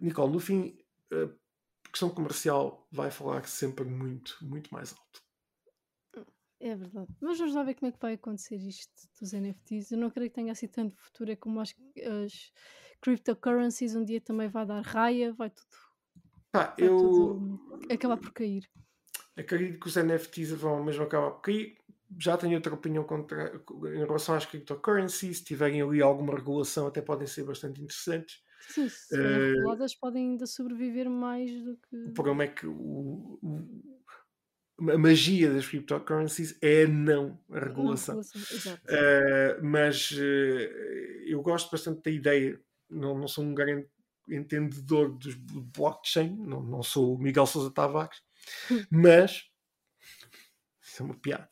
Nicole, 0.00 0.32
no 0.32 0.40
fim, 0.40 0.76
a 1.10 1.88
questão 1.88 2.10
comercial 2.10 2.86
vai 2.90 3.10
falar 3.10 3.46
sempre 3.46 3.84
muito, 3.84 4.36
muito 4.42 4.72
mais 4.72 4.92
alto. 4.92 5.22
É 6.60 6.76
verdade. 6.76 7.08
Mas 7.20 7.38
vamos 7.38 7.54
lá 7.56 7.64
ver 7.64 7.74
como 7.74 7.88
é 7.88 7.92
que 7.92 7.98
vai 8.00 8.12
acontecer 8.14 8.54
isto 8.56 8.92
dos 9.20 9.32
NFTs. 9.32 9.90
Eu 9.90 9.98
não 9.98 10.10
creio 10.10 10.30
que 10.30 10.36
tenha 10.36 10.52
assim 10.52 10.68
tanto 10.68 10.96
futuro. 10.96 11.32
É 11.32 11.36
como 11.36 11.60
acho 11.60 11.74
que 11.74 12.00
as 12.02 12.52
cryptocurrencies 13.00 13.96
um 13.96 14.04
dia 14.04 14.20
também 14.20 14.48
vai 14.48 14.64
dar 14.64 14.80
raia, 14.80 15.32
vai 15.32 15.50
tudo, 15.50 15.76
Pá, 16.52 16.66
vai 16.78 16.88
eu 16.88 16.96
tudo 16.96 17.60
acabar 17.92 18.16
por 18.16 18.32
cair. 18.32 18.70
acredito 19.36 19.80
que 19.80 19.88
os 19.88 19.96
NFTs 19.96 20.52
vão 20.52 20.84
mesmo 20.84 21.02
acabar 21.02 21.32
por 21.32 21.40
cair. 21.40 21.76
Já 22.18 22.36
tenho 22.36 22.54
outra 22.56 22.74
opinião 22.74 23.04
contra, 23.04 23.62
em 23.94 23.98
relação 24.04 24.34
às 24.34 24.46
cryptocurrencies. 24.46 25.38
Se 25.38 25.44
tiverem 25.44 25.80
ali 25.82 26.00
alguma 26.02 26.34
regulação, 26.34 26.86
até 26.86 27.00
podem 27.02 27.26
ser 27.26 27.44
bastante 27.44 27.80
interessantes. 27.82 28.40
Sim, 28.68 28.88
se 28.88 29.16
reguladas 29.16 29.94
podem 29.94 30.30
ainda 30.30 30.46
sobreviver 30.46 31.10
mais 31.10 31.50
do 31.64 31.72
O 31.72 31.76
que. 31.78 32.12
problema 32.14 32.44
é 32.44 32.48
que 32.48 32.66
o- 32.66 33.38
o- 33.42 34.02
a 34.90 34.98
magia 34.98 35.52
das 35.52 35.66
cryptocurrencies 35.66 36.56
é 36.62 36.84
a 36.84 36.88
não 36.88 37.38
a 37.50 37.54
Não, 37.54 37.60
regulação. 37.66 38.14
regulação. 38.20 38.40
Exato. 38.56 38.82
Uh, 38.86 39.64
mas 39.64 40.10
uh, 40.12 40.18
eu 41.26 41.40
gosto 41.42 41.70
bastante 41.70 42.02
da 42.02 42.10
ideia. 42.10 42.60
Não, 42.90 43.16
não 43.18 43.26
sou 43.28 43.44
um 43.44 43.54
grande 43.54 43.86
entendedor 44.28 45.10
dos 45.18 45.34
do 45.34 45.60
blockchain, 45.62 46.36
não, 46.36 46.62
não 46.62 46.82
sou 46.82 47.14
o 47.14 47.18
Miguel 47.18 47.46
Sousa 47.46 47.70
Tavares, 47.72 48.22
mas 48.90 49.44
isso 50.80 51.02
é 51.02 51.06
uma 51.06 51.14
piada. 51.18 51.48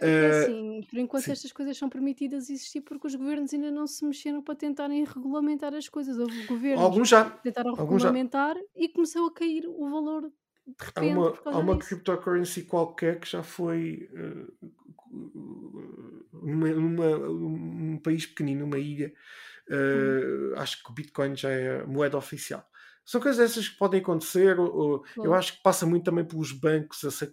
É 0.00 0.06
Uh, 0.06 0.42
assim, 0.42 0.80
por 0.88 0.98
enquanto 0.98 1.24
sim. 1.24 1.32
estas 1.32 1.50
coisas 1.50 1.76
são 1.76 1.88
permitidas 1.88 2.48
existir 2.50 2.80
porque 2.82 3.06
os 3.06 3.14
governos 3.14 3.52
ainda 3.52 3.70
não 3.70 3.86
se 3.86 4.04
mexeram 4.04 4.40
para 4.40 4.54
tentarem 4.54 5.04
regulamentar 5.04 5.74
as 5.74 5.88
coisas. 5.88 6.18
Houve 6.18 6.46
governos 6.46 6.80
alguns 6.80 7.08
já. 7.08 7.30
que 7.30 7.42
tentaram 7.42 7.70
Alguns 7.70 8.02
já. 8.02 8.08
regulamentar 8.08 8.56
e 8.76 8.88
começou 8.88 9.26
a 9.26 9.32
cair 9.32 9.66
o 9.66 9.90
valor 9.90 10.30
de 10.66 10.74
Há 10.78 10.84
repente 10.84 11.16
uma, 11.16 11.32
por 11.32 11.52
há 11.52 11.58
uma 11.58 11.78
cryptocurrency 11.78 12.62
qualquer 12.64 13.18
que 13.18 13.28
já 13.28 13.42
foi 13.42 14.08
uh, 14.12 14.52
país 17.98 18.26
pequenino, 18.26 18.64
uma 18.64 18.78
ilha. 18.78 19.12
Uh, 19.68 20.54
acho 20.56 20.82
que 20.82 20.90
o 20.90 20.94
Bitcoin 20.94 21.36
já 21.36 21.50
é 21.50 21.80
a 21.80 21.86
moeda 21.86 22.16
oficial. 22.16 22.66
São 23.10 23.22
coisas 23.22 23.50
essas 23.50 23.66
que 23.70 23.78
podem 23.78 24.00
acontecer. 24.02 24.60
ou- 24.60 24.70
ou- 24.76 25.04
eu 25.24 25.32
acho 25.32 25.56
que 25.56 25.62
passa 25.62 25.86
muito 25.86 26.04
também 26.04 26.26
pelos 26.26 26.52
bancos 26.52 27.02
ace- 27.04 27.32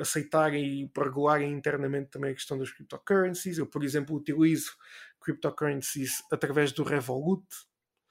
aceitarem 0.00 0.64
e 0.64 0.90
regularem 0.96 1.52
internamente 1.52 2.08
também 2.10 2.30
a 2.30 2.34
questão 2.34 2.56
das 2.56 2.70
cryptocurrencies. 2.70 3.58
Eu, 3.58 3.66
por 3.66 3.84
exemplo, 3.84 4.16
utilizo 4.16 4.72
cryptocurrencies 5.20 6.22
através 6.32 6.72
do 6.72 6.82
Revolut. 6.82 7.44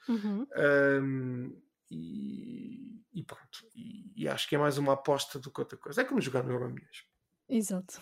Uhum. 0.08 0.46
Um, 1.02 1.62
e, 1.90 3.02
e 3.12 3.24
pronto. 3.24 3.66
E, 3.76 4.12
e 4.16 4.28
acho 4.28 4.48
que 4.48 4.56
é 4.56 4.60
mais 4.60 4.78
uma 4.78 4.94
aposta 4.94 5.40
do 5.40 5.50
que 5.50 5.62
outra 5.62 5.78
coisa. 5.80 6.02
É 6.02 6.06
como 6.06 6.22
jogar 6.22 6.44
no 6.44 6.52
Euromilhões. 6.52 7.06
Exato. 7.50 8.00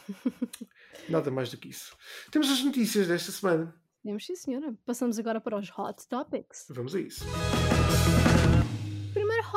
Nada 1.07 1.31
mais 1.31 1.49
do 1.49 1.55
que 1.57 1.69
isso. 1.69 1.95
Temos 2.29 2.49
as 2.51 2.61
notícias 2.61 3.07
desta 3.07 3.31
semana. 3.31 3.73
Temos 4.03 4.25
sim, 4.25 4.35
senhora. 4.35 4.75
Passamos 4.85 5.17
agora 5.17 5.39
para 5.39 5.57
os 5.57 5.69
Hot 5.77 6.05
Topics. 6.09 6.65
Vamos 6.71 6.93
a 6.93 6.99
isso. 6.99 7.23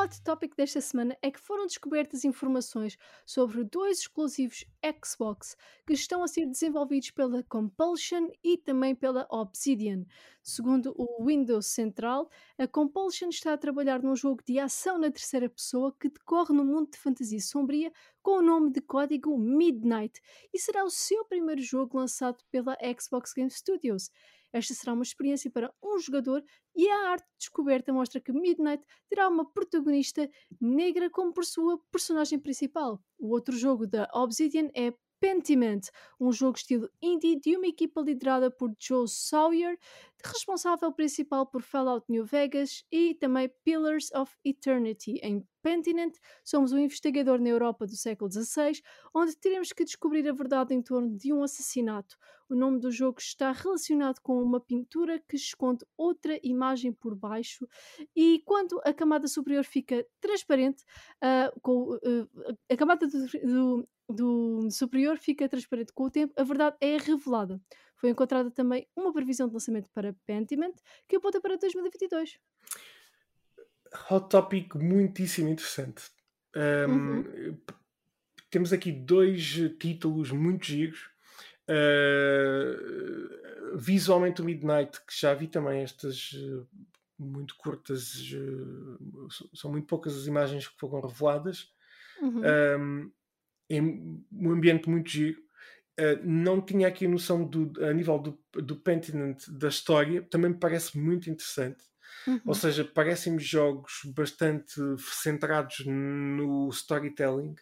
Hot 0.04 0.20
topic 0.20 0.54
desta 0.54 0.82
semana 0.82 1.16
é 1.22 1.30
que 1.30 1.40
foram 1.40 1.64
descobertas 1.66 2.26
informações 2.26 2.98
sobre 3.24 3.64
dois 3.64 4.00
exclusivos 4.00 4.66
Xbox 5.02 5.56
que 5.86 5.94
estão 5.94 6.22
a 6.22 6.28
ser 6.28 6.44
desenvolvidos 6.44 7.10
pela 7.10 7.42
Compulsion 7.44 8.28
e 8.44 8.58
também 8.58 8.94
pela 8.94 9.26
Obsidian. 9.30 10.04
Segundo 10.42 10.94
o 10.94 11.24
Windows 11.24 11.68
Central, 11.68 12.28
a 12.58 12.66
Compulsion 12.66 13.30
está 13.30 13.54
a 13.54 13.56
trabalhar 13.56 14.02
num 14.02 14.14
jogo 14.14 14.42
de 14.46 14.58
ação 14.58 14.98
na 14.98 15.10
terceira 15.10 15.48
pessoa 15.48 15.96
que 15.98 16.10
decorre 16.10 16.54
no 16.54 16.66
mundo 16.66 16.90
de 16.90 16.98
fantasia 16.98 17.40
sombria 17.40 17.90
com 18.22 18.40
o 18.40 18.42
nome 18.42 18.72
de 18.72 18.82
código 18.82 19.38
Midnight 19.38 20.20
e 20.52 20.58
será 20.58 20.84
o 20.84 20.90
seu 20.90 21.24
primeiro 21.24 21.62
jogo 21.62 21.96
lançado 21.96 22.44
pela 22.50 22.76
Xbox 23.00 23.32
Game 23.32 23.50
Studios. 23.50 24.10
Esta 24.54 24.72
será 24.72 24.92
uma 24.92 25.02
experiência 25.02 25.50
para 25.50 25.74
um 25.82 25.98
jogador 25.98 26.44
e 26.76 26.88
a 26.88 27.10
arte 27.10 27.26
descoberta 27.36 27.92
mostra 27.92 28.20
que 28.20 28.32
Midnight 28.32 28.84
terá 29.08 29.28
uma 29.28 29.44
protagonista 29.52 30.30
negra 30.60 31.10
como 31.10 31.34
por 31.34 31.44
sua 31.44 31.76
personagem 31.90 32.38
principal. 32.38 33.02
O 33.18 33.30
outro 33.30 33.56
jogo 33.56 33.84
da 33.84 34.08
Obsidian 34.14 34.70
é 34.72 34.92
Pentiment, 35.24 35.80
um 36.20 36.30
jogo 36.30 36.58
estilo 36.58 36.86
indie 37.00 37.40
de 37.40 37.56
uma 37.56 37.66
equipa 37.66 38.02
liderada 38.02 38.50
por 38.50 38.70
Joe 38.78 39.08
Sawyer, 39.08 39.78
responsável 40.22 40.92
principal 40.92 41.46
por 41.46 41.62
Fallout 41.62 42.04
New 42.10 42.26
Vegas 42.26 42.84
e 42.92 43.14
também 43.14 43.50
Pillars 43.64 44.12
of 44.12 44.30
Eternity. 44.44 45.18
Em 45.22 45.42
Pentiment, 45.62 46.12
somos 46.44 46.72
um 46.72 46.78
investigador 46.78 47.40
na 47.40 47.48
Europa 47.48 47.86
do 47.86 47.96
século 47.96 48.30
XVI, 48.30 48.82
onde 49.14 49.34
teremos 49.34 49.72
que 49.72 49.82
descobrir 49.82 50.28
a 50.28 50.32
verdade 50.34 50.74
em 50.74 50.82
torno 50.82 51.16
de 51.16 51.32
um 51.32 51.42
assassinato. 51.42 52.18
O 52.50 52.54
nome 52.54 52.78
do 52.78 52.90
jogo 52.90 53.18
está 53.18 53.50
relacionado 53.50 54.20
com 54.20 54.42
uma 54.42 54.60
pintura 54.60 55.18
que 55.26 55.36
esconde 55.36 55.86
outra 55.96 56.38
imagem 56.42 56.92
por 56.92 57.14
baixo, 57.14 57.66
e 58.14 58.42
quando 58.44 58.78
a 58.84 58.92
camada 58.92 59.26
superior 59.26 59.64
fica 59.64 60.06
transparente, 60.20 60.84
uh, 61.22 61.58
com, 61.62 61.94
uh, 61.94 62.58
a 62.70 62.76
camada 62.76 63.06
do, 63.06 63.26
do 63.26 63.88
do 64.08 64.68
superior 64.70 65.18
fica 65.18 65.48
transparente 65.48 65.92
com 65.92 66.04
o 66.04 66.10
tempo, 66.10 66.32
a 66.36 66.42
verdade 66.42 66.76
é 66.80 66.96
revelada. 66.96 67.60
Foi 67.96 68.10
encontrada 68.10 68.50
também 68.50 68.86
uma 68.94 69.12
previsão 69.12 69.48
de 69.48 69.54
lançamento 69.54 69.88
para 69.94 70.14
Pentiment, 70.26 70.74
que 71.08 71.16
aponta 71.16 71.40
para 71.40 71.56
2022. 71.56 72.38
Hot 74.10 74.28
topic 74.28 74.74
muitíssimo 74.74 75.48
interessante. 75.48 76.02
Um, 76.54 76.90
uhum. 76.90 77.58
Temos 78.50 78.72
aqui 78.72 78.92
dois 78.92 79.54
títulos 79.78 80.30
muito 80.30 80.66
giros. 80.66 81.10
Uh, 81.68 83.76
visualmente 83.76 84.42
o 84.42 84.44
Midnight, 84.44 85.00
que 85.06 85.18
já 85.18 85.32
vi 85.32 85.48
também 85.48 85.82
estas 85.82 86.32
uh, 86.32 86.68
muito 87.18 87.56
curtas, 87.56 88.30
uh, 88.32 89.28
são 89.54 89.70
muito 89.70 89.86
poucas 89.86 90.14
as 90.16 90.26
imagens 90.26 90.68
que 90.68 90.78
foram 90.78 91.00
reveladas. 91.00 91.72
Uhum. 92.20 92.42
Um, 92.78 93.10
é 93.68 93.80
um 93.80 94.50
ambiente 94.50 94.88
muito 94.88 95.10
giro. 95.10 95.40
Uh, 95.98 96.18
não 96.24 96.60
tinha 96.60 96.88
aqui 96.88 97.06
a 97.06 97.08
noção 97.08 97.44
do, 97.44 97.72
a 97.84 97.92
nível 97.92 98.18
do, 98.18 98.38
do 98.62 98.76
Pentinent 98.76 99.48
da 99.48 99.68
história, 99.68 100.22
também 100.22 100.50
me 100.50 100.58
parece 100.58 100.98
muito 100.98 101.30
interessante. 101.30 101.84
Uhum. 102.26 102.40
Ou 102.46 102.54
seja, 102.54 102.84
parecem-me 102.84 103.38
jogos 103.38 104.00
bastante 104.06 104.74
centrados 104.98 105.84
no 105.86 106.68
storytelling. 106.70 107.54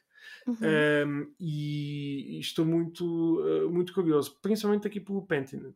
Uhum. 0.46 0.56
Um, 1.06 1.34
e, 1.38 2.36
e, 2.36 2.40
estou 2.40 2.64
muito, 2.64 3.04
uh, 3.40 3.70
muito 3.70 3.92
curioso, 3.92 4.38
principalmente 4.40 4.86
aqui 4.86 5.00
pelo 5.00 5.26
Pentiment. 5.26 5.74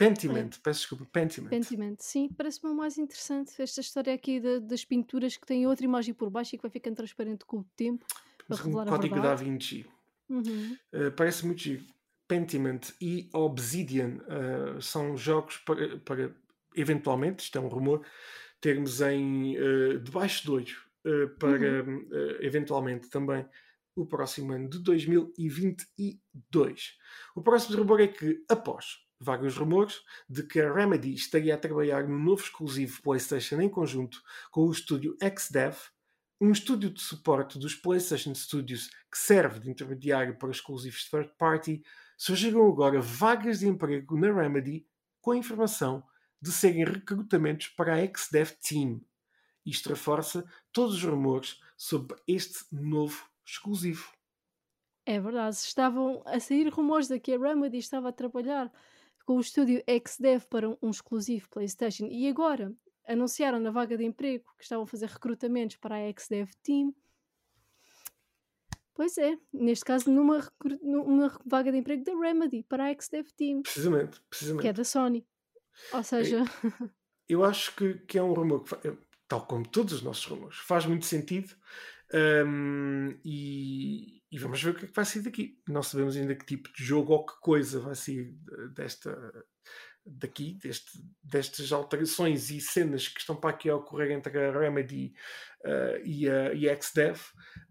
Pentiment, 0.00 0.56
é. 0.56 0.60
peço 0.62 0.80
desculpa, 0.80 1.06
Pentiment. 1.12 1.50
Pentiment, 1.50 1.96
sim, 1.98 2.30
parece-me 2.34 2.72
mais 2.72 2.96
interessante. 2.96 3.60
Esta 3.60 3.82
história 3.82 4.14
aqui 4.14 4.40
de, 4.40 4.60
das 4.60 4.82
pinturas 4.82 5.36
que 5.36 5.46
tem 5.46 5.66
outra 5.66 5.84
imagem 5.84 6.14
por 6.14 6.30
baixo 6.30 6.54
e 6.54 6.58
que 6.58 6.62
vai 6.62 6.70
ficando 6.70 6.96
transparente 6.96 7.44
com 7.44 7.58
o 7.58 7.64
tempo 7.76 8.06
um 8.66 8.72
código 8.86 9.20
da 9.20 9.34
Vinci. 9.34 9.84
Uhum. 10.28 10.76
Uh, 10.92 11.12
parece 11.12 11.44
muito 11.44 11.60
giro. 11.60 11.84
Pentiment 12.26 12.80
e 13.00 13.28
Obsidian 13.34 14.20
uh, 14.26 14.80
são 14.80 15.18
jogos 15.18 15.58
para, 15.58 15.98
para, 15.98 16.34
eventualmente, 16.74 17.44
isto 17.44 17.58
é 17.58 17.60
um 17.60 17.68
rumor, 17.68 18.02
termos 18.58 19.02
em 19.02 19.58
uh, 19.58 20.00
debaixo 20.00 20.44
de 20.44 20.50
olho 20.50 20.74
para 21.38 21.82
uhum. 21.82 22.06
eventualmente 22.40 23.08
também 23.08 23.46
o 23.96 24.04
próximo 24.04 24.52
ano 24.52 24.68
de 24.68 24.78
2022. 24.80 26.98
O 27.34 27.40
próximo 27.40 27.78
rumor 27.78 28.02
é 28.02 28.06
que, 28.06 28.44
após 28.50 28.98
vários 29.20 29.56
rumores 29.56 30.00
de 30.28 30.42
que 30.42 30.60
a 30.60 30.72
Remedy 30.72 31.12
estaria 31.14 31.54
a 31.54 31.58
trabalhar 31.58 32.08
no 32.08 32.18
novo 32.18 32.42
exclusivo 32.42 33.02
PlayStation 33.02 33.60
em 33.60 33.68
conjunto 33.68 34.22
com 34.50 34.66
o 34.66 34.72
estúdio 34.72 35.16
XDev, 35.22 35.76
um 36.40 36.50
estúdio 36.50 36.90
de 36.90 37.02
suporte 37.02 37.58
dos 37.58 37.74
PlayStation 37.74 38.34
Studios 38.34 38.88
que 39.10 39.18
serve 39.18 39.60
de 39.60 39.70
intermediário 39.70 40.38
para 40.38 40.50
exclusivos 40.50 41.08
third 41.10 41.30
party, 41.36 41.82
surgiram 42.16 42.66
agora 42.66 43.00
vagas 43.00 43.60
de 43.60 43.68
emprego 43.68 44.18
na 44.18 44.32
Remedy 44.32 44.86
com 45.20 45.32
a 45.32 45.36
informação 45.36 46.02
de 46.40 46.50
serem 46.50 46.84
recrutamentos 46.84 47.68
para 47.68 47.94
a 47.94 48.06
XDev 48.06 48.52
Team. 48.66 49.02
Isto 49.66 49.90
reforça 49.90 50.44
todos 50.72 50.94
os 50.94 51.04
rumores 51.04 51.60
sobre 51.76 52.16
este 52.26 52.64
novo 52.72 53.22
exclusivo. 53.46 54.10
É 55.04 55.20
verdade, 55.20 55.56
estavam 55.56 56.22
a 56.24 56.40
sair 56.40 56.68
rumores 56.68 57.08
de 57.08 57.18
que 57.20 57.34
a 57.34 57.38
Remedy 57.38 57.78
estava 57.78 58.08
a 58.08 58.12
trabalhar 58.12 58.72
com 59.30 59.36
o 59.36 59.40
estúdio 59.40 59.80
XDev 60.08 60.44
para 60.50 60.68
um 60.68 60.90
exclusivo 60.90 61.48
PlayStation 61.50 62.08
e 62.10 62.28
agora 62.28 62.74
anunciaram 63.06 63.60
na 63.60 63.70
vaga 63.70 63.96
de 63.96 64.02
emprego 64.02 64.44
que 64.58 64.64
estavam 64.64 64.82
a 64.82 64.86
fazer 64.88 65.06
recrutamentos 65.06 65.76
para 65.76 65.94
a 65.94 66.12
XDev 66.12 66.50
Team. 66.64 66.92
Pois 68.92 69.16
é, 69.18 69.38
neste 69.52 69.84
caso 69.84 70.10
numa, 70.10 70.40
numa 70.82 71.32
vaga 71.46 71.70
de 71.70 71.78
emprego 71.78 72.02
da 72.02 72.12
Remedy 72.18 72.64
para 72.64 72.90
a 72.90 72.92
XDev 72.92 73.28
Team. 73.36 73.62
Precisamente, 73.62 74.20
precisamente. 74.28 74.62
Que 74.62 74.68
é 74.68 74.72
da 74.72 74.82
Sony. 74.82 75.24
Ou 75.92 76.02
seja. 76.02 76.42
Eu 77.28 77.44
acho 77.44 77.76
que, 77.76 77.94
que 78.08 78.18
é 78.18 78.22
um 78.24 78.32
rumor 78.32 78.64
que, 78.64 78.74
tal 79.28 79.46
como 79.46 79.64
todos 79.64 79.92
os 79.92 80.02
nossos 80.02 80.24
rumores, 80.24 80.56
faz 80.56 80.86
muito 80.86 81.06
sentido. 81.06 81.54
Um, 82.12 83.16
e, 83.24 84.19
e, 84.30 84.38
vamos 84.38 84.62
ver 84.62 84.70
o 84.70 84.74
que 84.74 84.84
é 84.84 84.88
que 84.88 84.94
vai 84.94 85.04
sair 85.04 85.22
daqui. 85.22 85.60
Não 85.68 85.82
sabemos 85.82 86.16
ainda 86.16 86.34
que 86.34 86.46
tipo 86.46 86.72
de 86.72 86.84
jogo 86.84 87.12
ou 87.12 87.26
que 87.26 87.38
coisa 87.40 87.80
vai 87.80 87.94
sair 87.94 88.36
desta, 88.74 89.44
daqui, 90.04 90.54
deste, 90.54 91.04
destas 91.22 91.72
alterações 91.72 92.50
e 92.50 92.60
cenas 92.60 93.08
que 93.08 93.20
estão 93.20 93.36
para 93.36 93.50
aqui 93.50 93.68
a 93.68 93.76
ocorrer 93.76 94.12
entre 94.12 94.38
a 94.38 94.52
Remedy 94.52 95.14
uh, 95.64 96.04
e 96.04 96.28
a, 96.28 96.54
e 96.54 96.68
a 96.68 96.80
XDev, 96.80 97.20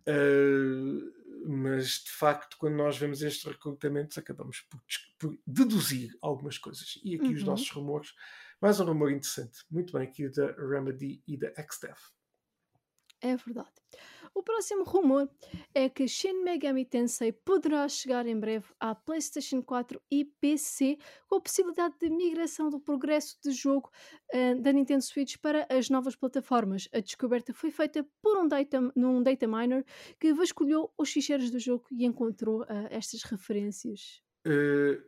uh, 0.07 1.19
mas 1.47 2.03
de 2.03 2.11
facto, 2.11 2.57
quando 2.57 2.75
nós 2.75 2.97
vemos 2.97 3.21
estes 3.21 3.45
recrutamentos, 3.45 4.17
acabamos 4.17 4.61
por, 4.61 4.81
por 5.17 5.39
deduzir 5.45 6.11
algumas 6.21 6.57
coisas. 6.57 6.99
E 7.03 7.15
aqui 7.15 7.27
uhum. 7.27 7.33
os 7.33 7.43
nossos 7.43 7.69
rumores, 7.71 8.13
mais 8.61 8.79
um 8.79 8.85
rumor 8.85 9.11
interessante, 9.11 9.59
muito 9.71 9.93
bem, 9.93 10.03
aqui 10.07 10.29
da 10.29 10.51
Remedy 10.53 11.23
e 11.27 11.37
da 11.37 11.49
XDev. 11.49 11.97
É 13.21 13.35
verdade. 13.35 13.71
O 14.33 14.43
próximo 14.43 14.83
rumor 14.83 15.29
é 15.73 15.89
que 15.89 16.07
Shin 16.07 16.43
Megami 16.43 16.85
Tensei 16.85 17.31
poderá 17.31 17.87
chegar 17.87 18.25
em 18.25 18.39
breve 18.39 18.65
à 18.79 18.93
PlayStation 18.95 19.61
4 19.61 20.01
e 20.11 20.25
PC, 20.25 20.97
com 21.27 21.35
a 21.35 21.41
possibilidade 21.41 21.95
de 21.99 22.09
migração 22.09 22.69
do 22.69 22.79
progresso 22.79 23.37
de 23.43 23.51
jogo 23.51 23.89
uh, 24.33 24.61
da 24.61 24.71
Nintendo 24.71 25.03
Switch 25.03 25.37
para 25.37 25.67
as 25.69 25.89
novas 25.89 26.15
plataformas. 26.15 26.87
A 26.93 26.99
descoberta 26.99 27.53
foi 27.53 27.71
feita 27.71 28.05
por 28.21 28.37
um 28.37 28.47
data, 28.47 28.79
num 28.95 29.21
data 29.21 29.47
miner 29.47 29.85
que 30.19 30.33
vasculhou 30.33 30.93
os 30.97 31.11
ficheiros 31.11 31.49
do 31.49 31.59
jogo 31.59 31.85
e 31.91 32.05
encontrou 32.05 32.61
uh, 32.61 32.65
estas 32.89 33.23
referências. 33.23 34.21
Uh, 34.45 35.01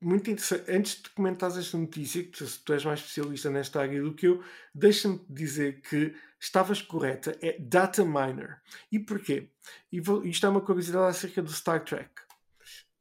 muito 0.00 0.30
interessante. 0.30 0.70
Antes 0.70 1.02
de 1.02 1.10
comentares 1.10 1.56
esta 1.56 1.76
notícia, 1.76 2.22
que 2.22 2.44
tu 2.64 2.72
és 2.72 2.84
mais 2.84 3.00
especialista 3.00 3.50
nesta 3.50 3.80
área 3.80 4.00
do 4.00 4.14
que 4.14 4.26
eu, 4.26 4.42
deixa-me 4.74 5.20
dizer 5.28 5.80
que 5.80 6.14
estavas 6.40 6.80
correta. 6.82 7.36
É 7.40 7.58
data 7.58 8.04
miner. 8.04 8.60
E 8.90 8.98
porquê? 8.98 9.50
E 9.90 10.00
vou, 10.00 10.24
isto 10.24 10.46
é 10.46 10.48
uma 10.48 10.60
curiosidade 10.60 11.10
acerca 11.10 11.42
do 11.42 11.52
Star 11.52 11.84
Trek. 11.84 12.10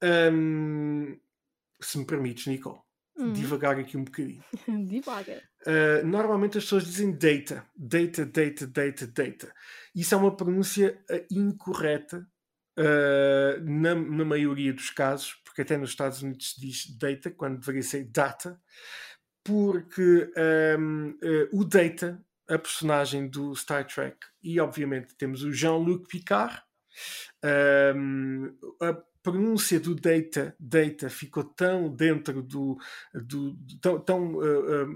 Um, 0.04 1.18
se 1.80 1.98
me 1.98 2.06
permites, 2.06 2.48
Nicole. 2.48 2.80
Uhum. 3.18 3.34
Divagar 3.34 3.80
aqui 3.80 3.98
um 3.98 4.04
bocadinho. 4.04 4.44
Divaga. 4.88 5.42
Uh, 5.66 6.06
normalmente 6.06 6.58
as 6.58 6.66
pessoas 6.66 6.86
dizem 6.86 7.12
data. 7.12 7.66
Data, 7.76 8.26
data, 8.26 8.68
data, 8.68 9.08
data. 9.08 9.54
Isso 9.96 10.14
é 10.14 10.18
uma 10.18 10.36
pronúncia 10.36 11.02
uh, 11.10 11.26
incorreta 11.32 12.28
uh, 12.78 13.64
na, 13.64 13.96
na 13.96 14.24
maioria 14.24 14.72
dos 14.72 14.92
casos, 14.92 15.34
porque 15.44 15.64
até 15.64 15.78
nos 15.78 15.90
Estados 15.90 16.22
Unidos 16.22 16.52
se 16.52 16.62
diz 16.62 16.98
data, 16.98 17.32
quando 17.32 17.60
deveria 17.60 17.82
ser 17.82 18.04
data, 18.06 18.62
porque 19.44 20.30
um, 20.78 21.10
uh, 21.10 21.60
o 21.60 21.64
Data, 21.64 22.22
a 22.50 22.58
personagem 22.58 23.28
do 23.28 23.56
Star 23.56 23.86
Trek, 23.86 24.18
e 24.42 24.60
obviamente 24.60 25.16
temos 25.16 25.44
o 25.44 25.52
Jean-Luc 25.52 26.08
Picard, 26.08 26.62
um, 27.96 28.58
a 28.82 28.94
pronúncia 29.22 29.80
do 29.80 29.94
data, 29.94 30.56
data 30.58 31.10
ficou 31.10 31.44
tão 31.44 31.94
dentro 31.94 32.42
do. 32.42 32.78
do, 33.14 33.58
tão, 33.82 34.00
tão 34.00 34.36
uh, 34.36 34.90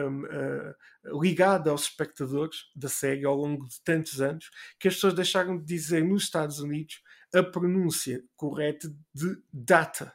uh, 0.00 1.20
ligada 1.20 1.70
aos 1.70 1.82
espectadores 1.82 2.56
da 2.74 2.88
série 2.88 3.24
ao 3.24 3.34
longo 3.34 3.66
de 3.68 3.82
tantos 3.82 4.20
anos 4.20 4.48
que 4.78 4.86
as 4.86 4.94
pessoas 4.94 5.14
deixaram 5.14 5.58
de 5.58 5.64
dizer 5.64 6.04
nos 6.04 6.22
Estados 6.24 6.60
Unidos 6.60 7.02
a 7.34 7.42
pronúncia 7.42 8.22
correta 8.36 8.88
de 9.12 9.36
data. 9.52 10.14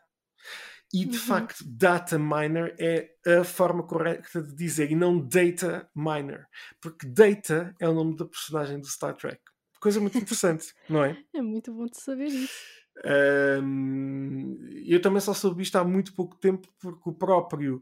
E 0.91 1.05
de 1.05 1.17
uhum. 1.17 1.23
facto, 1.23 1.63
data 1.67 2.17
miner 2.17 2.75
é 2.79 3.11
a 3.39 3.43
forma 3.43 3.83
correta 3.83 4.41
de 4.41 4.55
dizer 4.55 4.91
e 4.91 4.95
não 4.95 5.19
data 5.19 5.87
miner, 5.95 6.47
porque 6.81 7.07
data 7.07 7.75
é 7.79 7.87
o 7.87 7.93
nome 7.93 8.15
da 8.15 8.25
personagem 8.25 8.79
do 8.79 8.87
Star 8.87 9.15
Trek. 9.15 9.39
Coisa 9.79 10.01
muito 10.01 10.17
interessante, 10.17 10.73
não 10.89 11.03
é? 11.03 11.17
É 11.33 11.41
muito 11.41 11.71
bom 11.73 11.85
de 11.85 12.01
saber 12.01 12.27
isso. 12.27 12.79
Um, 13.05 14.57
eu 14.85 15.01
também 15.01 15.21
só 15.21 15.33
soube 15.33 15.63
isto 15.63 15.77
há 15.77 15.85
muito 15.85 16.13
pouco 16.13 16.35
tempo 16.37 16.67
porque 16.81 17.09
o 17.09 17.13
próprio 17.13 17.81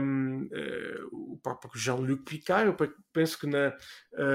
um, 0.00 0.42
uh, 0.44 0.48
eh, 0.52 1.00
o 1.10 1.40
próprio 1.42 1.72
Jean-Luc 1.74 2.22
Picard, 2.22 2.68
eu 2.68 2.94
penso 3.12 3.36
que 3.36 3.48
na, 3.48 3.76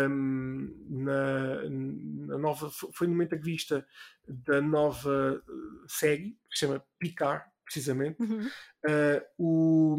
um, 0.09 0.75
na, 0.89 1.69
na, 1.69 2.37
nova 2.37 2.69
foi 2.93 3.07
numa 3.07 3.23
entrevista 3.23 3.85
da 4.27 4.59
nova 4.59 5.41
eh, 5.47 5.85
série 5.87 6.31
que 6.49 6.57
se 6.57 6.65
chama 6.65 6.83
Picard 6.99 7.45
precisamente 7.73 8.21
uhum. 8.21 8.47
uh, 8.87 9.21
o 9.37 9.97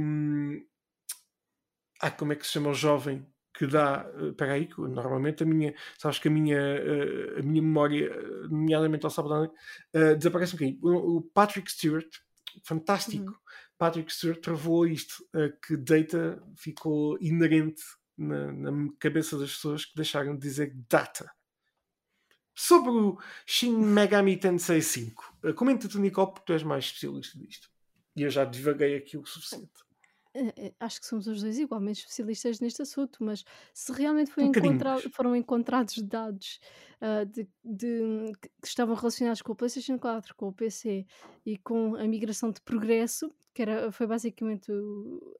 ah, 2.00 2.10
como 2.10 2.32
é 2.32 2.36
que 2.36 2.46
se 2.46 2.52
chama 2.52 2.70
o 2.70 2.74
jovem 2.74 3.26
que 3.56 3.66
dá, 3.68 4.10
eh, 4.16 4.28
espera 4.30 4.54
aí, 4.54 4.68
normalmente 4.76 5.44
a 5.44 5.46
minha, 5.46 5.72
sabes 5.96 6.18
que 6.18 6.26
a 6.26 6.30
minha, 6.30 6.58
eh, 6.58 7.38
a 7.38 7.42
minha 7.42 7.62
memória, 7.62 8.10
nomeadamente 8.50 9.04
ao 9.04 9.10
sábado, 9.10 9.52
uh, 9.94 10.16
desaparece 10.16 10.54
um 10.54 10.58
bocadinho. 10.58 10.78
O, 10.82 11.22
Patrick 11.22 11.70
Stewart, 11.70 12.08
fantástico, 12.64 13.30
uhum. 13.30 13.38
Patrick 13.78 14.12
Stewart 14.12 14.40
travou 14.40 14.88
isto, 14.88 15.24
uh, 15.36 15.56
que 15.64 15.76
data 15.76 16.42
ficou 16.56 17.16
inerente 17.20 17.80
na, 18.18 18.52
na, 18.52 18.88
cabeça 18.98 19.38
das 19.38 19.52
pessoas 19.52 19.84
que 19.84 19.94
deixaram 19.94 20.34
de 20.34 20.40
dizer 20.40 20.74
data. 20.90 21.30
Sobre 22.66 22.90
o 22.92 23.18
Shin 23.44 23.76
Megami 23.76 24.38
Tensei 24.38 24.80
5, 24.80 25.36
uh, 25.44 25.52
comenta-te, 25.52 25.98
Nicole, 25.98 26.32
porque 26.32 26.46
tu 26.46 26.52
és 26.54 26.62
mais 26.62 26.86
especialista 26.86 27.38
disto. 27.38 27.68
E 28.16 28.22
eu 28.22 28.30
já 28.30 28.42
divaguei 28.46 28.96
aqui 28.96 29.18
o 29.18 29.26
suficiente. 29.26 29.84
Eh, 30.32 30.52
eh, 30.56 30.74
acho 30.80 30.98
que 30.98 31.06
somos 31.06 31.26
os 31.26 31.42
dois 31.42 31.58
igualmente 31.58 32.00
especialistas 32.00 32.60
neste 32.60 32.80
assunto, 32.80 33.22
mas 33.22 33.44
se 33.74 33.92
realmente 33.92 34.32
Um 34.38 34.50
foram 35.12 35.36
encontrados 35.36 36.00
dados 36.02 36.58
ah, 37.02 37.24
de, 37.24 37.46
de- 37.62 38.32
que 38.40 38.66
estavam 38.66 38.94
relacionados 38.94 39.42
com 39.42 39.52
o 39.52 39.54
PlayStation 39.54 39.98
4, 39.98 40.34
com 40.34 40.48
o 40.48 40.52
PC 40.52 41.06
e 41.44 41.58
com 41.58 41.94
a 41.96 42.04
migração 42.04 42.50
de 42.50 42.62
progresso, 42.62 43.30
que 43.54 43.62
era, 43.62 43.92
foi 43.92 44.06
basicamente 44.06 44.70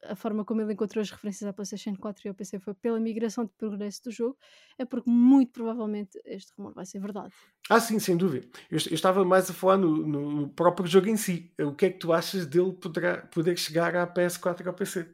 a 0.05 0.15
forma 0.15 0.45
como 0.45 0.61
ele 0.61 0.73
encontrou 0.73 1.03
as 1.03 1.11
referências 1.11 1.49
à 1.49 1.53
PlayStation 1.53 1.97
4 1.97 2.23
e 2.25 2.29
ao 2.29 2.35
PC 2.35 2.61
foi 2.61 2.73
pela 2.73 3.01
migração 3.01 3.45
de 3.45 3.51
progresso 3.59 4.05
do 4.05 4.13
jogo, 4.13 4.39
é 4.79 4.85
porque 4.85 5.11
muito 5.11 5.53
provavelmente 5.53 6.19
este 6.25 6.53
rumor 6.57 6.73
vai 6.73 6.87
ser 6.87 7.01
verdade. 7.01 7.35
Ah, 7.69 7.81
sim, 7.81 7.99
sem 7.99 8.17
dúvida. 8.17 8.47
Eu, 8.71 8.79
eu 8.79 8.95
estava 8.95 9.25
mais 9.25 9.51
a 9.51 9.53
falar 9.53 9.79
no, 9.79 10.07
no 10.07 10.49
próprio 10.51 10.87
jogo 10.87 11.09
em 11.09 11.17
si. 11.17 11.53
O 11.59 11.75
que 11.75 11.87
é 11.87 11.91
que 11.91 11.99
tu 11.99 12.13
achas 12.13 12.47
dele 12.47 12.73
poderá, 12.73 13.27
poder 13.27 13.59
chegar 13.59 13.97
à 13.97 14.07
PS4 14.07 14.65
e 14.65 14.69
ao 14.69 14.75
PC? 14.75 15.13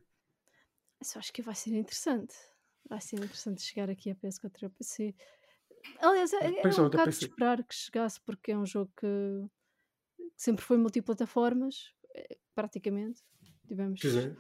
Isso 1.01 1.19
acho 1.19 1.33
que 1.33 1.41
vai 1.41 1.55
ser 1.55 1.71
interessante. 1.71 2.35
Vai 2.87 3.01
ser 3.01 3.17
interessante 3.17 3.63
chegar 3.63 3.89
aqui 3.89 4.11
à 4.11 4.15
PS4 4.15 4.51
e 4.61 4.65
ao 4.67 4.71
PC. 4.71 5.15
Aliás, 6.01 6.33
é, 6.35 6.45
é 6.45 6.69
um 6.69 6.85
bocado 6.85 7.11
de 7.11 7.17
esperar 7.17 7.65
que 7.65 7.75
chegasse, 7.75 8.21
porque 8.21 8.53
é 8.53 8.59
um 8.59 8.67
jogo 8.67 8.93
que, 8.95 9.07
que 10.19 10.43
sempre 10.43 10.63
foi 10.63 10.77
multiplataformas, 10.77 11.95
praticamente. 12.55 13.23
Tivemos. 13.67 14.05
É. 14.05 14.37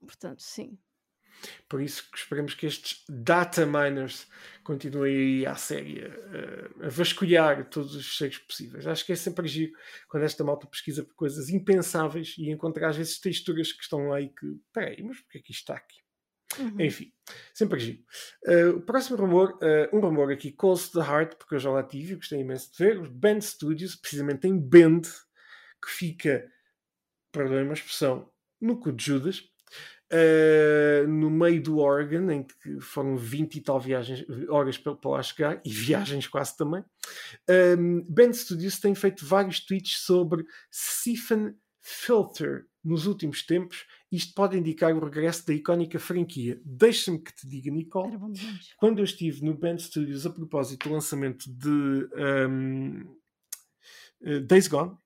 Portanto, 0.00 0.42
sim. 0.42 0.78
Por 1.68 1.82
isso 1.82 2.08
que 2.10 2.16
esperamos 2.18 2.54
que 2.54 2.66
estes 2.66 3.04
data 3.08 3.66
miners 3.66 4.26
continuem 4.62 5.14
aí 5.14 5.46
à 5.46 5.56
série 5.56 6.02
a, 6.04 6.86
a 6.86 6.88
vasculhar 6.88 7.68
todos 7.68 7.94
os 7.94 8.04
cheios 8.04 8.38
possíveis. 8.38 8.86
Acho 8.86 9.04
que 9.04 9.12
é 9.12 9.16
sempre 9.16 9.46
giro 9.46 9.72
quando 10.08 10.22
esta 10.22 10.44
malta 10.44 10.66
pesquisa 10.66 11.02
por 11.02 11.14
coisas 11.14 11.48
impensáveis 11.50 12.34
e 12.38 12.50
encontrar 12.50 12.90
às 12.90 12.96
vezes 12.96 13.18
texturas 13.18 13.72
que 13.72 13.82
estão 13.82 14.08
lá 14.08 14.20
e 14.20 14.28
que, 14.28 14.46
peraí, 14.72 15.02
mas 15.02 15.20
porquê 15.20 15.38
é 15.38 15.42
que 15.42 15.52
isto 15.52 15.60
está 15.60 15.74
aqui? 15.74 16.04
Uhum. 16.58 16.80
Enfim, 16.80 17.12
sempre 17.52 17.80
giro. 17.80 17.98
Uh, 18.46 18.76
o 18.76 18.80
próximo 18.80 19.16
rumor, 19.16 19.58
uh, 19.62 19.96
um 19.96 20.00
rumor 20.00 20.30
aqui, 20.32 20.52
Close 20.52 20.90
to 20.90 21.00
the 21.00 21.06
Heart, 21.06 21.36
porque 21.36 21.56
eu 21.56 21.58
já 21.58 21.70
lá 21.70 21.82
tive, 21.82 22.16
gostei 22.16 22.40
imenso 22.40 22.70
de 22.72 22.78
ver. 22.78 23.00
Os 23.00 23.08
Band 23.08 23.40
Studios, 23.40 23.96
precisamente 23.96 24.46
em 24.46 24.58
Bend, 24.58 25.08
que 25.82 25.90
fica, 25.90 26.48
perdoem 27.34 27.64
uma 27.64 27.74
expressão, 27.74 28.28
no 28.60 28.78
cu 28.78 28.92
de 28.92 29.04
Judas, 29.04 29.40
uh, 30.12 31.08
no 31.08 31.28
meio 31.28 31.62
do 31.62 31.78
Oregon, 31.78 32.30
em 32.30 32.44
que 32.44 32.80
foram 32.80 33.16
20 33.16 33.56
e 33.56 33.60
tal 33.60 33.80
viagens, 33.80 34.24
horas 34.48 34.78
para, 34.78 34.94
para 34.94 35.10
lá 35.10 35.22
chegar, 35.22 35.60
e 35.64 35.70
viagens 35.70 36.26
quase 36.26 36.56
também. 36.56 36.84
Um, 37.78 38.02
Band 38.08 38.32
Studios 38.32 38.78
tem 38.78 38.94
feito 38.94 39.26
vários 39.26 39.60
tweets 39.60 39.98
sobre 40.04 40.44
Siphon 40.70 41.54
Filter 41.80 42.66
nos 42.82 43.06
últimos 43.06 43.44
tempos, 43.44 43.86
isto 44.12 44.34
pode 44.34 44.58
indicar 44.58 44.94
o 44.94 45.02
regresso 45.02 45.46
da 45.46 45.54
icónica 45.54 45.98
franquia. 45.98 46.60
Deixa-me 46.64 47.18
que 47.18 47.34
te 47.34 47.48
diga, 47.48 47.70
Nicole, 47.70 48.16
quando 48.76 48.98
eu 48.98 49.04
estive 49.04 49.42
no 49.42 49.56
Band 49.56 49.78
Studios 49.78 50.26
a 50.26 50.30
propósito 50.30 50.88
do 50.88 50.94
lançamento 50.94 51.50
de 51.50 52.08
um, 52.48 53.16
eh, 54.22 54.40
Days 54.40 54.68
Gone, 54.68 54.96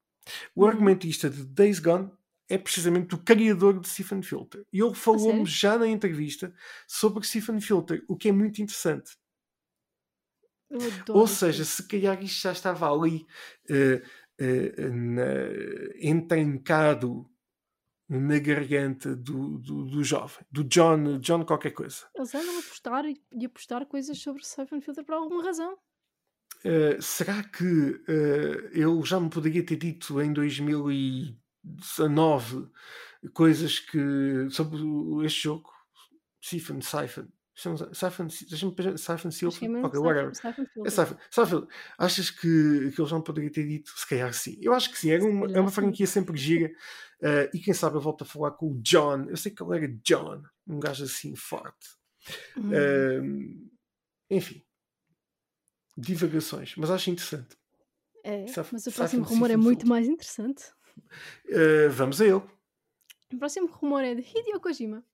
o 0.55 0.63
uhum. 0.63 0.69
argumentista 0.69 1.31
de 1.31 1.45
Days 1.45 1.79
Gone 1.79 2.11
é 2.49 2.57
precisamente 2.57 3.15
o 3.15 3.19
criador 3.19 3.79
de 3.79 3.89
Siphon 3.89 4.23
Filter. 4.23 4.65
E 4.73 4.81
ele 4.81 4.95
falou-me 4.95 5.45
já 5.45 5.79
na 5.79 5.87
entrevista 5.87 6.53
sobre 6.87 7.27
Siphon 7.27 7.61
Filter, 7.61 8.03
o 8.09 8.17
que 8.17 8.29
é 8.29 8.33
muito 8.33 8.63
interessante. 8.63 9.17
Ou 11.09 11.27
seja, 11.27 11.65
se 11.65 11.87
calhar 11.87 12.23
isto 12.23 12.43
já 12.43 12.53
estava 12.53 12.93
ali 12.93 13.27
uh, 13.71 14.03
uh, 14.41 14.93
na, 14.93 15.25
na 18.09 18.39
garganta 18.39 19.15
do, 19.15 19.59
do, 19.59 19.85
do, 19.85 20.05
jovem, 20.05 20.45
do 20.51 20.65
John, 20.65 21.19
John 21.19 21.45
qualquer 21.45 21.73
coisa. 21.73 22.07
Eles 22.15 22.35
andam 22.35 22.59
a 22.59 22.63
postar 22.63 23.05
e, 23.05 23.21
e 23.33 23.45
a 23.45 23.49
postar 23.49 23.85
coisas 23.87 24.19
sobre 24.19 24.45
Siphon 24.45 24.81
Filter 24.81 25.05
por 25.05 25.15
alguma 25.15 25.43
razão. 25.43 25.77
Uh, 26.65 27.01
será 27.01 27.43
que 27.45 27.65
uh, 27.65 28.69
eu 28.73 29.05
já 29.05 29.21
me 29.21 29.31
poderia 29.31 29.65
ter 29.65 29.77
dito 29.77 30.21
em 30.21 30.33
2019 31.63 32.69
coisas 33.33 33.79
que 33.79 34.49
sobre 34.51 34.79
este 35.27 35.43
jogo? 35.43 35.71
Siphon, 36.41 36.81
Siphon. 36.81 37.29
Siphon, 37.59 38.29
pensar, 38.71 39.19
Siphon 39.19 39.31
Silver, 39.33 39.65
é 39.65 39.87
ok, 39.87 39.99
whatever. 39.99 40.31
É 40.31 40.91
Siphon, 40.91 41.17
Siphon. 41.29 41.67
Achas 41.99 42.31
que, 42.31 42.93
que 42.93 43.01
eles 43.01 43.11
não 43.11 43.21
poderiam 43.21 43.51
ter 43.51 43.67
dito? 43.67 43.91
Se 43.97 44.07
calhar 44.07 44.33
sim. 44.33 44.57
Eu 44.63 44.73
acho 44.73 44.91
que 44.91 44.99
sim, 44.99 45.11
é 45.11 45.19
uma, 45.19 45.51
é 45.51 45.61
uma 45.61 45.71
franquia 45.71 46.07
sempre 46.07 46.37
gira 46.37 46.69
uh, 47.21 47.51
e 47.53 47.59
quem 47.59 47.75
sabe 47.75 47.97
eu 47.97 48.01
volto 48.01 48.23
a 48.23 48.25
falar 48.25 48.53
com 48.53 48.71
o 48.71 48.81
John. 48.81 49.25
Eu 49.29 49.37
sei 49.37 49.51
que 49.51 49.61
ele 49.61 49.77
era 49.77 49.89
John, 50.05 50.41
um 50.69 50.79
gajo 50.79 51.03
assim 51.03 51.35
forte. 51.35 51.89
Hum. 52.57 52.71
Uh, 52.71 53.71
enfim, 54.31 54.63
divagações, 55.97 56.75
mas 56.77 56.91
acho 56.91 57.11
interessante. 57.11 57.57
É, 58.23 58.45
mas 58.73 58.87
o 58.87 58.93
próximo 58.93 59.25
rumor 59.25 59.51
é 59.51 59.57
muito 59.57 59.87
mais 59.87 60.07
interessante. 60.07 60.65
Uh, 61.47 61.91
vamos 61.91 62.21
a 62.21 62.27
ele. 62.27 62.43
O 63.33 63.39
próximo 63.39 63.69
rumor 63.69 64.03
é 64.03 64.15
de 64.15 64.23
Hideo 64.23 64.61
Kojima 64.61 65.05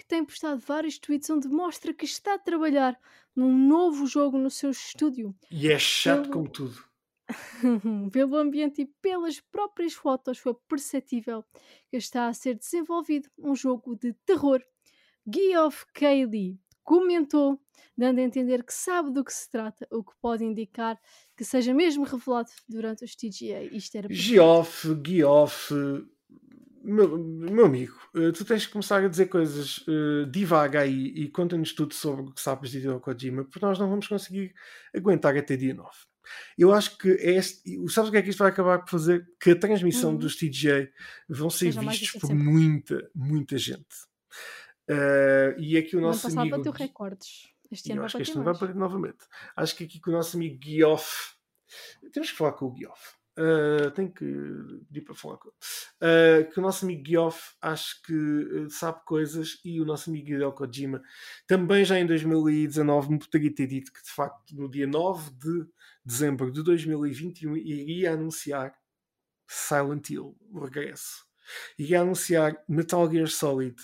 que 0.00 0.06
tem 0.06 0.24
postado 0.24 0.58
vários 0.58 0.98
tweets 0.98 1.28
onde 1.28 1.46
mostra 1.46 1.92
que 1.92 2.06
está 2.06 2.34
a 2.34 2.38
trabalhar 2.38 2.98
num 3.36 3.54
novo 3.54 4.06
jogo 4.06 4.38
no 4.38 4.50
seu 4.50 4.70
estúdio. 4.70 5.36
E 5.50 5.70
é 5.70 5.78
chato 5.78 6.22
pelo... 6.22 6.32
como 6.32 6.48
tudo. 6.48 6.84
pelo 8.10 8.36
ambiente 8.36 8.80
e 8.80 8.86
pelas 8.86 9.40
próprias 9.40 9.92
fotos 9.92 10.38
foi 10.38 10.54
perceptível 10.66 11.44
que 11.90 11.98
está 11.98 12.28
a 12.28 12.34
ser 12.34 12.54
desenvolvido 12.54 13.28
um 13.38 13.54
jogo 13.54 13.94
de 13.94 14.14
terror. 14.24 14.62
Geoff 15.30 15.84
Cayley 15.92 16.58
comentou, 16.90 17.56
dando 17.96 18.18
a 18.18 18.22
entender 18.22 18.64
que 18.64 18.74
sabe 18.74 19.12
do 19.12 19.24
que 19.24 19.32
se 19.32 19.48
trata, 19.48 19.86
o 19.92 20.02
que 20.02 20.10
pode 20.20 20.44
indicar 20.44 20.98
que 21.36 21.44
seja 21.44 21.72
mesmo 21.72 22.02
revelado 22.02 22.50
durante 22.68 23.04
os 23.04 23.14
TGA. 23.14 23.62
Isto 23.70 23.96
era 23.96 24.08
Geoff, 24.10 24.88
Geoff, 25.06 25.72
meu, 26.82 27.16
meu 27.16 27.66
amigo, 27.66 27.94
uh, 28.16 28.32
tu 28.32 28.44
tens 28.44 28.66
que 28.66 28.72
começar 28.72 29.04
a 29.04 29.06
dizer 29.06 29.26
coisas 29.26 29.86
uh, 29.86 30.26
devagar 30.26 30.82
aí 30.82 31.12
e 31.14 31.28
conta-nos 31.28 31.72
tudo 31.72 31.94
sobre 31.94 32.22
o 32.22 32.34
que 32.34 32.40
sabes 32.40 32.72
de 32.72 32.78
Hideo 32.78 32.98
Kojima, 32.98 33.44
porque 33.44 33.64
nós 33.64 33.78
não 33.78 33.88
vamos 33.88 34.08
conseguir 34.08 34.52
aguentar 34.92 35.36
até 35.36 35.56
dia 35.56 35.72
9. 35.72 35.88
Eu 36.58 36.74
acho 36.74 36.98
que 36.98 37.08
é 37.08 37.36
este, 37.36 37.62
sabes 37.88 38.08
o 38.08 38.10
que 38.10 38.18
é 38.18 38.22
que 38.22 38.30
isto 38.30 38.40
vai 38.40 38.48
acabar 38.48 38.80
por 38.80 38.90
fazer? 38.90 39.24
Que 39.40 39.50
a 39.50 39.56
transmissão 39.56 40.10
uhum. 40.10 40.18
dos 40.18 40.34
TJ 40.34 40.90
vão 41.28 41.50
ser 41.50 41.70
vistos 41.70 42.10
por 42.12 42.26
sempre. 42.26 42.44
muita, 42.44 43.10
muita 43.14 43.56
gente. 43.56 44.09
Uh, 44.90 45.54
e 45.58 45.76
aqui 45.76 45.96
o 45.96 46.00
nosso 46.00 46.26
amigo. 46.26 46.56
bateu 46.56 46.72
recordes. 46.72 47.48
Este 47.70 47.92
ano 47.92 48.04
acho 48.04 48.16
que 48.16 48.22
este 48.22 48.34
ano 48.34 48.44
vai 48.44 48.54
bater 48.54 48.74
novamente. 48.74 49.18
Acho 49.54 49.76
que 49.76 49.84
aqui 49.84 50.00
com 50.00 50.10
o 50.10 50.14
nosso 50.14 50.36
amigo 50.36 50.58
Guioff. 50.58 51.34
Temos 52.12 52.32
que 52.32 52.36
falar 52.36 52.52
com 52.52 52.66
o 52.66 52.72
Guioff. 52.72 53.14
uh, 53.38 53.90
tenho 53.92 54.10
que 54.10 54.24
pedir 54.88 55.02
para 55.02 55.14
falar 55.14 55.36
com 55.36 55.48
ele, 55.48 56.42
uh, 56.42 56.50
que 56.50 56.58
o 56.58 56.62
nosso 56.62 56.84
amigo 56.84 57.06
Geoff 57.06 57.54
acho 57.62 58.02
que 58.02 58.12
uh, 58.12 58.68
sabe 58.70 59.00
coisas 59.04 59.60
e 59.64 59.80
o 59.80 59.84
nosso 59.84 60.10
amigo 60.10 60.30
Hideo 60.30 60.52
Kojima 60.52 61.00
também 61.46 61.84
já 61.84 61.98
em 61.98 62.06
2019 62.06 63.10
me 63.10 63.18
poderia 63.20 63.54
ter 63.54 63.68
dito 63.68 63.92
que 63.92 64.02
de 64.02 64.10
facto 64.10 64.54
no 64.56 64.68
dia 64.68 64.86
9 64.86 65.30
de 65.30 65.66
dezembro 66.04 66.50
de 66.50 66.62
2021 66.64 67.56
iria 67.56 68.14
anunciar 68.14 68.74
Silent 69.48 70.10
Hill, 70.10 70.36
o 70.52 70.60
regresso. 70.60 71.24
Iria 71.78 72.02
anunciar 72.02 72.62
Metal 72.68 73.10
Gear 73.10 73.26
Solid, 73.26 73.76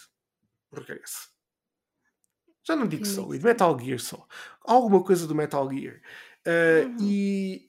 regresso. 0.73 1.29
Já 2.67 2.75
não 2.75 2.89
digo 2.89 3.07
Solid, 3.07 3.45
Metal 3.45 3.79
Gear 3.79 4.01
só. 4.01 4.27
Alguma 4.63 5.03
coisa 5.05 5.27
do 5.27 5.35
Metal 5.35 5.71
Gear. 5.71 6.01
Uhum. 6.47 6.97
E. 7.01 7.69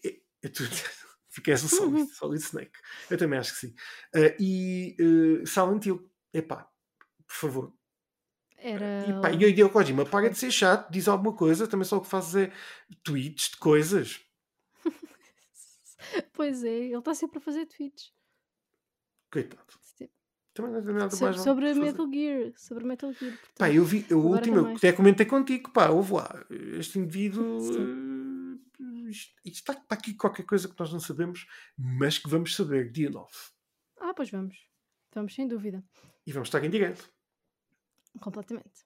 És 1.45 1.63
o 1.63 1.69
Solid, 1.69 2.01
uhum. 2.01 2.07
Solid 2.07 2.43
Snake. 2.43 2.79
Eu 3.09 3.17
também 3.17 3.37
acho 3.37 3.53
que 3.53 3.59
sim. 3.59 3.75
Uh, 4.15 4.35
e 4.39 4.97
uh, 4.99 5.45
Silent 5.45 5.85
Hill, 5.85 6.11
epá, 6.33 6.67
por 7.27 7.35
favor. 7.35 7.73
Era... 8.57 9.05
E, 9.07 9.21
pá, 9.21 9.31
e 9.31 9.45
o 9.45 9.47
Hideo 9.47 9.69
Kojima, 9.69 10.03
para 10.03 10.29
de 10.29 10.37
ser 10.37 10.49
chato, 10.49 10.89
diz 10.91 11.07
alguma 11.07 11.35
coisa, 11.35 11.67
também 11.67 11.85
só 11.85 11.97
o 11.97 12.01
que 12.01 12.07
faz 12.07 12.35
é 12.35 12.51
tweets 13.03 13.51
de 13.51 13.57
coisas. 13.57 14.19
pois 16.33 16.63
é, 16.63 16.69
ele 16.69 16.97
está 16.97 17.13
sempre 17.13 17.37
a 17.37 17.41
fazer 17.41 17.67
tweets. 17.67 18.11
Coitado. 19.31 19.86
Também 20.57 20.71
não 20.71 20.83
tem 20.83 20.93
nada 20.95 21.15
so, 21.15 21.23
mais 21.23 21.39
Sobre 21.39 21.71
Metal 21.75 22.11
Gear. 22.11 22.51
Sobre 22.55 22.83
Metal 22.83 23.13
Gear. 23.13 23.31
Portanto, 23.37 23.57
pá, 23.59 23.71
eu 23.71 23.85
vi, 23.85 24.07
o 24.11 24.17
último, 24.17 24.57
eu 24.57 24.75
até 24.75 24.91
comentei 24.91 25.23
contigo, 25.23 25.69
pá, 25.69 25.89
houve 25.89 26.13
lá. 26.13 26.45
Este 26.49 26.97
indivíduo. 26.97 27.59
Uh, 27.59 28.59
isto, 29.07 29.31
está 29.45 29.77
aqui 29.89 30.15
qualquer 30.15 30.47
coisa 30.47 30.67
que 30.67 30.73
nós 30.79 30.91
não 30.91 30.99
sabemos, 30.99 31.45
mas 31.77 32.17
que 32.17 32.27
vamos 32.27 32.55
saber 32.55 32.91
dia 32.91 33.07
9. 33.07 33.27
Ah, 34.01 34.15
pois 34.15 34.31
vamos. 34.31 34.57
Vamos, 35.13 35.35
sem 35.35 35.47
dúvida. 35.47 35.83
E 36.25 36.31
vamos 36.33 36.47
estar 36.47 36.63
em 36.65 36.71
direto. 36.71 37.07
Completamente. 38.19 38.83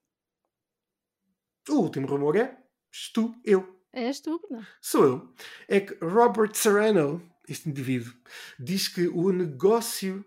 O 1.70 1.76
último 1.76 2.06
rumor 2.06 2.36
é: 2.36 2.62
és 2.92 3.10
tu, 3.14 3.34
eu. 3.46 3.82
És 3.94 4.20
tu, 4.20 4.42
não? 4.50 4.66
Sou 4.82 5.06
eu. 5.06 5.34
É 5.70 5.80
que 5.80 5.94
Robert 6.04 6.54
Serrano, 6.54 7.26
este 7.48 7.70
indivíduo, 7.70 8.14
diz 8.60 8.90
que 8.90 9.08
o 9.08 9.32
negócio 9.32 10.26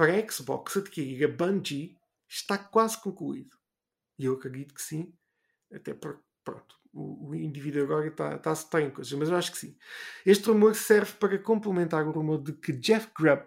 para 0.00 0.14
a 0.14 0.30
Xbox 0.30 0.78
adquirir 0.78 1.22
a 1.26 1.28
Bungie 1.28 1.94
está 2.26 2.56
quase 2.56 2.98
concluído. 2.98 3.54
E 4.18 4.24
eu 4.24 4.32
acredito 4.32 4.72
que 4.72 4.80
sim, 4.80 5.12
até 5.70 5.92
porque, 5.92 6.22
pronto, 6.42 6.74
o, 6.90 7.28
o 7.28 7.34
indivíduo 7.34 7.82
agora 7.82 8.06
está, 8.06 8.36
está, 8.36 8.52
está 8.54 8.80
em 8.80 8.90
coisas, 8.90 9.12
mas 9.12 9.28
eu 9.28 9.36
acho 9.36 9.52
que 9.52 9.58
sim. 9.58 9.76
Este 10.24 10.48
rumor 10.48 10.74
serve 10.74 11.12
para 11.18 11.38
complementar 11.38 12.08
o 12.08 12.12
rumor 12.12 12.42
de 12.42 12.54
que 12.54 12.72
Jeff 12.72 13.10
Grubb 13.14 13.44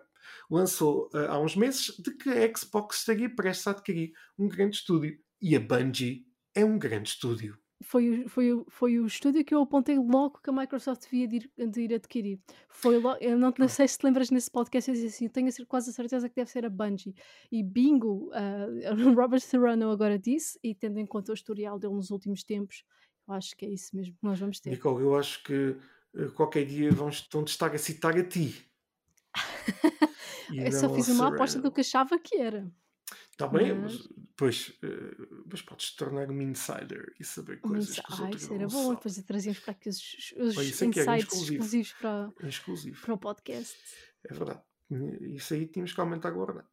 lançou 0.48 1.10
uh, 1.16 1.26
há 1.28 1.40
uns 1.40 1.56
meses 1.56 1.88
de 1.98 2.12
que 2.16 2.30
a 2.30 2.56
Xbox 2.56 3.00
estaria 3.00 3.36
prestes 3.36 3.66
a 3.66 3.72
adquirir 3.72 4.14
um 4.38 4.48
grande 4.48 4.76
estúdio. 4.76 5.18
E 5.42 5.56
a 5.56 5.60
Bungie 5.60 6.28
é 6.54 6.64
um 6.64 6.78
grande 6.78 7.10
estúdio 7.10 7.58
foi, 7.84 8.26
foi, 8.28 8.64
foi 8.68 9.00
o 9.00 9.06
estúdio 9.06 9.44
que 9.44 9.54
eu 9.54 9.62
apontei 9.62 9.98
logo 9.98 10.40
que 10.42 10.50
a 10.50 10.54
Microsoft 10.54 11.04
devia 11.04 11.28
de 11.28 11.36
ir, 11.36 11.70
de 11.70 11.82
ir 11.82 11.94
adquirir. 11.94 12.40
Foi 12.70 12.98
logo, 12.98 13.18
eu 13.22 13.38
não, 13.38 13.54
não 13.58 13.68
sei 13.68 13.88
se 13.88 13.98
te 13.98 14.06
lembras 14.06 14.32
nesse 14.32 14.50
podcast, 14.50 14.90
eu 14.90 14.96
disse 14.96 15.08
assim, 15.08 15.26
eu 15.26 15.32
tenho 15.32 15.52
quase 15.68 15.90
a 15.90 15.94
certeza 15.94 16.28
que 16.30 16.36
deve 16.36 16.50
ser 16.50 16.66
a 16.66 16.70
Bungie. 16.70 17.14
E 17.52 17.62
bingo, 17.62 18.32
uh, 18.34 19.14
Robert 19.16 19.42
Serrano 19.42 19.92
agora 19.92 20.18
disse, 20.18 20.58
e 20.64 20.74
tendo 20.74 21.00
em 21.00 21.06
conta 21.06 21.32
o 21.32 21.36
historial 21.36 21.78
dele 21.78 21.94
nos 21.94 22.10
últimos 22.10 22.44
tempos, 22.44 22.84
eu 23.28 23.34
acho 23.34 23.56
que 23.56 23.66
é 23.66 23.70
isso 23.70 23.96
mesmo 23.96 24.14
que 24.14 24.24
nós 24.24 24.40
vamos 24.40 24.60
ter. 24.60 24.70
Nicole, 24.70 25.04
eu 25.04 25.16
acho 25.16 25.44
que 25.44 25.76
uh, 26.16 26.32
qualquer 26.34 26.66
dia 26.66 26.92
vamos, 26.92 27.28
vão 27.32 27.44
estar 27.44 27.74
a 27.74 27.78
citar 27.78 28.18
a 28.18 28.24
ti. 28.24 28.66
eu 30.54 30.72
só 30.72 30.94
fiz 30.94 31.10
uma 31.10 31.28
aposta 31.28 31.60
do 31.60 31.72
que 31.72 31.82
achava 31.82 32.18
que 32.18 32.38
era. 32.38 32.72
Está 33.34 33.48
bem, 33.48 33.74
mas, 33.74 34.08
pois, 34.38 34.70
uh, 34.84 35.44
mas 35.50 35.60
podes 35.64 35.96
tornar 35.96 36.30
um 36.30 36.40
insider 36.40 37.12
e 37.20 37.26
saber 37.26 37.60
coisas 37.62 38.00
que 38.00 38.14
os 38.14 38.20
Ai, 38.20 38.26
outros 38.26 38.44
isso 38.44 38.54
era 38.54 38.68
bom, 38.68 38.94
depois 38.94 39.24
trazíamos 39.24 39.60
para 39.60 39.72
aqui 39.72 39.90
os, 39.90 40.34
os 40.38 40.56
é 40.56 40.62
é 40.62 40.64
insights 40.64 41.24
exclusivo. 41.24 41.54
exclusivos 41.54 41.94
para, 41.94 42.34
É 42.44 42.48
exclusivo. 42.48 43.02
para 43.02 43.14
o 43.16 43.18
podcast. 43.18 43.76
É 44.30 44.34
verdade. 44.36 44.62
Isso 45.34 45.56
aí 45.56 45.66
tínhamos 45.66 45.94
que 45.94 46.00
aumentar 46.00 46.30
agora. 46.30 46.64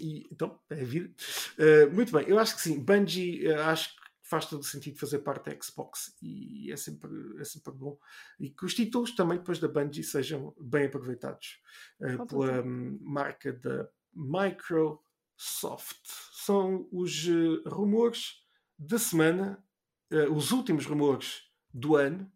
E, 0.00 0.26
então, 0.32 0.58
é 0.70 0.82
vida. 0.84 1.12
Ah, 1.58 1.92
muito 1.92 2.10
bem, 2.10 2.26
eu 2.26 2.38
acho 2.38 2.56
que 2.56 2.62
sim. 2.62 2.82
Bungie, 2.82 3.46
ah, 3.52 3.70
acho 3.70 3.94
que 3.94 4.08
faz 4.22 4.46
todo 4.46 4.60
o 4.60 4.64
sentido 4.64 4.98
fazer 4.98 5.18
parte 5.18 5.50
da 5.50 5.62
Xbox 5.62 6.16
e 6.22 6.72
é 6.72 6.76
sempre, 6.76 7.10
é 7.38 7.44
sempre 7.44 7.74
bom. 7.74 7.98
E 8.40 8.48
que 8.48 8.64
os 8.64 8.72
títulos 8.72 9.14
também 9.14 9.36
depois 9.36 9.58
da 9.58 9.68
Bungie 9.68 10.02
sejam 10.02 10.54
bem 10.58 10.86
aproveitados 10.86 11.60
ah, 12.02 12.24
pela 12.24 12.62
hum, 12.62 12.98
marca 13.02 13.52
da 13.52 13.86
Microsoft. 14.18 16.00
São 16.32 16.88
os 16.90 17.26
uh, 17.26 17.62
rumores 17.68 18.42
da 18.78 18.98
semana, 18.98 19.64
uh, 20.12 20.32
os 20.32 20.50
últimos 20.50 20.84
rumores 20.86 21.42
do 21.72 21.96
ano. 21.96 22.30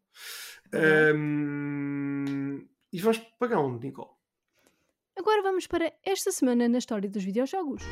Um, 1.15 2.67
e 2.93 3.01
vamos 3.01 3.19
para 3.39 3.59
onde, 3.61 3.87
Nicole? 3.87 4.11
Agora 5.19 5.43
vamos 5.43 5.67
para 5.67 5.93
esta 6.05 6.33
semana 6.33 6.69
na 6.69 6.79
história 6.79 7.09
dos 7.09 7.25
videojogos. 7.25 7.83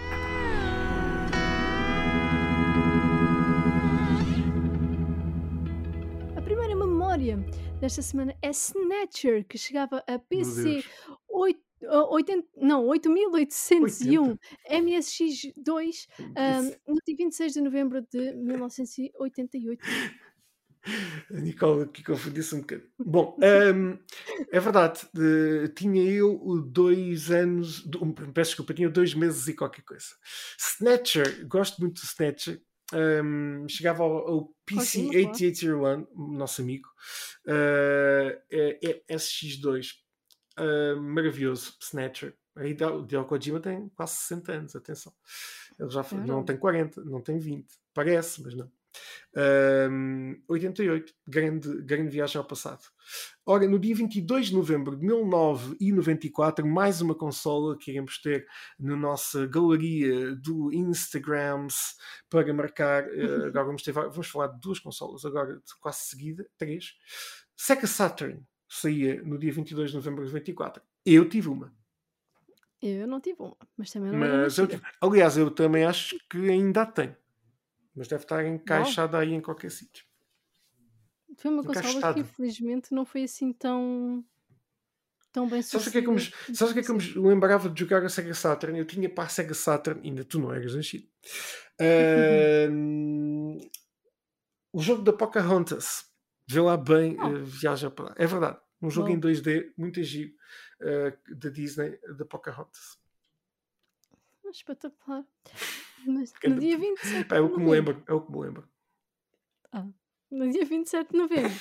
Memória 7.21 7.37
desta 7.81 8.01
semana 8.03 8.35
é 8.41 8.51
Snatcher, 8.51 9.47
que 9.47 9.59
chegava 9.59 10.03
a 10.07 10.19
PC 10.19 10.83
8, 11.29 11.61
80, 11.83 12.49
não, 12.57 12.87
8801 12.87 14.39
MSX2 14.71 16.07
um, 16.19 16.95
no 16.95 16.99
dia 17.07 17.17
26 17.17 17.53
de 17.53 17.61
novembro 17.61 18.03
de 18.11 18.35
1988. 18.35 19.83
A 20.83 21.35
Nicole 21.41 21.83
aqui 21.83 22.03
confundiu-se 22.03 22.55
um 22.55 22.61
bocadinho. 22.61 22.89
Bom, 22.99 23.37
um, 23.39 23.99
é 24.51 24.61
verdade, 24.61 25.01
de, 25.13 25.69
tinha 25.75 26.03
eu 26.03 26.63
dois 26.67 27.31
anos, 27.31 27.87
um, 28.01 28.13
peço 28.13 28.51
desculpa, 28.51 28.73
tinha 28.75 28.89
dois 28.89 29.15
meses 29.15 29.47
e 29.47 29.55
qualquer 29.55 29.83
coisa. 29.83 30.09
Snatcher, 30.59 31.47
gosto 31.47 31.81
muito 31.81 32.01
do 32.01 32.07
Snatcher. 32.07 32.63
Um, 32.93 33.69
chegava 33.69 34.03
ao, 34.03 34.29
ao 34.29 34.55
PC 34.67 35.09
8801, 35.15 36.07
nosso 36.35 36.61
amigo, 36.61 36.89
uh, 37.47 38.41
é, 38.51 38.79
é 38.83 39.15
SX2, 39.15 39.93
uh, 40.59 41.01
maravilhoso, 41.01 41.77
Snatcher. 41.81 42.35
Aí 42.57 42.73
o 42.73 43.03
Hideo 43.03 43.25
Kojima 43.25 43.61
tem 43.61 43.89
quase 43.91 44.15
60 44.17 44.53
anos, 44.53 44.77
atenção. 44.77 45.13
Ele 45.79 45.89
já 45.89 46.03
foi, 46.03 46.19
não 46.19 46.45
tem 46.45 46.57
40, 46.57 47.05
não 47.05 47.21
tem 47.21 47.39
20, 47.39 47.67
parece, 47.95 48.43
mas 48.43 48.55
não. 48.55 48.71
Um, 49.37 50.43
88, 50.49 51.13
grande, 51.27 51.83
grande 51.83 52.11
viagem 52.11 52.39
ao 52.39 52.45
passado. 52.45 52.83
Ora, 53.47 53.69
no 53.69 53.79
dia 53.79 53.95
22 53.95 54.47
de 54.47 54.55
novembro 54.55 54.97
de 54.97 55.07
1994, 55.07 56.67
mais 56.67 57.01
uma 57.01 57.15
consola 57.15 57.79
que 57.79 57.93
iremos 57.93 58.19
ter 58.21 58.47
na 58.79 58.97
nossa 58.97 59.47
galeria 59.47 60.35
do 60.35 60.73
Instagrams 60.73 61.97
para 62.29 62.53
marcar. 62.53 63.05
Uh, 63.05 63.47
agora 63.47 63.67
vamos, 63.67 63.83
ter, 63.83 63.93
vamos 63.93 64.27
falar 64.27 64.49
de 64.49 64.61
duas 64.61 64.81
consolas, 64.81 65.25
agora 65.25 65.55
de 65.55 65.79
quase 65.81 66.01
seguida, 66.01 66.45
três. 66.59 66.95
Sega 67.57 67.87
Saturn 67.87 68.45
saía 68.69 69.23
no 69.23 69.39
dia 69.39 69.53
22 69.53 69.91
de 69.91 69.97
novembro 69.97 70.25
de 70.25 70.33
94. 70.33 70.83
Eu 71.05 71.29
tive 71.29 71.49
uma. 71.49 71.73
Eu 72.83 73.07
não 73.07 73.21
tive 73.21 73.37
uma, 73.43 73.57
mas 73.77 73.91
também 73.91 74.11
não 74.11 74.19
mas 74.19 74.57
eu 74.57 74.67
tive. 74.67 74.83
Aliás, 75.01 75.37
eu 75.37 75.51
também 75.51 75.85
acho 75.85 76.17
que 76.31 76.49
ainda 76.49 76.83
a 76.83 76.87
tenho. 76.87 77.15
Mas 77.95 78.09
deve 78.09 78.25
estar 78.25 78.47
encaixada 78.47 79.19
aí 79.19 79.33
em 79.33 79.41
qualquer 79.41 79.71
sítio. 79.71 80.05
Foi 81.37 81.51
uma 81.51 81.65
consola 81.65 82.15
que 82.15 82.21
infelizmente 82.21 82.93
não 82.93 83.05
foi 83.05 83.25
assim 83.25 83.53
tão 83.53 84.25
tão 85.33 85.49
bem 85.49 85.63
Sabes 85.63 85.87
o 85.87 85.91
que 85.93 85.99
é 85.99 86.03
que 86.03 86.11
me, 86.11 86.21
sabes 86.21 86.71
o 86.71 86.73
que 86.73 86.81
é 86.81 86.83
que 86.83 86.93
me 86.93 87.29
lembrava 87.29 87.69
de 87.69 87.81
jogar 87.81 88.05
a 88.05 88.09
Sega 88.09 88.35
Saturn? 88.35 88.79
Eu 88.79 88.85
tinha 88.85 89.09
para 89.09 89.25
a 89.25 89.29
Sega 89.29 89.55
Saturn, 89.55 90.01
ainda 90.05 90.25
tu 90.25 90.39
não 90.39 90.53
eras 90.53 90.75
nascido. 90.75 91.07
Uh, 91.81 93.59
o 94.73 94.81
jogo 94.81 95.03
da 95.03 95.13
Pocahontas. 95.13 96.09
Vê 96.47 96.61
lá 96.61 96.77
bem, 96.77 97.17
uh, 97.21 97.45
viaja 97.45 97.91
para 97.91 98.07
lá. 98.07 98.15
É 98.19 98.27
verdade. 98.27 98.59
Um 98.83 98.91
jogo 98.91 99.09
oh. 99.09 99.13
em 99.13 99.21
2D, 99.21 99.73
muito 99.77 100.03
giro, 100.03 100.33
uh, 100.81 101.37
da 101.37 101.49
Disney, 101.49 101.99
da 102.17 102.25
Pocahontas. 102.25 102.99
Espetacular. 104.51 105.25
Mas 106.07 106.33
no 106.45 106.59
dia 106.59 106.79
27 106.79 107.35
é 107.35 107.41
o 107.41 107.53
que 107.53 107.61
me 107.61 107.71
lembro, 107.71 108.03
é 108.07 108.13
o 108.13 108.21
que 108.21 108.33
me 108.33 108.39
lembro. 108.41 108.69
Ah, 109.73 109.87
no 110.31 110.51
dia 110.51 110.65
27 110.65 111.13
de 111.13 111.19
novembro 111.19 111.53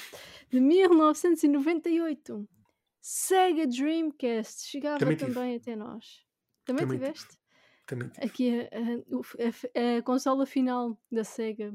de 0.50 0.60
1998, 0.60 2.50
Sega 3.02 3.68
Dreamcast 3.68 4.68
chegava 4.68 5.00
também, 5.00 5.18
também 5.18 5.56
até 5.56 5.76
nós. 5.76 6.26
Também, 6.66 6.86
também 6.86 7.00
tiveste? 7.00 7.28
Tive. 7.28 7.40
Também 7.88 8.10
tive. 8.10 8.26
Aqui 8.26 8.60
a, 8.60 8.64
a, 8.64 9.96
a, 9.96 9.98
a, 9.98 10.02
consola 10.04 10.46
final 10.46 11.00
da 11.12 11.24
Sega. 11.24 11.74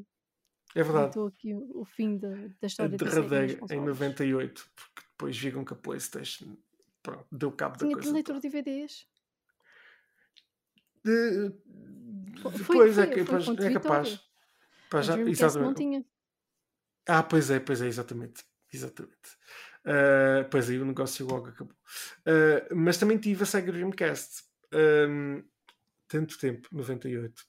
É 0.75 0.83
verdade. 0.83 1.07
Contou 1.07 1.29
aqui 1.29 1.55
o, 1.55 1.81
o 1.81 1.85
fim 1.85 2.19
da, 2.19 2.31
da 2.61 2.67
história 2.67 2.95
a 2.95 2.97
derradeira 2.97 3.59
em 3.71 3.81
98, 3.81 4.71
porque 4.75 5.09
depois 5.11 5.39
viram 5.39 5.65
que 5.65 5.73
a 5.73 5.77
PlayStation 5.77 6.57
pronto, 7.05 7.27
deu 7.31 7.53
cabo 7.53 7.77
da 7.77 7.87
Tinha 7.87 7.95
coisa. 7.95 8.13
leitor 8.13 8.41
de 8.41 8.49
DVDs. 8.49 9.07
De... 11.05 11.53
Foi- 12.43 12.53
Depois 12.53 12.99
é, 12.99 13.07
foi- 13.07 13.15
que- 13.15 13.25
foi 13.25 13.45
pois, 13.45 13.59
é 13.61 13.73
capaz. 13.73 14.21
Pá, 14.91 14.99
A 14.99 15.03
já- 15.03 15.13
Dreamcast 15.15 15.41
não 15.43 15.49
exatamente. 15.71 15.77
tinha. 15.79 16.05
Ah, 17.09 17.23
pois 17.23 17.51
é, 17.51 17.61
pois 17.61 17.81
é, 17.83 17.87
exatamente. 17.87 18.45
Exatamente. 18.73 19.37
Ah, 19.85 20.47
pois 20.51 20.69
aí 20.71 20.79
o 20.79 20.85
negócio 20.85 21.27
logo 21.27 21.49
acabou. 21.49 21.75
Ah, 22.27 22.67
mas 22.75 22.97
também 22.99 23.19
tive 23.19 23.43
a 23.43 23.47
Sega 23.47 23.73
Dreamcast. 23.73 24.43
Ahm, 24.73 25.43
tanto 26.09 26.39
tempo, 26.39 26.69
98. 26.73 27.45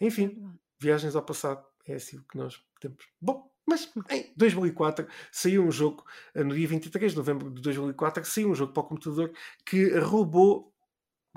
Enfim, 0.00 0.42
viagens 0.78 1.14
ao 1.16 1.22
passado. 1.24 1.64
É 1.86 1.94
assim 1.94 2.18
o 2.18 2.24
que 2.24 2.36
nós 2.36 2.60
temos. 2.80 3.04
Bom, 3.20 3.50
mas 3.66 3.90
em 4.10 4.32
2004 4.36 5.06
saiu 5.30 5.64
um 5.64 5.70
jogo, 5.70 6.04
ah, 6.34 6.42
no 6.44 6.54
dia 6.54 6.66
23 6.68 7.12
de 7.12 7.18
novembro 7.18 7.50
de 7.50 7.60
2004, 7.62 8.24
saiu 8.24 8.50
um 8.50 8.54
jogo 8.54 8.72
para 8.72 8.82
o 8.82 8.86
computador 8.86 9.32
que 9.64 9.88
roubou 9.98 10.74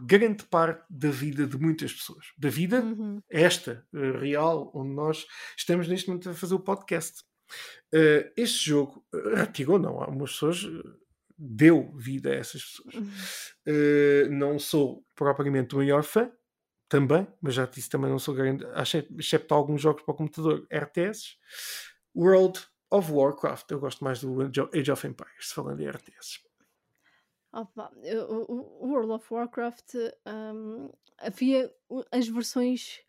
grande 0.04 0.44
parte 0.46 0.84
da 0.90 1.10
vida 1.10 1.46
de 1.48 1.58
muitas 1.58 1.94
pessoas. 1.94 2.28
Da 2.38 2.50
vida 2.50 2.82
Uhum. 2.82 3.22
esta, 3.30 3.86
eh, 3.94 4.12
real, 4.20 4.72
onde 4.74 4.94
nós 4.94 5.26
estamos 5.58 5.88
neste 5.88 6.08
momento 6.08 6.30
a 6.30 6.34
fazer 6.34 6.56
o 6.56 6.60
podcast. 6.60 7.24
Eh, 7.94 8.32
este 8.38 8.70
jogo 8.70 9.06
eh, 9.14 9.36
retirou, 9.36 9.80
não, 9.80 10.00
algumas 10.02 10.32
pessoas, 10.34 10.66
deu 11.38 11.92
vida 11.98 12.32
a 12.32 12.36
essas 12.36 12.64
pessoas. 12.64 12.96
Uhum. 12.96 13.12
Eh, 13.66 14.28
não 14.30 14.60
sou 14.60 15.06
propriamente 15.16 15.74
o 15.76 15.78
maior 15.80 16.04
fã, 16.04 16.32
também, 16.90 17.28
mas 17.42 17.54
já 17.54 17.66
disse 17.68 17.88
também 17.90 18.10
não 18.10 18.18
sou 18.18 18.34
grande, 18.34 18.66
excepto 19.20 19.54
alguns 19.54 19.80
jogos 19.82 20.02
para 20.04 20.12
o 20.12 20.18
computador 20.18 20.66
RTS. 20.72 21.38
World 22.16 22.60
of 22.92 23.12
Warcraft, 23.12 23.70
eu 23.70 23.80
gosto 23.80 24.04
mais 24.04 24.22
do 24.22 24.42
Age 24.42 24.60
of- 24.62 24.78
Age 24.80 24.92
of 24.92 25.08
Empires, 25.08 25.52
falando 25.52 25.80
em 25.82 25.88
RTS. 25.88 26.40
Opa, 27.52 27.92
eu- 28.04 28.46
o, 28.48 28.88
World 28.90 29.12
of 29.14 29.34
Warcraft 29.34 29.96
hum, 30.26 30.90
havia 31.18 31.74
as 32.12 32.28
versões 32.28 33.00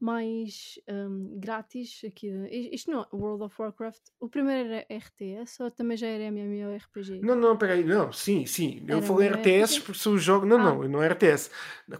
mais 0.00 0.78
hum, 0.88 1.36
grátis 1.40 2.02
aqui. 2.06 2.28
Isto 2.72 2.90
não 2.92 3.02
é 3.02 3.06
World 3.12 3.42
of 3.42 3.60
Warcraft. 3.60 4.00
O 4.20 4.28
primeiro 4.28 4.68
era 4.72 4.86
RTS 4.88 5.60
ou 5.60 5.70
também 5.72 5.96
já 5.96 6.06
era 6.06 6.24
MMORPG? 6.30 7.20
Não, 7.20 7.34
não, 7.34 7.56
peraí, 7.58 7.82
não, 7.82 8.12
sim, 8.12 8.46
sim. 8.46 8.84
Eu 8.86 8.98
Era 8.98 9.06
falei 9.06 9.28
um 9.28 9.32
RTS 9.34 9.80
porque 9.80 9.98
sou 9.98 10.14
o 10.14 10.18
jogo. 10.18 10.46
Não, 10.46 10.56
Ah. 10.60 10.62
não, 10.62 10.88
não 10.88 11.02
é 11.02 11.08
RTS. 11.08 11.50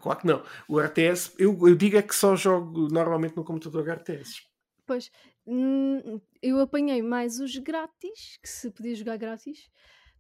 Claro 0.01 0.21
que 0.21 0.27
não. 0.29 0.45
O 0.69 0.81
RTS, 0.81 1.33
eu, 1.37 1.59
eu 1.67 1.75
digo 1.75 1.97
é 1.97 2.03
que 2.03 2.15
só 2.15 2.37
jogo 2.37 2.89
normalmente 2.89 3.37
no 3.37 3.45
computador 3.45 3.89
RTS. 3.89 4.43
Pois, 4.87 5.11
hum, 5.45 6.21
eu 6.41 6.61
apanhei 6.61 7.03
mais 7.03 7.41
os 7.41 7.57
grátis, 7.59 8.39
que 8.41 8.49
se 8.49 8.71
podia 8.71 8.95
jogar 8.95 9.17
grátis, 9.19 9.69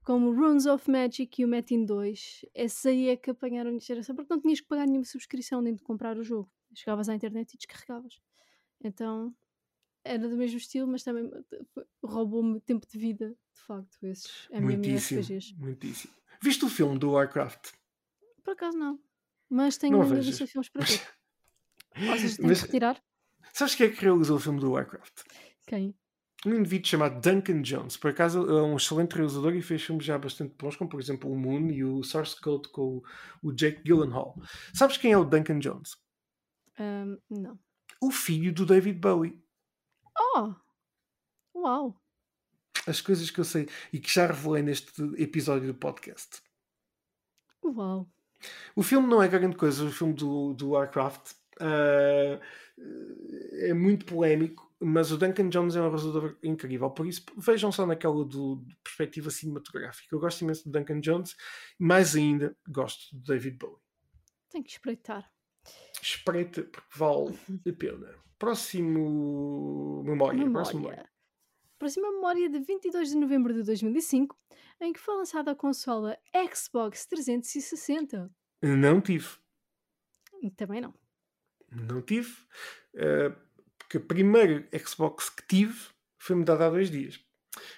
como 0.08 0.32
Runes 0.32 0.64
of 0.64 0.90
Magic 0.90 1.38
e 1.38 1.44
o 1.44 1.48
Metin 1.48 1.84
2. 1.84 2.46
Esse 2.54 2.88
aí 2.88 3.08
é 3.10 3.16
que 3.16 3.28
apanharam 3.28 3.76
de 3.76 3.84
geração, 3.84 4.16
porque 4.16 4.32
não 4.32 4.40
tinhas 4.40 4.58
que 4.58 4.66
pagar 4.66 4.86
nenhuma 4.86 5.04
subscrição 5.04 5.60
nem 5.60 5.74
de 5.74 5.82
comprar 5.82 6.16
o 6.16 6.24
jogo. 6.24 6.50
Chegavas 6.72 7.10
à 7.10 7.14
internet 7.14 7.52
e 7.52 7.58
descarregavas. 7.58 8.18
Então, 8.82 9.36
era 10.02 10.26
do 10.26 10.34
mesmo 10.34 10.56
estilo, 10.56 10.88
mas 10.90 11.02
também 11.02 11.30
roubou-me 12.02 12.58
tempo 12.62 12.86
de 12.86 12.98
vida, 12.98 13.36
de 13.54 13.60
facto, 13.60 13.98
esses 14.02 14.48
Muitíssimo, 14.50 15.20
MMORPGs. 15.20 15.54
muitíssimo. 15.58 16.14
Viste 16.42 16.64
o 16.64 16.70
filme 16.70 16.98
do 16.98 17.10
Warcraft? 17.10 17.72
Por 18.42 18.52
acaso 18.52 18.78
não. 18.78 18.98
Mas 19.50 19.76
tenho 19.76 19.98
Não 19.98 20.06
vejas. 20.06 20.24
lista 20.26 20.44
de 20.46 20.52
filmes 20.52 20.70
para 20.70 20.80
ver. 20.86 21.00
Tenho 21.92 22.08
Mas- 22.48 22.60
que 22.60 22.66
retirar. 22.66 23.02
Sabes 23.52 23.74
quem 23.74 23.88
é 23.88 23.90
que 23.90 24.00
realizou 24.02 24.38
o 24.38 24.40
filme 24.40 24.58
do 24.58 24.70
Warcraft? 24.70 25.20
Quem? 25.66 25.94
Um 26.46 26.54
indivíduo 26.54 26.88
chamado 26.88 27.20
Duncan 27.20 27.62
Jones. 27.62 27.96
Por 27.96 28.10
acaso 28.10 28.48
é 28.48 28.62
um 28.62 28.76
excelente 28.76 29.14
realizador 29.14 29.54
e 29.54 29.62
fez 29.62 29.82
filmes 29.82 30.04
já 30.04 30.16
bastante 30.16 30.54
bons, 30.56 30.76
como 30.76 30.88
por 30.88 31.00
exemplo 31.00 31.30
o 31.30 31.36
Moon 31.36 31.68
e 31.70 31.82
o 31.82 32.02
Source 32.04 32.40
Code 32.40 32.68
com 32.68 33.02
o, 33.42 33.52
Jake 33.52 33.82
Gyllenhaal. 33.82 34.40
Sabes 34.72 34.96
quem 34.96 35.12
é 35.12 35.18
o 35.18 35.24
Duncan 35.24 35.58
Jones? 35.58 35.96
Ahm, 36.78 37.16
não. 37.28 37.58
O 38.00 38.12
filho 38.12 38.52
do 38.52 38.64
David 38.64 39.00
Bowie. 39.00 39.42
Oh! 40.36 40.54
Uau! 41.56 42.00
As 42.86 43.00
coisas 43.00 43.30
que 43.30 43.40
eu 43.40 43.44
sei 43.44 43.68
e 43.92 43.98
que 43.98 44.12
já 44.12 44.26
revelei 44.26 44.62
neste 44.62 45.02
episódio 45.20 45.66
do 45.66 45.74
podcast. 45.74 46.40
Uau! 47.64 48.08
O 48.76 48.84
filme 48.84 49.08
não 49.08 49.20
é 49.20 49.26
grande 49.26 49.56
coisa, 49.56 49.84
o 49.84 49.90
filme 49.90 50.14
do, 50.14 50.54
do 50.54 50.70
Warcraft. 50.70 51.32
ah, 51.60 52.40
é 53.60 53.74
muito 53.74 54.06
polémico, 54.06 54.67
mas 54.80 55.10
o 55.10 55.18
Duncan 55.18 55.48
Jones 55.48 55.74
é 55.76 55.80
um 55.80 55.84
realizador 55.84 56.36
incrível. 56.42 56.90
Por 56.90 57.06
isso, 57.06 57.24
vejam 57.36 57.72
só 57.72 57.84
naquela 57.86 58.24
do, 58.24 58.56
de 58.66 58.76
perspectiva 58.82 59.30
cinematográfica. 59.30 60.14
Eu 60.14 60.20
gosto 60.20 60.42
imenso 60.42 60.68
do 60.68 60.78
Duncan 60.78 61.00
Jones, 61.00 61.36
mais 61.78 62.14
ainda 62.14 62.56
gosto 62.68 63.14
do 63.16 63.22
David 63.22 63.56
Bowie. 63.58 63.82
Tenho 64.50 64.64
que 64.64 64.70
espreitar. 64.70 65.30
Espreita, 66.00 66.62
porque 66.62 66.88
vale 66.96 67.38
a 67.68 67.72
pena. 67.72 68.14
Próximo 68.38 70.02
memória. 70.04 70.38
Próximo 70.50 70.80
memória. 70.80 70.96
Memória. 70.96 71.10
Próxima 71.78 72.10
memória 72.10 72.48
de 72.48 72.58
22 72.58 73.10
de 73.10 73.16
novembro 73.16 73.54
de 73.54 73.62
2005, 73.62 74.36
em 74.80 74.92
que 74.92 74.98
foi 74.98 75.16
lançada 75.16 75.50
a 75.52 75.54
consola 75.54 76.18
Xbox 76.54 77.06
360. 77.06 78.30
Não 78.62 79.00
tive. 79.00 79.28
Também 80.56 80.80
não. 80.80 80.94
Não 81.70 82.00
tive. 82.02 82.34
eh, 82.94 83.32
porque 83.88 83.96
a 83.96 84.00
primeira 84.00 84.68
Xbox 84.86 85.30
que 85.30 85.46
tive 85.48 85.78
foi-me 86.18 86.44
dada 86.44 86.66
há 86.66 86.70
dois 86.70 86.90
dias. 86.90 87.18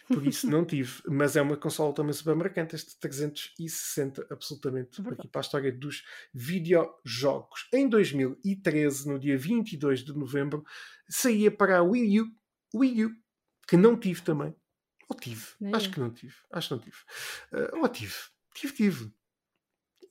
Por 0.08 0.26
isso 0.26 0.50
não 0.50 0.64
tive. 0.64 1.00
Mas 1.08 1.36
é 1.36 1.40
uma 1.40 1.56
consola 1.56 1.94
também 1.94 2.12
super 2.12 2.34
marcante, 2.34 2.74
este 2.74 2.98
360, 2.98 4.26
absolutamente, 4.28 5.00
aqui 5.08 5.28
para 5.28 5.40
a 5.40 5.42
história 5.42 5.72
dos 5.72 6.04
videojogos. 6.34 7.68
Em 7.72 7.88
2013, 7.88 9.08
no 9.08 9.20
dia 9.20 9.38
22 9.38 10.04
de 10.04 10.12
novembro, 10.12 10.64
saía 11.08 11.50
para 11.50 11.78
a 11.78 11.82
Wii 11.82 12.20
U, 12.20 12.26
Wii 12.74 13.04
U 13.06 13.11
que 13.68 13.76
não 13.76 13.96
tive 13.96 14.20
também. 14.22 14.54
Ou 15.08 15.16
tive. 15.16 15.46
Acho 15.72 15.86
eu. 15.88 15.92
que 15.92 16.00
não 16.00 16.11
tive. 16.11 16.34
Acho 16.50 16.68
que 16.68 16.74
não 16.74 16.80
tive. 16.80 16.96
Eh, 17.52 17.76
ou 17.76 17.88
tive. 17.88 18.14
Tive, 18.54 18.72
tive. 18.72 19.12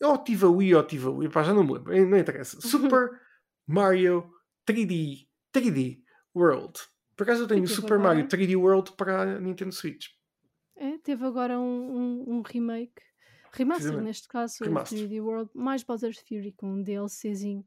Ou 0.01 0.17
tive 0.17 0.45
a 0.45 0.49
Wii 0.49 0.75
ou 0.75 0.83
tive 0.83 1.07
a 1.07 1.09
Wii. 1.09 1.29
Pá, 1.29 1.43
já 1.43 1.53
não 1.53 1.63
me 1.63 1.73
lembro. 1.73 2.07
Não 2.07 2.17
interessa. 2.17 2.59
Super 2.61 3.09
Mario 3.67 4.31
3D. 4.65 5.28
3D 5.53 6.01
World. 6.35 6.79
Por 7.15 7.23
acaso 7.23 7.43
eu 7.43 7.47
tenho 7.47 7.63
o 7.63 7.67
Super 7.67 7.99
Mario 7.99 8.23
agora. 8.25 8.37
3D 8.37 8.55
World 8.57 8.93
para 8.93 9.21
a 9.21 9.39
Nintendo 9.39 9.73
Switch. 9.73 10.07
É, 10.75 10.97
teve 10.99 11.25
agora 11.25 11.59
um, 11.59 11.97
um, 11.97 12.35
um 12.37 12.41
remake, 12.41 13.01
remaster 13.51 13.99
neste 14.01 14.27
caso, 14.27 14.63
Remaster. 14.63 14.97
o 14.97 15.01
3D 15.01 15.21
World, 15.21 15.51
mais 15.53 15.83
Bowser's 15.83 16.19
Fury, 16.19 16.53
com 16.53 16.71
um 16.71 16.81
DLCzinho 16.83 17.65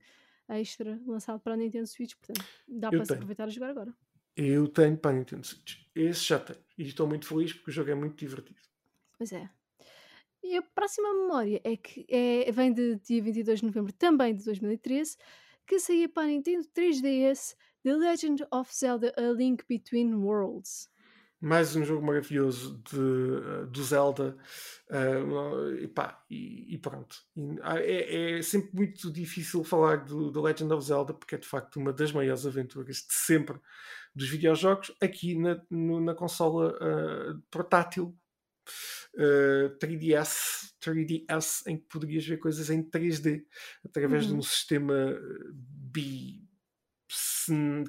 extra 0.49 0.99
lançado 1.07 1.39
para 1.41 1.55
a 1.55 1.57
Nintendo 1.57 1.87
Switch. 1.87 2.15
Portanto, 2.15 2.45
dá 2.67 2.89
Eu 2.89 2.93
para 2.93 3.05
se 3.05 3.09
tenho. 3.09 3.19
aproveitar 3.19 3.45
a 3.45 3.51
jogar 3.51 3.71
agora. 3.71 3.95
Eu 4.35 4.67
tenho 4.69 4.97
para 4.97 5.11
a 5.11 5.15
Nintendo 5.15 5.47
Switch. 5.47 5.77
Esse 5.95 6.25
já 6.25 6.39
tenho. 6.39 6.59
E 6.79 6.85
estou 6.85 7.07
muito 7.07 7.27
feliz 7.27 7.53
porque 7.53 7.71
o 7.71 7.75
jogo 7.75 7.91
é 7.91 7.95
muito 7.95 8.17
divertido. 8.17 8.61
Pois 9.19 9.31
é. 9.33 9.49
E 10.43 10.57
a 10.57 10.63
próxima 10.63 11.13
memória 11.13 11.61
é 11.63 11.77
que 11.77 12.05
é, 12.09 12.51
vem 12.51 12.73
de 12.73 12.97
dia 12.97 13.23
22 13.23 13.61
de 13.61 13.67
novembro 13.67 13.93
também 13.93 14.35
de 14.35 14.43
2013, 14.45 15.17
que 15.67 15.79
saía 15.79 16.09
para 16.09 16.25
a 16.25 16.27
Nintendo 16.27 16.67
3DS 16.75 17.55
The 17.85 17.97
Legend 17.97 18.47
of 18.53 18.73
Zelda 18.75 19.13
A 19.17 19.33
Link 19.33 19.65
Between 19.69 20.15
Worlds. 20.15 20.89
Mais 21.41 21.75
um 21.75 21.85
jogo 21.85 22.07
maravilhoso 22.07 22.81
de, 22.89 22.97
eh, 22.97 23.67
do 23.67 23.83
Zelda. 23.83 24.37
eh, 24.89 25.83
e, 25.83 25.89
pá, 25.89 26.23
e, 26.31 26.75
e 26.75 26.79
pronto. 26.79 27.17
Ah, 27.63 27.81
é, 27.81 28.39
é 28.39 28.43
sempre 28.43 28.71
muito 28.75 29.11
difícil 29.13 29.65
falar 29.65 30.05
do, 30.05 30.31
do 30.31 30.41
Legend 30.41 30.73
of 30.73 30.87
Zelda 30.87 31.13
porque 31.13 31.35
é 31.35 31.39
de 31.39 31.49
facto 31.49 31.77
uma 31.81 31.93
das 31.93 32.13
maiores 32.13 32.47
aventuras 32.47 32.97
de 32.99 33.13
sempre 33.13 33.59
dos 34.15 34.29
videojogos 34.29 34.93
aqui 35.01 35.37
na, 35.37 35.61
no- 35.69 36.01
na 36.01 36.15
consola 36.15 36.79
eh, 36.81 37.35
portátil 37.51 38.17
eh, 39.19 39.69
3DS, 39.81 40.75
3DS, 40.81 41.67
em 41.67 41.77
que 41.77 41.87
poderias 41.89 42.25
ver 42.27 42.39
coisas 42.39 42.71
em 42.71 42.83
3D 42.83 43.45
através 43.85 44.27
de 44.27 44.33
Uhum. 44.33 44.39
um 44.39 44.43
sistema 44.43 44.95
bi 45.51 46.49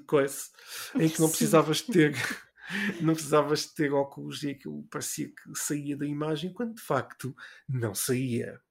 coisa 0.06 0.50
em 0.96 1.10
que 1.10 1.20
não 1.20 1.30
precisavas 1.30 1.82
ter 1.82 2.14
não 3.02 3.14
precisavas 3.14 3.66
ter 3.66 3.92
óculos 3.94 4.44
e 4.44 4.52
aquilo 4.52 4.84
parecia 4.84 5.28
que 5.28 5.56
saía 5.56 5.98
da 5.98 6.06
imagem 6.06 6.54
quando 6.54 6.76
de 6.76 6.82
facto 6.82 7.36
não 7.68 7.94
saía. 7.94 8.62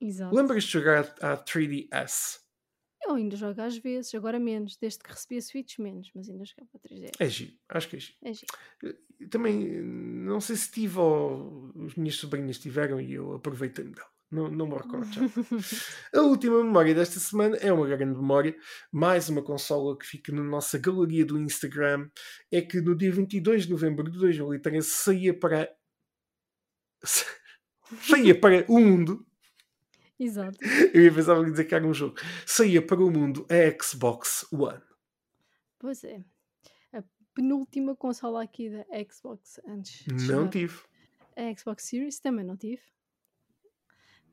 Exato. 0.00 0.34
Lembras 0.34 0.64
de 0.64 0.70
jogar 0.70 1.14
a 1.20 1.36
3DS? 1.36 2.42
Eu 3.06 3.14
ainda 3.14 3.36
jogo 3.36 3.60
às 3.60 3.76
vezes, 3.76 4.14
agora 4.14 4.40
menos, 4.40 4.76
desde 4.78 5.00
que 5.00 5.10
recebi 5.10 5.36
a 5.36 5.42
Switch 5.42 5.78
menos, 5.78 6.10
mas 6.14 6.28
ainda 6.28 6.44
jogava 6.44 6.78
3DS. 6.78 7.12
É 7.18 7.28
giro, 7.28 7.52
acho 7.68 7.88
que 7.88 7.96
é 7.96 8.00
giro. 8.00 8.18
É 8.22 8.32
giro. 8.32 9.28
Também 9.30 9.82
não 9.82 10.40
sei 10.40 10.56
se 10.56 10.70
tive 10.70 10.98
ou 10.98 11.70
os 11.74 11.94
minhas 11.96 12.16
sobrinhas 12.16 12.58
tiveram 12.58 13.00
e 13.00 13.12
eu 13.12 13.34
aproveitei-me 13.34 13.92
dela. 13.92 14.13
Não, 14.34 14.50
não 14.50 14.66
me 14.66 14.74
recordo 14.74 15.06
já. 15.12 15.20
A 16.12 16.22
última 16.22 16.64
memória 16.64 16.92
desta 16.92 17.20
semana 17.20 17.56
é 17.58 17.72
uma 17.72 17.86
grande 17.86 18.18
memória, 18.18 18.56
mais 18.90 19.28
uma 19.28 19.40
consola 19.40 19.96
que 19.96 20.04
fica 20.04 20.32
na 20.32 20.42
nossa 20.42 20.76
galeria 20.76 21.24
do 21.24 21.38
Instagram. 21.38 22.10
É 22.50 22.60
que 22.60 22.80
no 22.80 22.96
dia 22.96 23.12
22 23.12 23.66
de 23.66 23.70
novembro 23.70 24.10
de 24.10 24.18
2013 24.18 24.88
saía 24.88 25.38
para 25.38 25.72
saía 28.02 28.38
para 28.38 28.64
o 28.68 28.80
mundo. 28.80 29.24
Exato. 30.18 30.58
Eu 30.92 31.04
ia 31.04 31.14
pensar 31.14 31.38
em 31.38 31.50
dizer 31.52 31.64
que 31.66 31.74
era 31.76 31.86
um 31.86 31.94
jogo. 31.94 32.16
Saía 32.44 32.84
para 32.84 33.04
o 33.04 33.10
mundo 33.10 33.46
a 33.48 33.84
Xbox 33.84 34.46
One. 34.52 34.82
Pois 35.78 36.02
é. 36.02 36.24
A 36.92 37.04
penúltima 37.32 37.94
consola 37.94 38.42
aqui 38.42 38.68
da 38.68 38.84
Xbox 39.08 39.60
antes. 39.64 40.04
Não 40.08 40.18
chegar. 40.18 40.48
tive. 40.48 40.80
A 41.36 41.56
Xbox 41.56 41.84
Series 41.84 42.18
também 42.18 42.44
não 42.44 42.56
tive. 42.56 42.82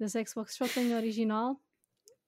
Das 0.01 0.13
Xbox 0.13 0.55
só 0.55 0.67
tenho 0.67 0.95
a 0.95 0.97
original 0.97 1.61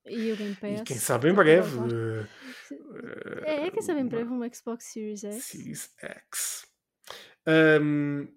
e 0.06 0.32
o 0.32 0.38
Game 0.38 0.56
Pass. 0.56 0.82
E 0.82 0.84
quem 0.84 0.98
sabe 0.98 1.28
em 1.28 1.32
é 1.32 1.34
breve. 1.34 1.76
eh, 1.78 2.28
levar. 2.72 3.48
É, 3.48 3.72
quem 3.72 3.82
sabe 3.82 4.00
em 4.02 4.06
breve 4.08 4.30
uma 4.30 4.48
Xbox 4.54 4.86
Series 4.92 5.24
X. 5.24 5.44
Series 5.46 5.94
X. 6.00 6.68
Um, 7.82 8.28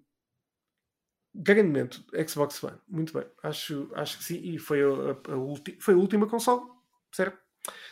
grande 1.35 1.67
momento, 1.67 2.03
Xbox 2.27 2.63
One. 2.63 2.79
Muito 2.87 3.13
bem. 3.13 3.25
Acho, 3.43 3.91
acho 3.93 4.17
que 4.17 4.23
sim. 4.23 4.39
E 4.41 4.57
foi 4.57 4.81
a, 4.81 4.87
a- 4.87 5.33
a 5.33 5.37
ulti- 5.37 5.77
foi 5.79 5.93
a 5.93 5.97
última 5.97 6.27
console, 6.27 6.63
certo? 7.13 7.37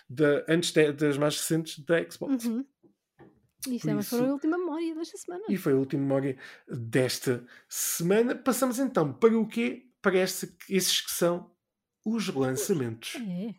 Da, 0.10 0.43
antes 0.50 0.72
de- 0.72 0.93
das 0.93 1.18
mais 1.18 1.38
recentes 1.38 1.78
da 1.86 2.10
Xbox. 2.10 2.46
Uhum. 2.46 2.66
Isto 3.68 3.88
Por 3.88 4.00
é, 4.00 4.04
foi 4.04 4.20
a 4.20 4.32
última 4.34 4.58
memória 4.58 4.96
desta 4.96 5.18
semana. 5.18 5.43
E 5.50 5.58
foi 5.58 5.74
a 5.74 5.76
última 5.76 6.02
memória 6.02 6.38
desta 6.68 7.46
semana. 7.70 8.36
Passamos 8.36 8.80
então 8.80 9.14
para 9.14 9.38
o 9.38 9.48
quê? 9.48 9.91
Para 10.06 10.20
este, 10.20 10.56
esses 10.70 11.01
que 11.01 11.12
são 11.12 11.51
os 12.06 12.28
lançamentos 12.28 13.16
É, 13.16 13.56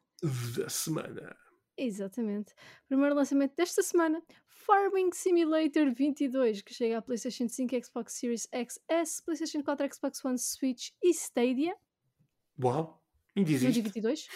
da 0.57 0.69
semana. 0.69 1.37
exatamente. 1.77 2.55
Primeiro 2.89 3.15
lançamento 3.17 3.55
desta 3.57 3.83
semana: 3.83 4.23
Farming 4.47 5.11
Simulator 5.13 5.93
22, 5.93 6.63
que 6.63 6.73
chega 6.73 6.99
à 6.99 7.03
PlayStation 7.03 7.49
5, 7.49 7.85
Xbox 7.85 8.13
Series 8.15 8.49
XS, 8.55 9.21
PlayStation 9.23 9.63
4, 9.63 9.95
Xbox 9.95 10.25
One, 10.25 10.39
Switch 10.39 10.91
e 11.03 11.11
Stadia. 11.13 11.77
Uau! 12.63 13.03
Ainda 13.35 13.51
existe. 13.51 13.83
22, 13.83 14.29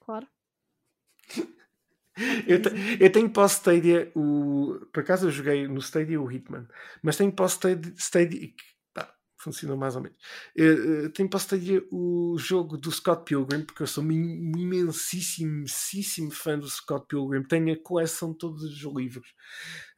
claro. 0.00 0.28
Eu, 2.46 2.62
te- 2.62 2.68
eu 3.00 3.10
tenho 3.10 3.28
para 3.28 3.42
o 3.42 3.46
Stadia 3.48 4.12
o. 4.14 4.86
Por 4.92 5.00
acaso 5.02 5.26
eu 5.26 5.32
joguei 5.32 5.66
no 5.66 5.80
Stadia 5.80 6.20
o 6.20 6.30
Hitman, 6.30 6.68
mas 7.02 7.16
tenho 7.16 7.32
para 7.32 7.44
o 7.44 7.48
Stadia. 7.48 7.92
Stadia 7.96 8.52
funcionou 9.44 9.76
mais 9.76 9.94
ou 9.96 10.02
menos. 10.02 10.18
Eu, 10.56 11.02
eu 11.04 11.12
tenho 11.12 11.28
para 11.28 11.36
o 11.36 11.40
Stadia 11.40 11.84
o 11.92 12.36
jogo 12.38 12.76
do 12.76 12.90
Scott 12.90 13.24
Pilgrim, 13.24 13.62
porque 13.64 13.82
eu 13.82 13.86
sou 13.86 14.02
um 14.02 14.10
imensíssimo, 14.10 15.66
fã 16.30 16.58
do 16.58 16.68
Scott 16.68 17.06
Pilgrim. 17.06 17.42
Tenho 17.44 17.72
a 17.72 17.76
coleção 17.82 18.32
de 18.32 18.38
todos 18.38 18.62
os 18.64 18.82
livros 18.94 19.32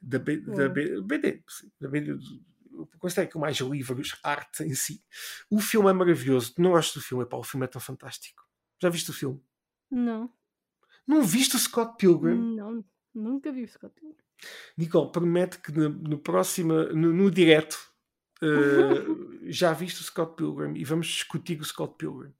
da, 0.01 0.19
B, 0.19 0.37
da. 0.37 0.69
B- 0.69 1.01
BD. 1.01 1.43
sim, 1.47 1.71
Da 1.79 1.87
BD 1.89 2.17
considero 2.99 3.29
que 3.31 3.39
mais 3.39 3.57
livros, 3.57 4.19
arte 4.23 4.63
em 4.63 4.75
si. 4.75 5.03
O 5.49 5.59
filme 5.59 5.89
é 5.89 5.93
maravilhoso. 5.93 6.53
Não 6.59 6.71
gosto 6.71 6.99
do 6.99 7.03
filme, 7.03 7.25
pá, 7.25 7.35
o 7.37 7.43
filme 7.43 7.65
é 7.65 7.67
tão 7.67 7.81
fantástico. 7.81 8.43
Já 8.79 8.89
viste 8.89 9.09
o 9.09 9.13
filme? 9.13 9.41
Não, 9.89 10.31
Não 11.07 11.23
viste 11.23 11.55
o 11.55 11.59
Scott 11.59 11.95
Pilgrim? 11.97 12.55
não, 12.55 12.85
nunca 13.15 13.51
vi 13.51 13.63
o 13.63 13.67
Scott 13.67 13.95
Pilgrim. 13.95 14.21
Nicole, 14.77 15.11
promete 15.11 15.57
que 15.57 15.71
no, 15.71 15.89
no 15.89 16.19
próximo, 16.19 16.73
no, 16.93 17.11
no 17.11 17.31
direto, 17.31 17.75
eh, 18.41 19.49
já 19.49 19.73
viste 19.73 20.01
o 20.01 20.03
Scott 20.03 20.35
Pilgrim 20.35 20.75
e 20.75 20.83
vamos 20.83 21.07
discutir 21.07 21.59
o 21.59 21.65
Scott 21.65 21.95
Pilgrim. 21.97 22.33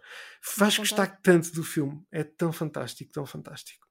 Vou 0.57 0.67
gostar 0.77 1.21
tanto 1.21 1.51
do 1.51 1.63
filme, 1.63 2.01
é 2.11 2.23
tão 2.23 2.51
fantástico, 2.51 3.11
tão 3.11 3.25
fantástico. 3.25 3.87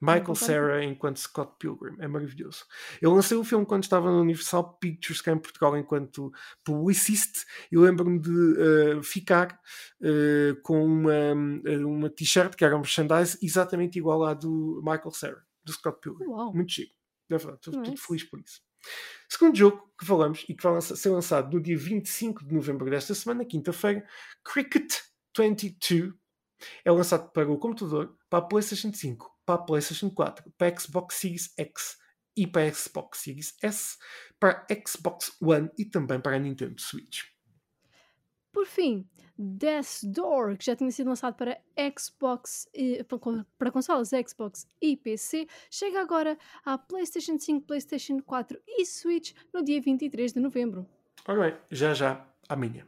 Michael. 0.00 0.34
Cera 0.36 0.84
enquanto 0.84 1.18
Scott 1.18 1.54
Pilgrim, 1.58 1.96
é 1.98 2.06
maravilhoso. 2.06 2.64
Eu 3.02 3.12
lancei 3.12 3.36
o 3.36 3.42
filme 3.42 3.66
quando 3.66 3.82
estava 3.82 4.10
no 4.10 4.20
Universal 4.20 4.78
Pictures 4.78 5.20
cá 5.20 5.32
em 5.32 5.38
Portugal 5.38 5.76
enquanto 5.76 6.32
publicista 6.64 7.40
e 7.70 7.76
lembro-me 7.76 8.20
de 8.20 8.56
eh, 8.58 9.02
ficar 9.02 9.60
eh, 10.00 10.54
com 10.62 10.84
uma, 10.84 11.34
uma 11.84 12.10
t-shirt 12.10 12.54
que 12.54 12.64
era 12.64 12.76
um 12.76 12.80
merchandise 12.80 13.36
exatamente 13.42 13.98
igual 13.98 14.24
à 14.24 14.34
do 14.34 14.80
Michael 14.84 15.10
Cera, 15.10 15.44
do 15.64 15.72
Scott 15.72 15.98
Pilgrim. 16.00 16.28
Uau, 16.28 16.54
Muito 16.54 16.72
chique. 16.72 16.94
É 17.30 17.36
verdade, 17.36 17.58
estou 17.66 17.96
feliz 17.96 18.24
por 18.24 18.40
isso. 18.40 18.67
Segundo 19.28 19.56
jogo 19.56 19.92
que 19.98 20.06
falamos 20.06 20.44
e 20.48 20.54
que 20.54 20.62
vai 20.62 20.80
ser 20.80 21.10
lançado 21.10 21.52
no 21.52 21.62
dia 21.62 21.76
25 21.76 22.44
de 22.44 22.54
novembro 22.54 22.88
desta 22.88 23.14
semana, 23.14 23.44
quinta-feira, 23.44 24.06
Cricket 24.44 24.94
22, 25.36 26.14
é 26.84 26.90
lançado 26.90 27.30
para 27.30 27.50
o 27.50 27.58
computador, 27.58 28.16
para 28.28 28.38
a 28.40 28.42
PlayStation 28.42 28.92
5, 28.92 29.30
para 29.44 29.56
a 29.56 29.64
PlayStation 29.64 30.10
4, 30.10 30.52
para 30.56 30.68
a 30.68 30.78
Xbox 30.78 31.16
Series 31.16 31.52
X 31.56 31.96
e 32.36 32.46
para 32.46 32.68
a 32.68 32.72
Xbox 32.72 33.18
Series 33.18 33.54
S, 33.62 33.96
para 34.38 34.66
a 34.70 34.88
Xbox 34.88 35.36
One 35.40 35.70
e 35.78 35.84
também 35.84 36.20
para 36.20 36.36
a 36.36 36.38
Nintendo 36.38 36.80
Switch. 36.80 37.37
Por 38.52 38.66
fim, 38.66 39.06
Death 39.38 40.00
Door, 40.04 40.56
que 40.56 40.64
já 40.66 40.74
tinha 40.74 40.90
sido 40.90 41.08
lançado 41.08 41.34
para 41.34 41.60
Xbox, 41.96 42.68
para 43.06 43.18
con- 43.18 43.44
para 43.58 43.70
consolas 43.70 44.10
Xbox 44.10 44.66
e 44.80 44.96
PC, 44.96 45.46
chega 45.70 46.00
agora 46.00 46.36
à 46.64 46.76
PlayStation 46.78 47.38
5, 47.38 47.66
PlayStation 47.66 48.20
4 48.20 48.58
e 48.66 48.84
Switch 48.84 49.32
no 49.54 49.62
dia 49.62 49.80
23 49.80 50.32
de 50.32 50.40
novembro. 50.40 50.86
Ora 51.26 51.50
bem, 51.50 51.58
já 51.70 51.94
já, 51.94 52.26
amanhã. 52.48 52.86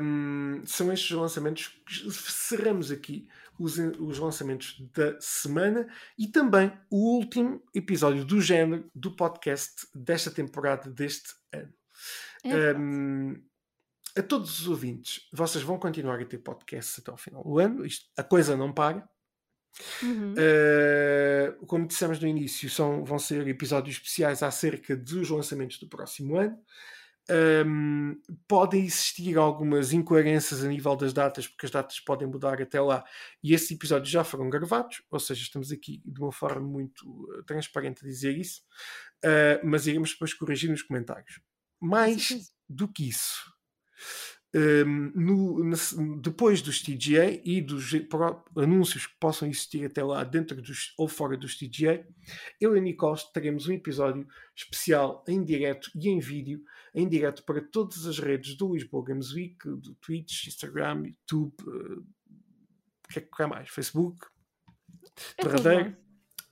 Hum, 0.00 0.62
são 0.64 0.90
estes 0.92 1.10
os 1.10 1.16
lançamentos 1.18 1.68
que 1.86 2.10
cerramos 2.10 2.90
aqui 2.90 3.28
os, 3.58 3.76
os 3.78 4.18
lançamentos 4.18 4.80
da 4.94 5.20
semana 5.20 5.86
e 6.16 6.26
também 6.26 6.72
o 6.90 7.16
último 7.18 7.62
episódio 7.74 8.24
do 8.24 8.40
género 8.40 8.90
do 8.94 9.14
podcast 9.14 9.86
desta 9.94 10.30
temporada 10.30 10.90
deste 10.90 11.34
ano. 11.52 11.72
É 12.42 12.48
verdade. 12.48 13.42
A 14.16 14.22
todos 14.22 14.60
os 14.60 14.68
ouvintes, 14.68 15.28
vocês 15.32 15.62
vão 15.62 15.78
continuar 15.78 16.20
a 16.20 16.24
ter 16.24 16.38
podcasts 16.38 16.98
até 16.98 17.10
ao 17.10 17.16
final 17.16 17.42
do 17.42 17.58
ano, 17.58 17.84
isto, 17.84 18.06
a 18.16 18.22
coisa 18.22 18.56
não 18.56 18.72
para. 18.72 19.08
Uhum. 20.02 20.32
Uh, 20.32 21.66
como 21.66 21.86
dissemos 21.86 22.18
no 22.18 22.26
início, 22.26 22.68
são, 22.68 23.04
vão 23.04 23.18
ser 23.18 23.46
episódios 23.46 23.96
especiais 23.96 24.42
acerca 24.42 24.96
dos 24.96 25.30
lançamentos 25.30 25.78
do 25.78 25.88
próximo 25.88 26.36
ano. 26.36 26.58
Um, 27.30 28.18
podem 28.46 28.86
existir 28.86 29.36
algumas 29.36 29.92
incoerências 29.92 30.64
a 30.64 30.68
nível 30.68 30.96
das 30.96 31.12
datas, 31.12 31.46
porque 31.46 31.66
as 31.66 31.70
datas 31.70 32.00
podem 32.00 32.26
mudar 32.26 32.60
até 32.60 32.80
lá, 32.80 33.04
e 33.42 33.52
esses 33.52 33.70
episódios 33.70 34.08
já 34.08 34.24
foram 34.24 34.48
gravados, 34.48 35.02
ou 35.10 35.20
seja, 35.20 35.42
estamos 35.42 35.70
aqui 35.70 36.00
de 36.06 36.20
uma 36.20 36.32
forma 36.32 36.66
muito 36.66 37.06
uh, 37.06 37.42
transparente 37.44 38.02
a 38.02 38.08
dizer 38.08 38.36
isso, 38.36 38.62
uh, 39.24 39.60
mas 39.62 39.86
iremos 39.86 40.12
depois 40.12 40.32
corrigir 40.32 40.70
nos 40.70 40.82
comentários. 40.82 41.38
Mais 41.78 42.50
do 42.66 42.88
que 42.88 43.10
isso, 43.10 43.52
um, 44.54 45.12
no- 45.14 45.62
na- 45.64 45.76
depois 46.22 46.62
dos 46.62 46.80
TGA 46.80 47.40
e 47.44 47.60
dos 47.60 47.90
anúncios 48.56 49.06
que 49.06 49.14
possam 49.20 49.46
existir 49.48 49.84
até 49.84 50.02
lá 50.02 50.24
dentro 50.24 50.60
dos, 50.62 50.94
ou 50.96 51.06
fora 51.06 51.36
dos 51.36 51.56
TGA, 51.58 52.06
eu 52.60 52.74
e 52.74 52.78
a 52.78 52.82
Nicole 52.82 53.18
teremos 53.34 53.68
um 53.68 53.72
episódio 53.72 54.26
especial 54.56 55.22
em 55.28 55.44
direto 55.44 55.90
e 55.94 56.08
em 56.08 56.18
vídeo, 56.18 56.62
em 56.94 57.06
direto 57.08 57.44
para 57.44 57.60
todas 57.60 58.06
as 58.06 58.18
redes 58.18 58.56
do 58.56 58.72
Lisboa 58.72 59.04
Games 59.04 59.32
Week, 59.32 59.58
do 59.64 59.94
Twitch, 59.96 60.46
Instagram, 60.46 61.04
YouTube, 61.06 61.54
eh, 61.66 61.98
o 62.00 63.08
que 63.10 63.18
é 63.18 63.22
que 63.22 63.46
mais? 63.46 63.68
Facebook, 63.68 64.26
É 65.36 65.42
lá. 65.44 65.96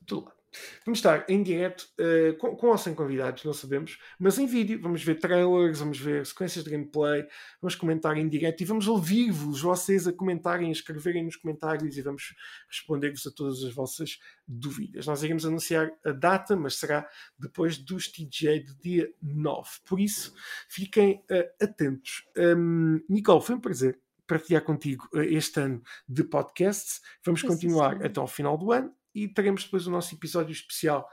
tudo 0.07 0.27
lá. 0.27 0.36
Vamos 0.85 0.99
estar 0.99 1.25
em 1.29 1.43
direto, 1.43 1.89
eh, 1.99 2.33
com, 2.39 2.57
com 2.57 2.69
ou 2.69 2.79
sem 2.79 2.95
convidados, 2.95 3.45
não 3.45 3.53
sabemos, 3.53 3.99
mas 4.19 4.39
em 4.39 4.47
vídeo. 4.47 4.81
Vamos 4.81 5.03
ver 5.03 5.19
trailers, 5.19 5.81
vamos 5.81 5.99
ver 5.99 6.25
sequências 6.27 6.65
de 6.65 6.71
gameplay, 6.71 7.27
vamos 7.61 7.75
comentar 7.75 8.17
em 8.17 8.29
direto 8.29 8.61
e 8.61 8.65
vamos 8.65 8.87
ouvir-vos, 8.87 9.61
vocês, 9.61 10.07
a 10.07 10.13
comentarem, 10.13 10.69
a 10.69 10.73
escreverem 10.73 11.25
nos 11.25 11.37
comentários 11.37 11.97
e 11.97 12.03
vamos 12.03 12.35
responder-vos 12.69 13.27
a 13.27 13.31
todas 13.31 13.63
as 13.65 13.73
vossas 13.73 14.19
dúvidas. 14.47 15.07
Nós 15.07 15.23
iremos 15.23 15.45
anunciar 15.45 15.91
a 16.05 16.13
data, 16.13 16.55
mas 16.57 16.77
será 16.77 17.09
depois 17.39 17.79
dos 17.79 18.09
TGA 18.09 18.61
do 18.61 18.75
dia 18.77 19.13
9. 19.23 19.69
Por 19.85 20.01
isso, 20.01 20.35
fiquem 20.69 21.23
eh, 21.29 21.53
atentos. 21.61 22.25
Um, 22.37 23.01
Nicole, 23.09 23.43
foi 23.43 23.55
um 23.55 23.61
prazer 23.61 23.99
partilhar 24.27 24.63
contigo 24.63 25.09
eh, 25.15 25.25
este 25.27 25.61
ano 25.61 25.83
de 26.09 26.25
podcasts. 26.25 27.01
Vamos 27.25 27.41
Foi 27.41 27.51
sim, 27.51 27.55
continuar 27.55 27.93
senhor. 27.93 28.07
até 28.07 28.21
ao 28.21 28.27
final 28.27 28.59
do 28.59 28.73
ano 28.73 28.93
e 29.17 29.27
teremos 29.27 29.65
depois 29.65 29.87
o 29.87 29.91
nosso 29.91 30.15
episódio 30.15 30.53
especial 30.53 31.11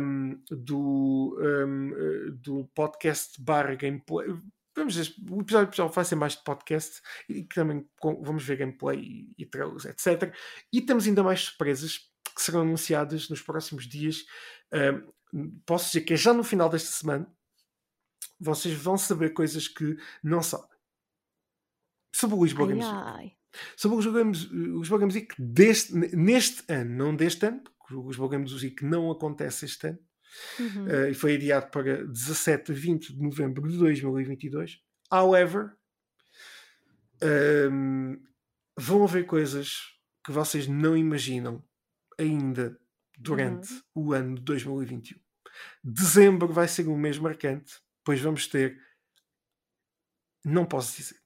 um, 0.00 0.42
do, 0.50 1.38
um, 1.38 2.34
do 2.40 2.64
podcast 2.74 3.38
barra 3.42 3.74
gameplay. 3.74 4.28
Vamos 4.74 4.96
ver, 4.96 5.14
o 5.30 5.42
episódio 5.42 5.64
especial 5.64 5.90
vai 5.90 6.04
ser 6.06 6.14
mais 6.14 6.34
de 6.34 6.42
podcast 6.42 7.02
e 7.28 7.44
que 7.44 7.54
também 7.54 7.86
vamos 8.22 8.42
ver 8.42 8.56
gameplay 8.56 8.98
e, 8.98 9.34
e 9.36 9.44
trailers, 9.44 9.84
etc. 9.84 10.34
E 10.72 10.80
temos 10.80 11.06
ainda 11.06 11.22
mais 11.22 11.40
surpresas 11.40 11.98
que 12.34 12.40
serão 12.42 12.62
anunciadas 12.62 13.28
nos 13.28 13.42
próximos 13.42 13.86
dias. 13.86 14.24
Um, 15.34 15.60
posso 15.66 15.88
dizer 15.88 16.00
que 16.02 16.14
é 16.14 16.16
já 16.16 16.32
no 16.32 16.42
final 16.42 16.70
desta 16.70 16.90
semana. 16.90 17.30
Vocês 18.40 18.74
vão 18.74 18.96
saber 18.96 19.34
coisas 19.34 19.68
que 19.68 19.98
não 20.22 20.42
sabem. 20.42 20.76
Sobre 22.14 22.36
o 22.36 22.44
Lisboa 22.44 22.66
Ai, 22.66 22.72
Games 22.72 22.86
ai. 22.86 23.36
Sobre 23.76 24.10
Games, 24.10 24.50
os 24.50 24.88
Games 24.88 25.14
Week 25.14 25.34
deste, 25.38 25.94
neste 25.94 26.64
ano, 26.72 26.90
não 26.96 27.14
deste 27.16 27.44
ano, 27.46 27.62
porque 27.62 27.94
os 27.94 28.16
Games 28.16 28.52
Week 28.62 28.84
não 28.84 29.10
acontece 29.10 29.64
este 29.64 29.88
ano, 29.88 29.98
Uhum. 30.58 30.88
eh, 30.90 31.10
e 31.10 31.14
foi 31.14 31.36
adiado 31.36 31.70
para 31.70 32.04
17 32.06 32.70
a 32.72 32.74
20 32.74 33.14
de 33.14 33.22
novembro 33.22 33.66
de 33.68 33.78
2022. 33.78 34.80
However, 35.10 35.72
Um, 37.22 38.22
vão 38.78 39.04
haver 39.04 39.24
coisas 39.24 39.78
que 40.24 40.30
vocês 40.30 40.66
não 40.66 40.94
imaginam 40.96 41.64
ainda 42.18 42.78
durante 43.18 43.72
Uhum. 43.72 43.80
o 43.94 44.12
ano 44.12 44.34
de 44.34 44.42
2021. 44.42 45.18
Dezembro 45.82 46.52
vai 46.52 46.68
ser 46.68 46.86
um 46.88 46.96
mês 46.98 47.18
marcante, 47.18 47.80
pois 48.04 48.20
vamos 48.20 48.46
ter. 48.46 48.78
Não 50.44 50.66
posso 50.66 50.94
dizer. 50.98 51.16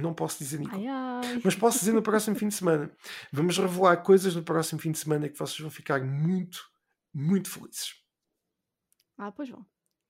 Não 0.00 0.14
posso 0.14 0.38
dizer, 0.38 0.58
Nico. 0.58 0.74
Ai, 0.74 0.86
ai. 0.86 1.40
Mas 1.44 1.54
posso 1.54 1.78
dizer 1.78 1.92
no 1.92 2.02
próximo 2.02 2.36
fim 2.36 2.48
de 2.48 2.54
semana. 2.54 2.90
Vamos 3.32 3.58
revelar 3.58 3.98
coisas 3.98 4.34
no 4.34 4.42
próximo 4.42 4.80
fim 4.80 4.92
de 4.92 4.98
semana 4.98 5.28
que 5.28 5.38
vocês 5.38 5.58
vão 5.58 5.70
ficar 5.70 6.04
muito, 6.04 6.70
muito 7.12 7.50
felizes. 7.50 7.94
Ah, 9.16 9.32
pois 9.32 9.48
vão. 9.48 9.66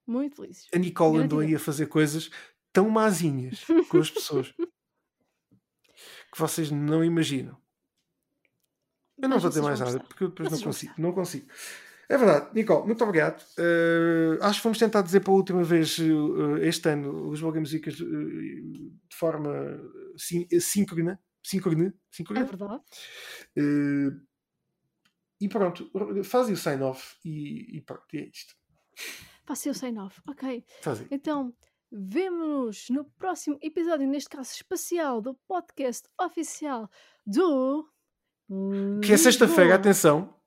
Muito 0.07 0.37
felizes. 0.37 0.69
A 0.75 0.79
Nicole 0.79 1.19
andou 1.19 1.41
aí 1.41 1.55
a 1.55 1.59
fazer 1.59 1.87
coisas 1.87 2.31
tão 2.73 2.89
mazinhas 2.89 3.65
com 3.89 3.99
as 3.99 4.11
pessoas 4.11 4.53
que 6.33 6.39
vocês 6.39 6.71
não 6.71 7.05
imaginam. 7.05 7.57
Eu 9.21 9.29
não 9.29 9.37
Mas 9.37 9.43
vou 9.43 9.49
dizer 9.49 9.63
mais 9.63 9.81
nada 9.81 10.01
porque 10.01 10.25
eu 10.25 10.29
depois 10.29 10.49
não 10.49 10.57
Vocês 10.57 10.63
vão 10.63 10.73
consigo. 10.73 10.95
Não 10.97 11.13
consigo. 11.13 11.49
É 12.09 12.17
verdade, 12.17 12.49
Nicole, 12.55 12.87
muito 12.87 13.05
obrigado. 13.05 13.43
Uh, 13.59 14.43
acho 14.43 14.61
que 14.61 14.65
vamos 14.65 14.79
tentar 14.79 15.03
dizer 15.03 15.21
pela 15.21 15.37
última 15.37 15.63
vez 15.63 15.99
uh, 15.99 16.57
este 16.63 16.89
ano 16.89 17.29
os 17.29 17.41
Boga 17.41 17.61
Músicas 17.61 18.01
uh, 18.01 18.07
de 18.07 19.15
forma 19.15 19.51
sin 20.17 20.47
síncrona. 20.59 21.21
Síncrona? 21.43 21.89
É 21.89 21.93
síncrona? 22.11 22.45
verdade. 22.45 22.83
E 25.41 25.49
pronto, 25.49 25.91
faz 26.25 26.49
o 26.49 26.57
sign-off 26.57 27.17
e, 27.25 27.77
e 27.77 27.81
pronto, 27.83 28.05
e 28.13 28.19
é 28.19 28.25
isto. 28.27 28.55
Passei 29.47 29.71
o 29.71 29.75
sign-off. 29.75 30.21
Ok. 30.27 30.65
Faz 30.83 31.01
aí. 31.01 31.07
Então, 31.11 31.55
vemo-nos 31.93 32.91
no 32.91 33.05
próximo 33.05 33.59
episódio, 33.63 34.07
neste 34.09 34.29
caso 34.29 34.51
especial, 34.53 35.21
do 35.21 35.35
podcast 35.47 36.09
oficial 36.21 36.91
do. 37.25 37.89
Que 39.05 39.13
é 39.13 39.17
sexta-feira, 39.17 39.75
atenção. 39.75 40.38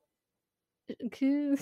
Que. 1.11 1.53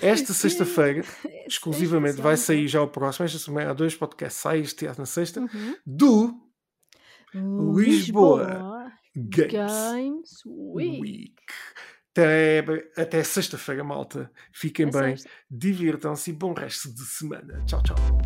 Esta 0.00 0.32
sexta-feira, 0.34 1.04
exclusivamente, 1.46 2.20
vai 2.20 2.36
sair 2.36 2.66
já 2.68 2.82
o 2.82 2.88
próximo. 2.88 3.24
Esta 3.26 3.38
semana 3.38 3.70
há 3.70 3.74
dois 3.74 3.94
podcasts, 3.94 4.40
sai 4.42 4.60
este 4.60 4.86
na 4.98 5.06
sexta, 5.06 5.40
Uhum. 5.40 5.76
do 5.84 6.40
Lisboa 7.34 7.82
Lisboa 7.82 8.92
Games, 9.14 9.52
Games 9.52 10.30
Week. 10.46 11.00
Week. 11.00 11.34
Até, 12.12 12.64
até 12.96 13.22
sexta-feira, 13.22 13.84
malta. 13.84 14.30
Fiquem 14.52 14.88
É 14.88 14.90
bem, 14.90 15.14
divirtam-se 15.50 16.30
e 16.30 16.32
bom 16.32 16.54
resto 16.54 16.92
de 16.94 17.02
semana. 17.04 17.62
Tchau, 17.66 17.82
tchau. 17.82 18.25